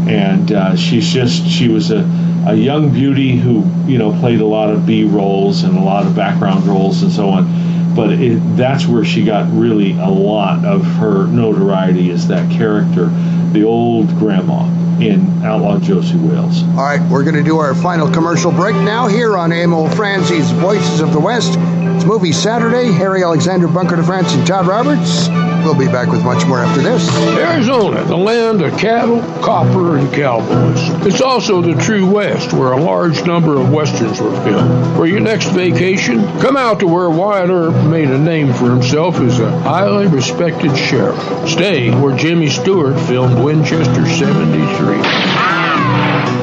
and 0.07 0.51
uh, 0.51 0.75
she's 0.75 1.11
just 1.11 1.47
she 1.47 1.69
was 1.69 1.91
a, 1.91 1.99
a 2.47 2.53
young 2.53 2.91
beauty 2.91 3.37
who 3.37 3.63
you 3.85 3.97
know 3.97 4.11
played 4.19 4.41
a 4.41 4.45
lot 4.45 4.69
of 4.69 4.85
B 4.85 5.03
roles 5.03 5.63
and 5.63 5.77
a 5.77 5.81
lot 5.81 6.05
of 6.05 6.15
background 6.15 6.65
roles 6.65 7.03
and 7.03 7.11
so 7.11 7.29
on. 7.29 7.93
But 7.95 8.13
it, 8.13 8.39
that's 8.57 8.87
where 8.87 9.05
she 9.05 9.23
got 9.23 9.51
really 9.53 9.91
a 9.91 10.09
lot 10.09 10.65
of 10.65 10.83
her 10.95 11.27
notoriety 11.27 12.09
as 12.11 12.27
that 12.27 12.51
character, 12.51 13.05
the 13.51 13.63
old 13.63 14.07
grandma 14.17 14.67
in 15.01 15.43
Outlaw 15.43 15.79
Josey 15.79 16.17
Wales. 16.17 16.63
All 16.63 16.83
right, 16.83 17.01
we're 17.09 17.23
going 17.23 17.35
to 17.35 17.43
do 17.43 17.57
our 17.57 17.75
final 17.75 18.09
commercial 18.11 18.51
break 18.51 18.75
now 18.75 19.07
here 19.07 19.37
on 19.37 19.51
Emil 19.51 19.89
Franzi's 19.89 20.51
Voices 20.51 20.99
of 20.99 21.13
the 21.13 21.19
West. 21.19 21.57
It's 21.95 22.05
Movie 22.05 22.31
Saturday. 22.31 22.91
Harry 22.91 23.23
Alexander 23.23 23.67
Bunker 23.67 23.95
de 23.95 24.03
France 24.03 24.33
and 24.33 24.47
Todd 24.47 24.65
Roberts. 24.65 25.27
We'll 25.63 25.77
be 25.77 25.85
back 25.85 26.09
with 26.09 26.23
much 26.23 26.43
more 26.47 26.59
after 26.59 26.81
this. 26.81 27.07
Arizona, 27.37 28.03
the 28.03 28.17
land 28.17 28.63
of 28.63 28.75
cattle, 28.79 29.21
copper, 29.43 29.97
and 29.97 30.11
cowboys. 30.11 30.79
It's 31.05 31.21
also 31.21 31.61
the 31.61 31.75
true 31.75 32.09
West, 32.09 32.51
where 32.51 32.71
a 32.71 32.81
large 32.81 33.23
number 33.25 33.61
of 33.61 33.71
westerns 33.71 34.19
were 34.19 34.33
filmed. 34.43 34.95
For 34.95 35.05
your 35.05 35.19
next 35.19 35.49
vacation, 35.49 36.23
come 36.39 36.57
out 36.57 36.79
to 36.79 36.87
where 36.87 37.11
Wyatt 37.11 37.51
Earp 37.51 37.75
made 37.85 38.09
a 38.09 38.17
name 38.17 38.51
for 38.53 38.71
himself 38.71 39.19
as 39.19 39.39
a 39.39 39.51
highly 39.61 40.07
respected 40.07 40.75
sheriff. 40.75 41.19
Stay 41.47 41.91
where 41.91 42.17
Jimmy 42.17 42.49
Stewart 42.49 42.99
filmed 43.01 43.43
Winchester 43.43 44.07
73. 44.07 46.42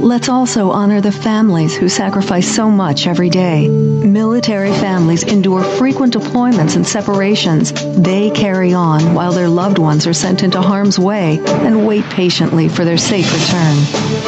let's 0.00 0.28
also 0.28 0.70
honor 0.70 1.00
the 1.00 1.12
families 1.12 1.76
who 1.76 1.88
sacrifice 1.88 2.48
so 2.48 2.70
much 2.70 3.06
every 3.06 3.28
day. 3.28 3.68
Military 3.68 4.72
families 4.72 5.22
endure 5.22 5.62
frequent 5.62 6.14
deployments 6.14 6.76
and 6.76 6.86
separations. 6.86 7.72
They 8.02 8.30
carry 8.30 8.72
on 8.72 9.14
while 9.14 9.32
their 9.32 9.48
loved 9.48 9.78
ones 9.78 10.06
are 10.06 10.14
sent 10.14 10.42
into 10.42 10.60
harm's 10.60 10.98
way 10.98 11.38
and 11.46 11.86
wait 11.86 12.04
patiently 12.04 12.68
for 12.68 12.84
their 12.84 12.98
safe 12.98 13.32
return. 13.32 13.76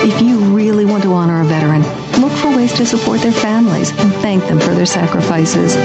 If 0.08 0.20
you 0.20 0.38
really 0.54 0.84
want 0.84 1.02
to 1.04 1.12
honor 1.14 1.40
a 1.40 1.44
veteran, 1.44 1.82
look 2.20 2.32
for 2.32 2.54
ways 2.54 2.72
to 2.74 2.86
support 2.86 3.20
their 3.20 3.32
families 3.32 3.90
and 3.90 4.12
thank 4.14 4.44
them 4.44 4.60
for 4.60 4.74
their 4.74 4.86
sacrifices. 4.86 5.76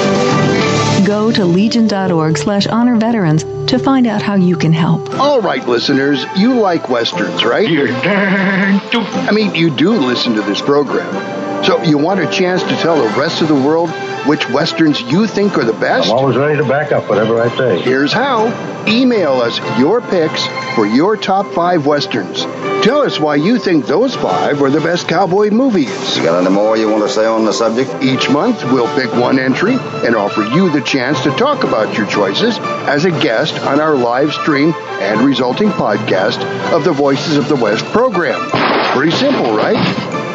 Go 1.08 1.32
to 1.32 1.46
legion.org 1.46 2.38
slash 2.38 2.68
honor 2.68 2.98
veterans 2.98 3.46
to 3.72 3.80
find 3.80 4.08
out 4.08 4.22
how 4.22 4.36
you 4.36 4.58
can 4.58 4.74
help. 4.74 5.10
All 5.12 5.42
right, 5.42 5.66
listeners, 5.66 6.26
you 6.36 6.60
like 6.60 6.90
westerns, 6.90 7.46
right? 7.46 7.70
You're 7.70 7.88
darn 7.88 8.82
I 9.24 9.32
mean, 9.32 9.56
you 9.56 9.74
do 9.74 9.94
listen 9.94 10.34
to 10.34 10.42
this 10.42 10.60
program. 10.60 11.47
So 11.66 11.84
you 11.84 11.98
want 11.98 12.20
a 12.20 12.30
chance 12.30 12.64
to 12.64 12.76
tell 12.78 12.98
the 12.98 13.20
rest 13.20 13.42
of 13.42 13.48
the 13.48 13.56
world 13.56 13.90
which 14.28 14.48
westerns 14.50 15.02
you 15.02 15.26
think 15.26 15.58
are 15.58 15.64
the 15.64 15.72
best? 15.72 16.10
I'm 16.10 16.18
always 16.18 16.36
ready 16.36 16.58
to 16.58 16.68
back 16.68 16.92
up 16.92 17.08
whatever 17.10 17.42
I 17.42 17.56
say. 17.56 17.80
Here's 17.80 18.12
how. 18.12 18.48
Email 18.86 19.34
us 19.34 19.58
your 19.80 20.02
picks 20.02 20.46
for 20.76 20.86
your 20.86 21.16
top 21.16 21.46
five 21.54 21.86
westerns. 21.86 22.42
Tell 22.84 23.02
us 23.02 23.20
why 23.20 23.36
you 23.36 23.58
think 23.58 23.86
those 23.86 24.16
five 24.16 24.62
are 24.62 24.70
the 24.70 24.82
best 24.82 25.08
cowboy 25.08 25.50
movies. 25.50 26.18
You 26.18 26.24
got 26.24 26.42
any 26.46 26.54
more 26.54 26.78
you 26.78 26.90
want 26.90 27.04
to 27.04 27.10
say 27.10 27.26
on 27.26 27.46
the 27.46 27.54
subject? 27.54 28.04
Each 28.04 28.30
month, 28.30 28.64
we'll 28.66 28.94
pick 28.96 29.14
one 29.14 29.40
entry 29.40 29.76
and 29.76 30.16
offer 30.16 30.44
you 30.44 30.70
the 30.72 30.82
chance 30.82 31.22
to 31.24 31.32
talk 31.32 31.64
about 31.64 31.98
your 31.98 32.08
choices 32.08 32.58
as 32.88 33.06
a 33.06 33.12
guest 33.12 33.58
on 33.62 33.80
our 33.80 33.96
live 33.96 34.34
stream 34.34 34.74
and 34.74 35.22
resulting 35.22 35.70
podcast 35.70 36.44
of 36.72 36.84
the 36.84 36.92
Voices 36.94 37.38
of 37.38 37.48
the 37.48 37.56
West 37.56 37.86
program. 37.86 38.50
Pretty 38.92 39.16
simple, 39.16 39.56
right? 39.56 39.78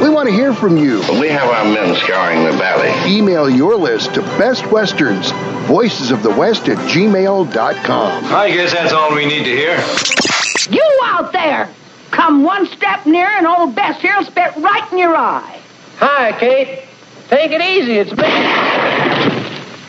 We 0.01 0.09
want 0.09 0.29
to 0.29 0.35
hear 0.35 0.53
from 0.55 0.77
you. 0.77 1.01
We 1.21 1.29
have 1.29 1.49
our 1.49 1.65
men 1.65 1.95
scouring 1.97 2.45
the 2.45 2.53
valley. 2.53 2.91
Email 3.13 3.49
your 3.49 3.77
list 3.77 4.15
to 4.15 4.23
Best 4.39 4.67
Westerns, 4.71 5.31
Voices 5.67 6.11
of 6.11 6.23
the 6.23 6.31
West 6.31 6.69
at 6.69 6.79
gmail.com. 6.89 8.25
I 8.27 8.51
guess 8.51 8.73
that's 8.73 8.93
all 8.93 9.15
we 9.15 9.27
need 9.27 9.45
to 9.45 9.57
hear. 9.57 9.77
You 10.71 11.01
out 11.05 11.33
there! 11.33 11.69
Come 12.11 12.43
one 12.43 12.67
step 12.67 13.07
nearer 13.07 13.31
and 13.31 13.47
old 13.47 13.75
Bess 13.75 14.01
here'll 14.01 14.25
spit 14.25 14.55
right 14.57 14.93
in 14.93 14.99
your 14.99 15.17
eye. 15.17 15.61
Hi, 15.97 16.33
Kate. 16.39 16.85
Take 17.29 17.53
it 17.53 17.63
easy. 17.63 17.93
It's 17.93 18.11
me. 18.11 18.17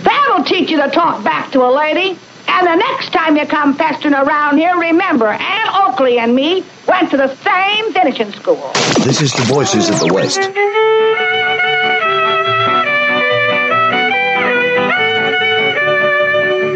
That'll 0.04 0.43
teach 0.45 0.70
you 0.70 0.82
to 0.82 0.89
talk 0.89 1.24
back 1.24 1.51
to 1.51 1.64
a 1.64 1.72
lady. 1.72 2.18
And 2.56 2.68
the 2.68 2.76
next 2.76 3.12
time 3.12 3.36
you 3.36 3.45
come 3.47 3.76
pestering 3.76 4.14
around 4.14 4.58
here, 4.58 4.78
remember, 4.78 5.28
Ann 5.28 5.68
Oakley 5.74 6.20
and 6.20 6.36
me 6.36 6.64
went 6.88 7.10
to 7.12 7.18
the 7.18 7.36
same 7.38 7.91
finishing 7.93 8.32
school. 8.32 8.72
This 9.04 9.22
is 9.22 9.34
the 9.34 9.41
Voices 9.43 9.89
of 9.89 9.99
the 9.99 10.14
West. 10.14 10.39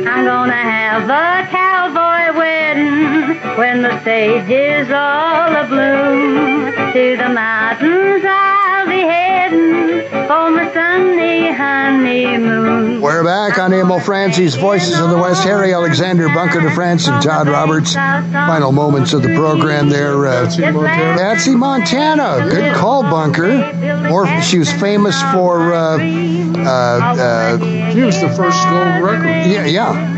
I'm 0.07 0.25
gonna 0.25 0.53
have 0.53 1.03
a 1.09 1.47
cowboy 1.51 2.37
wedding 2.37 3.37
when 3.57 3.81
the 3.83 4.01
stage 4.01 4.49
is 4.49 4.89
all 4.89 5.49
abloom. 5.61 6.93
To 6.93 7.17
the 7.17 7.29
mountains 7.29 8.23
I'll 8.25 8.87
be 8.87 9.01
heading 9.01 9.86
for 10.27 10.49
my 10.51 10.71
Sunday 10.73 11.51
honeymoon. 11.53 13.01
We're 13.01 13.23
back 13.23 13.57
on 13.57 13.71
Emil 13.71 13.99
Franzi's 14.01 14.55
Voices 14.55 14.99
of 14.99 15.09
the 15.09 15.17
West. 15.17 15.43
Harry 15.45 15.73
Alexander, 15.73 16.27
Bunker 16.27 16.59
de 16.59 16.69
France, 16.71 17.07
and 17.07 17.21
Todd 17.23 17.47
Roberts. 17.47 17.93
Final 17.93 18.73
moments 18.73 19.13
of 19.13 19.23
the 19.23 19.33
program 19.35 19.87
there. 19.87 20.27
Uh, 20.27 20.45
Patsy 20.57 21.55
Montana. 21.55 22.45
Good 22.49 22.75
call, 22.75 23.03
Bunker. 23.03 24.09
Or 24.11 24.27
she 24.41 24.59
was 24.59 24.69
famous 24.71 25.21
for. 25.31 25.73
Uh, 25.73 25.97
uh, 25.97 26.67
uh, 26.67 27.91
she 27.91 28.01
was 28.01 28.19
the 28.19 28.29
first 28.29 28.61
gold 28.67 29.03
record. 29.03 29.27
Yeah, 29.49 29.65
yeah. 29.65 30.13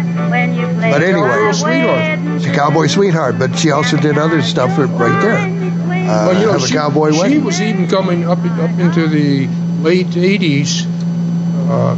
But 0.91 1.03
anyway, 1.03 1.51
Sweetheart. 1.53 2.41
she's 2.41 2.49
a 2.49 2.53
cowboy 2.55 2.87
sweetheart, 2.87 3.37
but 3.37 3.55
she 3.57 3.69
also 3.71 3.97
did 3.97 4.17
other 4.17 4.41
stuff 4.41 4.75
right 4.77 5.21
there. 5.21 5.37
Uh, 6.09 6.25
But, 6.27 6.39
you 6.39 6.47
know, 6.47 6.53
have 6.53 6.61
she, 6.67 6.73
a 6.75 6.79
cowboy 6.79 7.11
she 7.11 7.37
was 7.37 7.61
even 7.61 7.87
coming 7.87 8.25
up 8.27 8.39
up 8.39 8.79
into 8.79 9.07
the 9.07 9.47
late 9.81 10.07
'80s. 10.07 10.85
Uh, 11.69 11.95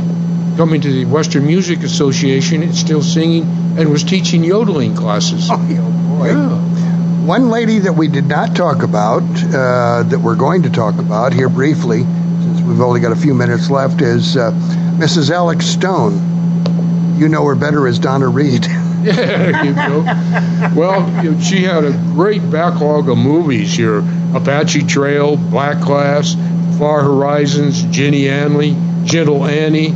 coming 0.58 0.82
to 0.82 0.92
the 0.92 1.06
Western 1.06 1.46
Music 1.48 1.80
Association 1.80 2.62
and 2.62 2.76
still 2.76 3.02
singing 3.02 3.44
and 3.78 3.90
was 3.90 4.04
teaching 4.04 4.44
yodeling 4.44 4.96
classes. 4.96 5.48
Oh, 5.50 5.58
boy. 5.58 6.28
Yeah. 6.28 7.26
One 7.26 7.50
lady 7.50 7.80
that 7.80 7.94
we 7.94 8.08
did 8.08 8.26
not 8.26 8.56
talk 8.56 8.84
about, 8.84 9.24
uh, 9.24 10.04
that 10.04 10.20
we're 10.22 10.36
going 10.36 10.64
to 10.64 10.70
talk 10.70 11.00
about 11.00 11.34
here 11.34 11.50
briefly, 11.50 12.02
since 12.02 12.62
we've 12.62 12.82
only 12.82 13.00
got 13.00 13.12
a 13.12 13.16
few 13.16 13.34
minutes 13.34 13.70
left, 13.70 14.02
is 14.02 14.36
uh, 14.36 14.52
Mrs. 14.98 15.30
Alex 15.30 15.66
Stone. 15.66 17.18
You 17.18 17.30
know 17.30 17.46
her 17.46 17.56
better 17.56 17.88
as 17.88 18.00
Donna 18.00 18.28
Reed. 18.28 18.68
Yeah, 19.02 19.64
you 19.64 19.74
go. 19.74 20.80
Well, 20.80 21.24
you 21.24 21.32
know, 21.32 21.42
she 21.42 21.64
had 21.64 21.86
a 21.86 21.92
great 22.14 22.52
backlog 22.52 23.10
of 23.10 23.18
movies 23.18 23.74
here 23.74 24.04
Apache 24.36 24.84
Trail, 24.84 25.38
Black 25.38 25.82
Glass, 25.82 26.36
Far 26.82 27.04
Horizons, 27.04 27.84
Jenny 27.96 28.28
Anley, 28.28 28.76
Gentle 29.04 29.46
Annie, 29.46 29.92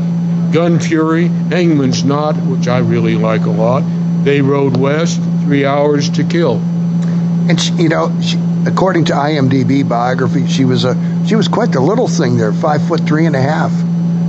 Gun 0.54 0.80
Fury, 0.80 1.30
Hangman's 1.30 2.04
Knot, 2.04 2.36
which 2.36 2.68
I 2.68 2.78
really 2.78 3.16
like 3.16 3.46
a 3.46 3.50
lot, 3.50 3.82
They 4.24 4.42
Rode 4.42 4.78
West, 4.78 5.20
Three 5.46 5.66
Hours 5.66 6.12
to 6.12 6.24
Kill. 6.24 6.58
And 7.50 7.60
she, 7.60 7.74
you 7.74 7.90
know, 7.90 8.16
she, 8.22 8.38
according 8.68 9.06
to 9.06 9.14
IMDb 9.14 9.90
biography, 9.90 10.46
she 10.46 10.64
was 10.64 10.86
a 10.86 10.94
she 11.28 11.36
was 11.36 11.48
quite 11.48 11.72
the 11.72 11.80
little 11.80 12.08
thing 12.08 12.38
there, 12.38 12.54
five 12.54 12.88
foot 12.88 13.02
three 13.08 13.26
and 13.26 13.36
a 13.36 13.42
half. 13.42 13.72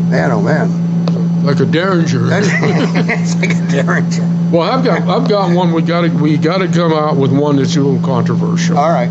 Man, 0.08 0.30
oh 0.30 0.40
man, 0.40 1.44
Like 1.44 1.60
a 1.60 1.66
derringer. 1.66 2.22
it's 2.32 3.36
like 3.36 3.50
a 3.50 3.70
derringer. 3.70 4.50
Well, 4.50 4.62
I've 4.62 4.82
got 4.82 5.02
I've 5.02 5.28
got 5.28 5.54
one. 5.54 5.74
We 5.74 5.82
got 5.82 6.00
to 6.00 6.08
we 6.08 6.38
got 6.38 6.58
to 6.58 6.68
come 6.68 6.94
out 6.94 7.18
with 7.18 7.36
one 7.36 7.56
that's 7.56 7.76
a 7.76 7.82
little 7.82 8.00
controversial. 8.00 8.78
All 8.78 8.88
right. 8.88 9.10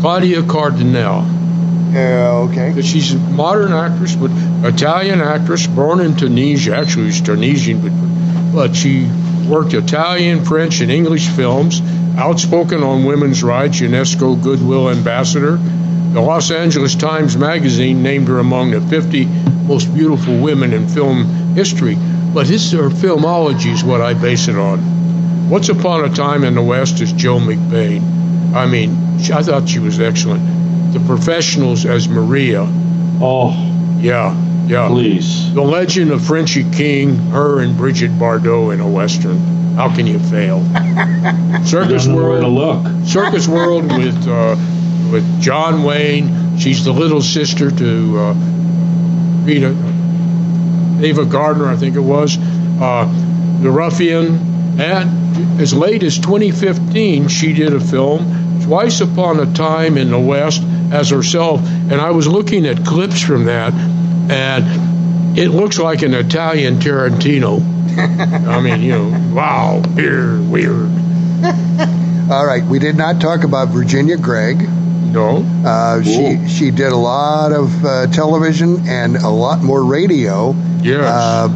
Claudia 0.00 0.42
Cardinale. 0.44 1.35
Yeah, 1.96 2.46
okay. 2.50 2.82
She's 2.82 3.14
a 3.14 3.18
modern 3.18 3.72
actress, 3.72 4.14
but 4.16 4.30
Italian 4.70 5.22
actress, 5.22 5.66
born 5.66 6.00
in 6.00 6.14
Tunisia. 6.14 6.76
Actually, 6.76 7.10
she's 7.10 7.22
Tunisian, 7.22 7.80
but 7.80 7.92
but 8.52 8.76
she 8.76 9.08
worked 9.48 9.72
Italian, 9.72 10.44
French, 10.44 10.80
and 10.80 10.90
English 10.90 11.28
films. 11.28 11.80
Outspoken 12.18 12.82
on 12.82 13.04
women's 13.04 13.42
rights, 13.42 13.80
UNESCO 13.80 14.42
Goodwill 14.42 14.90
Ambassador. 14.90 15.56
The 15.56 16.20
Los 16.20 16.50
Angeles 16.50 16.94
Times 16.94 17.36
Magazine 17.38 18.02
named 18.02 18.28
her 18.28 18.40
among 18.40 18.72
the 18.72 18.80
50 18.82 19.24
most 19.64 19.92
beautiful 19.94 20.38
women 20.38 20.74
in 20.74 20.88
film 20.88 21.24
history. 21.54 21.96
But 22.34 22.46
this 22.46 22.72
her 22.72 22.90
filmology 22.90 23.72
is 23.72 23.82
what 23.82 24.02
I 24.02 24.12
base 24.12 24.48
it 24.48 24.56
on. 24.56 25.48
Once 25.48 25.70
Upon 25.70 26.04
a 26.04 26.14
Time 26.14 26.44
in 26.44 26.56
the 26.56 26.62
West 26.62 27.00
is 27.00 27.12
Joe 27.12 27.38
McBain. 27.38 28.54
I 28.54 28.66
mean, 28.66 28.96
I 29.32 29.42
thought 29.42 29.68
she 29.68 29.78
was 29.78 29.98
excellent. 29.98 30.55
The 30.96 31.04
Professionals 31.06 31.84
as 31.84 32.08
Maria. 32.08 32.62
Oh, 33.20 33.52
Yeah, 34.00 34.34
yeah. 34.66 34.88
please. 34.88 35.52
The 35.52 35.60
Legend 35.60 36.10
of 36.10 36.24
Frenchie 36.24 36.64
King, 36.70 37.16
her 37.16 37.60
and 37.60 37.76
Brigitte 37.76 38.12
Bardot 38.18 38.72
in 38.72 38.80
a 38.80 38.88
Western. 38.88 39.36
How 39.74 39.94
can 39.94 40.06
you 40.06 40.18
fail? 40.18 40.62
Circus 41.66 42.06
You 42.06 42.12
don't 42.12 42.22
know 42.22 42.28
where 42.30 42.40
to 42.40 42.48
World. 42.50 42.84
look. 42.84 43.06
Circus 43.06 43.46
World 43.46 43.84
with 43.98 44.26
uh, 44.26 44.56
with 45.12 45.42
John 45.42 45.82
Wayne. 45.82 46.56
She's 46.58 46.82
the 46.82 46.92
little 46.92 47.20
sister 47.20 47.70
to 47.70 48.18
uh, 48.18 48.34
Rita 49.44 49.68
Ava 51.04 51.26
Gardner, 51.26 51.66
I 51.68 51.76
think 51.76 51.94
it 51.96 52.00
was. 52.00 52.38
Uh, 52.80 53.04
the 53.60 53.70
Ruffian, 53.70 54.80
and 54.80 55.60
as 55.60 55.74
late 55.74 56.02
as 56.02 56.18
2015, 56.18 57.28
she 57.28 57.52
did 57.52 57.74
a 57.74 57.80
film, 57.80 58.62
Twice 58.62 59.02
Upon 59.02 59.38
a 59.40 59.52
Time 59.52 59.98
in 59.98 60.10
the 60.10 60.18
West, 60.18 60.62
as 60.92 61.10
herself. 61.10 61.60
And 61.64 61.94
I 61.94 62.10
was 62.10 62.26
looking 62.26 62.66
at 62.66 62.84
clips 62.84 63.20
from 63.20 63.44
that, 63.44 63.72
and 64.30 65.38
it 65.38 65.50
looks 65.50 65.78
like 65.78 66.02
an 66.02 66.14
Italian 66.14 66.78
Tarantino. 66.78 67.60
I 68.48 68.60
mean, 68.60 68.82
you 68.82 68.92
know, 68.92 69.34
wow, 69.34 69.82
weird, 69.94 70.48
weird. 70.48 70.90
All 72.30 72.44
right, 72.44 72.64
we 72.64 72.78
did 72.78 72.96
not 72.96 73.20
talk 73.20 73.44
about 73.44 73.68
Virginia 73.68 74.16
Gregg. 74.16 74.68
No. 75.12 75.44
Uh, 75.64 76.02
she 76.02 76.46
she 76.48 76.70
did 76.70 76.92
a 76.92 76.96
lot 76.96 77.52
of 77.52 77.84
uh, 77.84 78.06
television 78.08 78.86
and 78.88 79.16
a 79.16 79.28
lot 79.28 79.62
more 79.62 79.84
radio. 79.84 80.54
Yes. 80.82 81.04
Uh, 81.04 81.48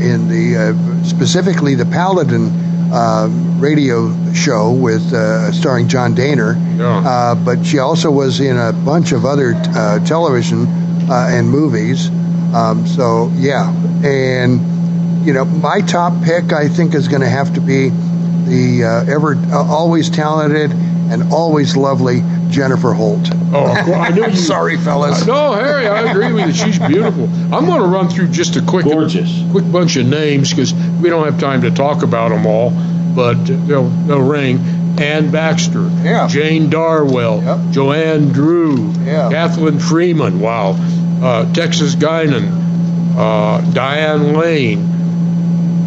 in 0.00 0.28
the 0.28 0.56
uh, 0.56 1.04
specifically 1.04 1.74
the 1.74 1.84
Paladin 1.84 2.50
uh, 2.92 3.28
radio 3.58 4.06
show 4.34 4.72
with 4.72 5.12
uh, 5.12 5.52
starring 5.52 5.88
John 5.88 6.14
Dehner. 6.14 6.54
Yeah. 6.78 6.86
Uh, 6.98 7.34
but 7.34 7.64
she 7.64 7.78
also 7.78 8.10
was 8.10 8.40
in 8.40 8.56
a 8.56 8.72
bunch 8.72 9.12
of 9.12 9.24
other 9.24 9.54
uh, 9.54 9.98
television 10.04 10.66
uh, 11.10 11.28
and 11.30 11.48
movies. 11.48 12.08
Um, 12.54 12.86
so 12.86 13.30
yeah, 13.34 13.72
and 14.04 15.24
you 15.26 15.32
know 15.32 15.44
my 15.44 15.80
top 15.80 16.12
pick 16.24 16.52
I 16.52 16.68
think 16.68 16.94
is 16.94 17.08
going 17.08 17.22
to 17.22 17.28
have 17.28 17.54
to 17.54 17.60
be 17.60 17.88
the 17.88 18.84
uh, 18.84 19.12
ever 19.12 19.34
uh, 19.34 19.64
always 19.64 20.10
talented 20.10 20.70
and 20.72 21.32
always 21.32 21.76
lovely 21.76 22.22
Jennifer 22.48 22.92
Holt. 22.92 23.28
Oh, 23.54 23.64
well, 23.64 23.94
I 24.00 24.08
knew 24.10 24.26
you. 24.28 24.36
Sorry, 24.36 24.76
fellas. 24.76 25.26
No, 25.26 25.52
Harry, 25.52 25.86
I 25.86 26.10
agree 26.10 26.32
with 26.32 26.46
you. 26.46 26.52
She's 26.52 26.78
beautiful. 26.78 27.24
I'm 27.54 27.64
going 27.66 27.80
to 27.80 27.86
run 27.88 28.08
through 28.08 28.28
just 28.28 28.56
a 28.56 28.62
quick, 28.62 28.84
Gorgeous. 28.84 29.42
quick 29.50 29.70
bunch 29.70 29.96
of 29.96 30.06
names 30.06 30.50
because 30.50 30.72
we 30.74 31.08
don't 31.10 31.24
have 31.24 31.38
time 31.40 31.62
to 31.62 31.70
talk 31.70 32.02
about 32.02 32.28
them 32.30 32.46
all, 32.46 32.70
but 33.14 33.34
they'll 33.44 33.88
they'll 33.88 34.20
ring. 34.20 34.58
Ann 34.98 35.30
Baxter, 35.30 35.88
Yeah. 36.04 36.28
Jane 36.28 36.68
Darwell, 36.68 37.42
Yep. 37.42 37.58
Joanne 37.70 38.28
Dru, 38.28 38.92
Yeah. 39.06 39.30
Kathleen 39.30 39.78
Freeman, 39.78 40.38
wow, 40.38 40.76
uh, 41.22 41.50
Texas 41.54 41.94
Guinan, 41.96 43.16
uh, 43.16 43.60
Diane 43.72 44.34
Lane, 44.34 44.88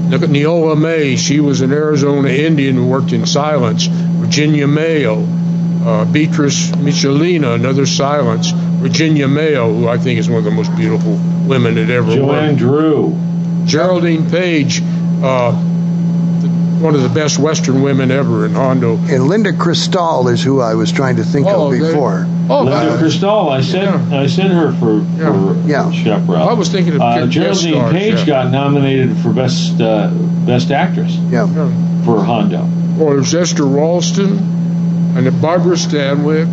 Look 0.09 0.21
at 0.21 0.29
Neola 0.29 0.77
May. 0.79 1.15
She 1.15 1.39
was 1.39 1.61
an 1.61 1.71
Arizona 1.71 2.29
Indian 2.29 2.75
who 2.75 2.85
worked 2.85 3.11
in 3.11 3.25
silence. 3.25 3.87
Virginia 3.87 4.67
Mayo. 4.67 5.25
Uh, 5.83 6.05
Beatriz 6.05 6.71
Michelena, 6.73 7.55
another 7.55 7.87
silence. 7.87 8.51
Virginia 8.51 9.27
Mayo, 9.27 9.73
who 9.73 9.87
I 9.87 9.97
think 9.97 10.19
is 10.19 10.29
one 10.29 10.37
of 10.39 10.43
the 10.45 10.51
most 10.51 10.75
beautiful 10.75 11.19
women 11.47 11.73
that 11.75 11.89
ever 11.89 12.13
Joanne 12.15 12.47
worked. 12.49 12.57
Dru. 12.59 13.17
Geraldine 13.65 14.29
Page, 14.29 14.81
uh, 15.23 15.51
the, 15.51 15.74
one 16.81 16.93
of 16.95 17.01
the 17.03 17.09
best 17.09 17.39
Western 17.39 17.81
women 17.81 18.11
ever 18.11 18.45
in 18.45 18.53
Hondo. 18.53 18.95
And 18.97 19.27
Linda 19.27 19.53
Cristal 19.53 20.27
is 20.27 20.43
who 20.43 20.59
I 20.61 20.73
was 20.75 20.91
trying 20.91 21.15
to 21.17 21.23
think 21.23 21.47
Oh, 21.47 21.67
of 21.67 21.71
they- 21.71 21.79
before. 21.79 22.27
Oh, 22.49 22.61
Linda 22.63 22.93
uh, 22.93 22.97
Cristal. 22.99 23.49
I 23.49 23.61
sent 23.61 24.13
I 24.13 24.27
sent 24.27 24.53
her 24.53 24.71
for 24.73 25.01
for 25.17 25.55
Yeah. 25.67 25.91
Chaparral. 25.91 26.47
I 26.47 26.53
was 26.53 26.69
thinking 26.69 26.93
of 26.95 27.01
uh, 27.01 27.25
guest 27.25 27.31
Geraldine 27.63 27.73
stars, 27.73 27.93
Page 27.93 28.13
yeah. 28.19 28.25
got 28.25 28.51
nominated 28.51 29.17
for 29.17 29.33
best 29.33 29.81
uh, 29.81 30.11
best 30.45 30.69
actress 30.71 31.15
Yeah. 31.31 31.47
for 32.05 32.23
Hondo. 32.23 32.67
Or 32.99 33.15
there's 33.15 33.33
Esther 33.33 33.65
Ralston 33.65 34.37
and 35.17 35.41
Barbara 35.41 35.75
Stanwyck, 35.75 36.47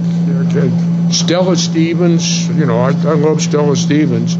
okay, 0.48 1.12
Stella 1.12 1.56
Stevens. 1.56 2.48
You 2.48 2.64
know, 2.66 2.78
I, 2.78 2.88
I 2.90 3.14
love 3.14 3.42
Stella 3.42 3.76
Stevens. 3.76 4.36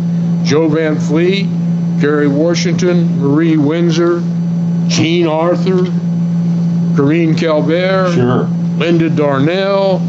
Jo 0.49 0.69
Van 0.69 0.99
Fleet, 0.99 1.47
Gary 2.01 2.29
Washington, 2.29 3.21
Marie 3.21 3.57
Windsor, 3.59 4.21
Jean 4.89 5.27
Arthur, 5.27 5.85
Corinne 6.97 7.35
Calvert, 7.35 8.15
Sure. 8.15 8.45
Linda 8.79 9.09
Darnell, 9.11 10.01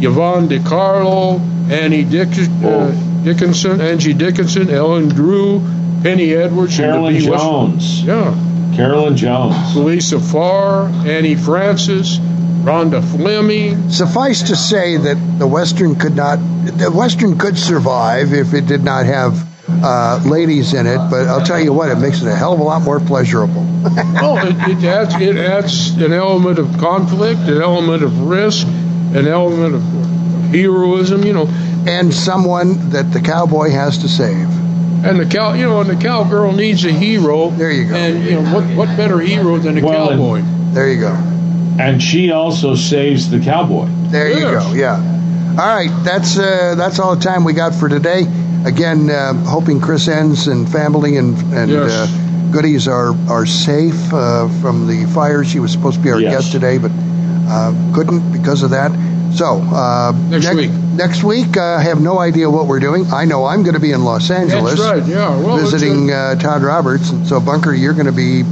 Yvonne 0.00 0.48
De 0.48 0.60
Carlo, 0.60 1.40
Annie 1.70 2.04
Dick, 2.04 2.28
uh, 2.64 2.90
Dickinson, 3.24 3.80
Angie 3.80 4.14
Dickinson, 4.14 4.70
Ellen 4.70 5.08
Drew, 5.08 5.60
Penny 6.02 6.32
Edwards, 6.34 6.78
and 6.78 6.88
the 6.88 6.92
Carolyn 6.92 7.18
Bee 7.18 7.30
West- 7.30 7.42
Jones. 7.44 8.02
Yeah. 8.04 8.34
Carolyn 8.76 9.16
Jones. 9.16 9.76
Lisa 9.76 10.20
Farr, 10.20 10.88
Annie 11.04 11.34
Francis, 11.34 12.18
Rhonda 12.62 13.02
Fleming. 13.02 13.90
Suffice 13.90 14.42
to 14.42 14.56
say 14.56 14.96
that 14.96 15.16
the 15.38 15.46
Western 15.46 15.96
could 15.96 16.14
not, 16.14 16.38
the 16.64 16.90
Western 16.90 17.36
could 17.38 17.58
survive 17.58 18.32
if 18.32 18.54
it 18.54 18.66
did 18.66 18.84
not 18.84 19.06
have 19.06 19.44
uh, 19.82 20.20
ladies 20.24 20.74
in 20.74 20.86
it. 20.86 20.98
But 21.10 21.26
I'll 21.28 21.44
tell 21.44 21.60
you 21.60 21.72
what, 21.72 21.90
it 21.90 21.96
makes 21.96 22.20
it 22.22 22.28
a 22.28 22.34
hell 22.34 22.52
of 22.54 22.60
a 22.60 22.62
lot 22.62 22.82
more 22.82 23.00
pleasurable. 23.00 23.64
Oh, 24.20 24.36
it, 24.42 24.56
it 24.78 24.84
adds 24.84 25.14
it 25.20 25.36
adds 25.36 25.90
an 26.02 26.12
element 26.12 26.58
of 26.58 26.78
conflict, 26.78 27.40
an 27.42 27.62
element 27.62 28.02
of 28.02 28.20
risk, 28.22 28.66
an 28.66 29.28
element 29.28 29.74
of 29.76 29.82
heroism. 30.52 31.22
You 31.24 31.32
know, 31.32 31.46
and 31.86 32.12
someone 32.12 32.90
that 32.90 33.12
the 33.12 33.20
cowboy 33.20 33.70
has 33.70 33.98
to 33.98 34.08
save. 34.08 34.48
and 35.04 35.20
the 35.20 35.26
cow, 35.26 35.52
you 35.54 35.64
know, 35.64 35.80
and 35.80 35.88
the 35.90 35.96
cowgirl 36.02 36.52
needs 36.52 36.84
a 36.84 36.90
hero. 36.92 37.50
There 37.50 37.70
you 37.70 37.88
go. 37.88 37.94
And 37.94 38.24
you 38.24 38.40
know, 38.42 38.52
what 38.54 38.64
what 38.76 38.96
better 38.96 39.20
hero 39.20 39.56
than 39.58 39.78
a 39.78 39.80
Well, 39.82 40.08
cowboy? 40.08 40.42
There 40.74 40.90
you 40.90 41.00
go. 41.00 41.14
And 41.78 42.02
she 42.02 42.32
also 42.32 42.74
saves 42.74 43.30
the 43.30 43.38
cowboy. 43.38 43.86
There 44.10 44.28
you 44.28 44.40
go. 44.40 44.72
Yeah. 44.72 44.96
All 44.96 45.66
right. 45.76 45.90
That's 46.04 46.36
uh, 46.36 46.74
that's 46.76 46.98
all 46.98 47.14
the 47.14 47.22
time 47.22 47.44
we 47.44 47.52
got 47.52 47.74
for 47.74 47.88
today. 47.88 48.24
Again, 48.66 49.08
uh, 49.10 49.34
hoping 49.44 49.80
Chris 49.80 50.08
Enss 50.08 50.50
and 50.50 50.68
family 50.70 51.16
and 51.16 51.36
and 51.54 51.70
Yes. 51.70 51.90
uh, 51.92 52.06
goodies 52.52 52.88
are 52.88 53.14
are 53.30 53.46
safe 53.46 54.12
uh, 54.12 54.48
from 54.60 54.86
the 54.86 55.06
fire. 55.14 55.44
She 55.44 55.60
was 55.60 55.70
supposed 55.72 55.96
to 55.98 56.02
be 56.02 56.10
our 56.10 56.20
Yes. 56.20 56.32
guest 56.34 56.52
today, 56.52 56.78
but 56.78 56.90
uh, 57.48 57.72
couldn't 57.94 58.32
because 58.32 58.62
of 58.62 58.70
that. 58.70 58.90
So 59.34 59.60
uh, 59.62 60.12
Next 60.30 60.52
week. 60.54 60.70
Next 60.96 61.22
week, 61.22 61.56
uh, 61.56 61.62
I 61.78 61.82
have 61.82 62.00
no 62.00 62.18
idea 62.18 62.50
what 62.50 62.66
we're 62.66 62.80
doing. 62.80 63.06
I 63.12 63.24
know 63.24 63.44
I'm 63.44 63.62
going 63.62 63.74
to 63.74 63.80
be 63.80 63.92
in 63.92 64.02
Los 64.04 64.30
Angeles. 64.30 64.80
That's 64.80 64.90
right. 65.00 65.06
Yeah. 65.06 65.38
Well, 65.38 65.56
visiting 65.58 66.10
uh, 66.10 66.34
Todd 66.36 66.62
Roberts. 66.62 67.10
And 67.10 67.24
so, 67.26 67.38
Bunker, 67.38 67.72
you're 67.72 67.92
going 67.92 68.06
to 68.06 68.12
be 68.12 68.42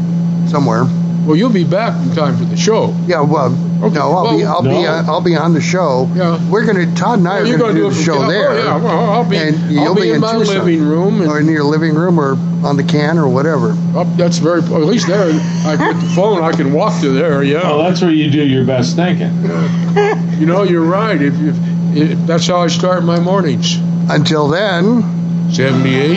somewhere. 0.48 0.84
Well, 1.26 1.34
you'll 1.36 1.52
be 1.52 1.64
back 1.64 2.00
in 2.02 2.14
time 2.14 2.36
for 2.36 2.44
the 2.44 2.56
show. 2.56 2.94
Yeah, 3.06 3.20
well, 3.22 3.50
no, 3.50 4.12
I'll 4.12 4.36
be, 4.38 4.44
I'll 4.44 4.62
be, 4.62 4.68
no. 4.68 4.84
uh, 4.86 5.02
I'll 5.08 5.20
be 5.20 5.34
on 5.36 5.54
the 5.54 5.60
show. 5.60 6.08
Yeah. 6.14 6.38
We're 6.48 6.64
gonna, 6.64 6.86
Todd 6.94 7.18
and 7.18 7.26
I 7.28 7.42
Well, 7.42 7.54
are 7.54 7.58
gonna, 7.58 7.58
gonna 7.58 7.74
do 7.74 7.88
do 7.90 7.94
the 7.96 8.02
show 8.02 8.18
from- 8.20 8.28
there. 8.28 8.50
oh, 8.52 8.56
yeah, 8.64 8.76
well, 8.76 9.10
I'll 9.10 9.28
be- 9.28 9.36
and 9.36 9.56
I'll 9.56 9.70
you'll 9.72 9.94
be 9.96 10.10
in 10.12 10.20
my 10.20 10.32
Tucson. 10.34 10.58
living 10.58 10.82
room 10.86 11.20
and- 11.20 11.30
or 11.30 11.40
in 11.40 11.46
your 11.46 11.64
living 11.64 11.94
room, 11.94 12.20
or 12.20 12.32
on 12.64 12.76
the 12.76 12.84
can, 12.84 13.18
or 13.18 13.28
whatever. 13.28 13.74
Oh, 13.94 14.04
that's 14.16 14.38
very. 14.38 14.60
At 14.62 14.70
least 14.70 15.08
there, 15.08 15.24
I 15.64 15.74
with 15.88 16.00
the 16.00 16.12
phone, 16.14 16.42
I 16.42 16.52
can 16.52 16.72
walk 16.72 17.00
to 17.00 17.10
there. 17.10 17.42
Yeah. 17.42 17.62
Well, 17.64 17.82
that's 17.82 18.00
where 18.00 18.10
you 18.12 18.30
do 18.30 18.44
your 18.46 18.64
best 18.64 18.94
thinking. 18.96 19.32
You 20.36 20.44
know, 20.44 20.64
you're 20.64 20.84
right. 20.84 21.20
If, 21.20 21.32
if, 21.40 21.56
if 21.96 22.18
that's 22.26 22.46
how 22.46 22.58
I 22.60 22.66
start 22.66 23.02
my 23.04 23.18
mornings. 23.18 23.78
Until 24.10 24.48
then, 24.48 25.02
78, 25.50 26.16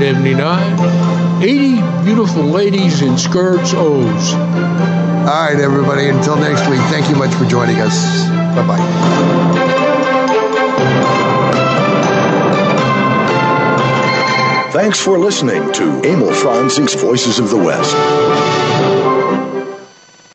79, 0.00 0.76
80 1.42 2.04
beautiful 2.04 2.42
ladies 2.44 3.02
in 3.02 3.18
skirts 3.18 3.74
O's. 3.74 4.32
All 4.34 5.42
right, 5.42 5.58
everybody. 5.60 6.08
Until 6.08 6.36
next 6.36 6.68
week. 6.68 6.80
Thank 6.88 7.10
you 7.10 7.16
much 7.16 7.34
for 7.34 7.44
joining 7.44 7.76
us. 7.80 8.26
Bye 8.56 8.66
bye. 8.66 9.86
Thanks 14.72 14.98
for 14.98 15.18
listening 15.18 15.72
to 15.72 16.00
Emil 16.04 16.32
Franzi's 16.32 16.94
Voices 16.94 17.38
of 17.38 17.50
the 17.50 17.56
West. 17.56 18.95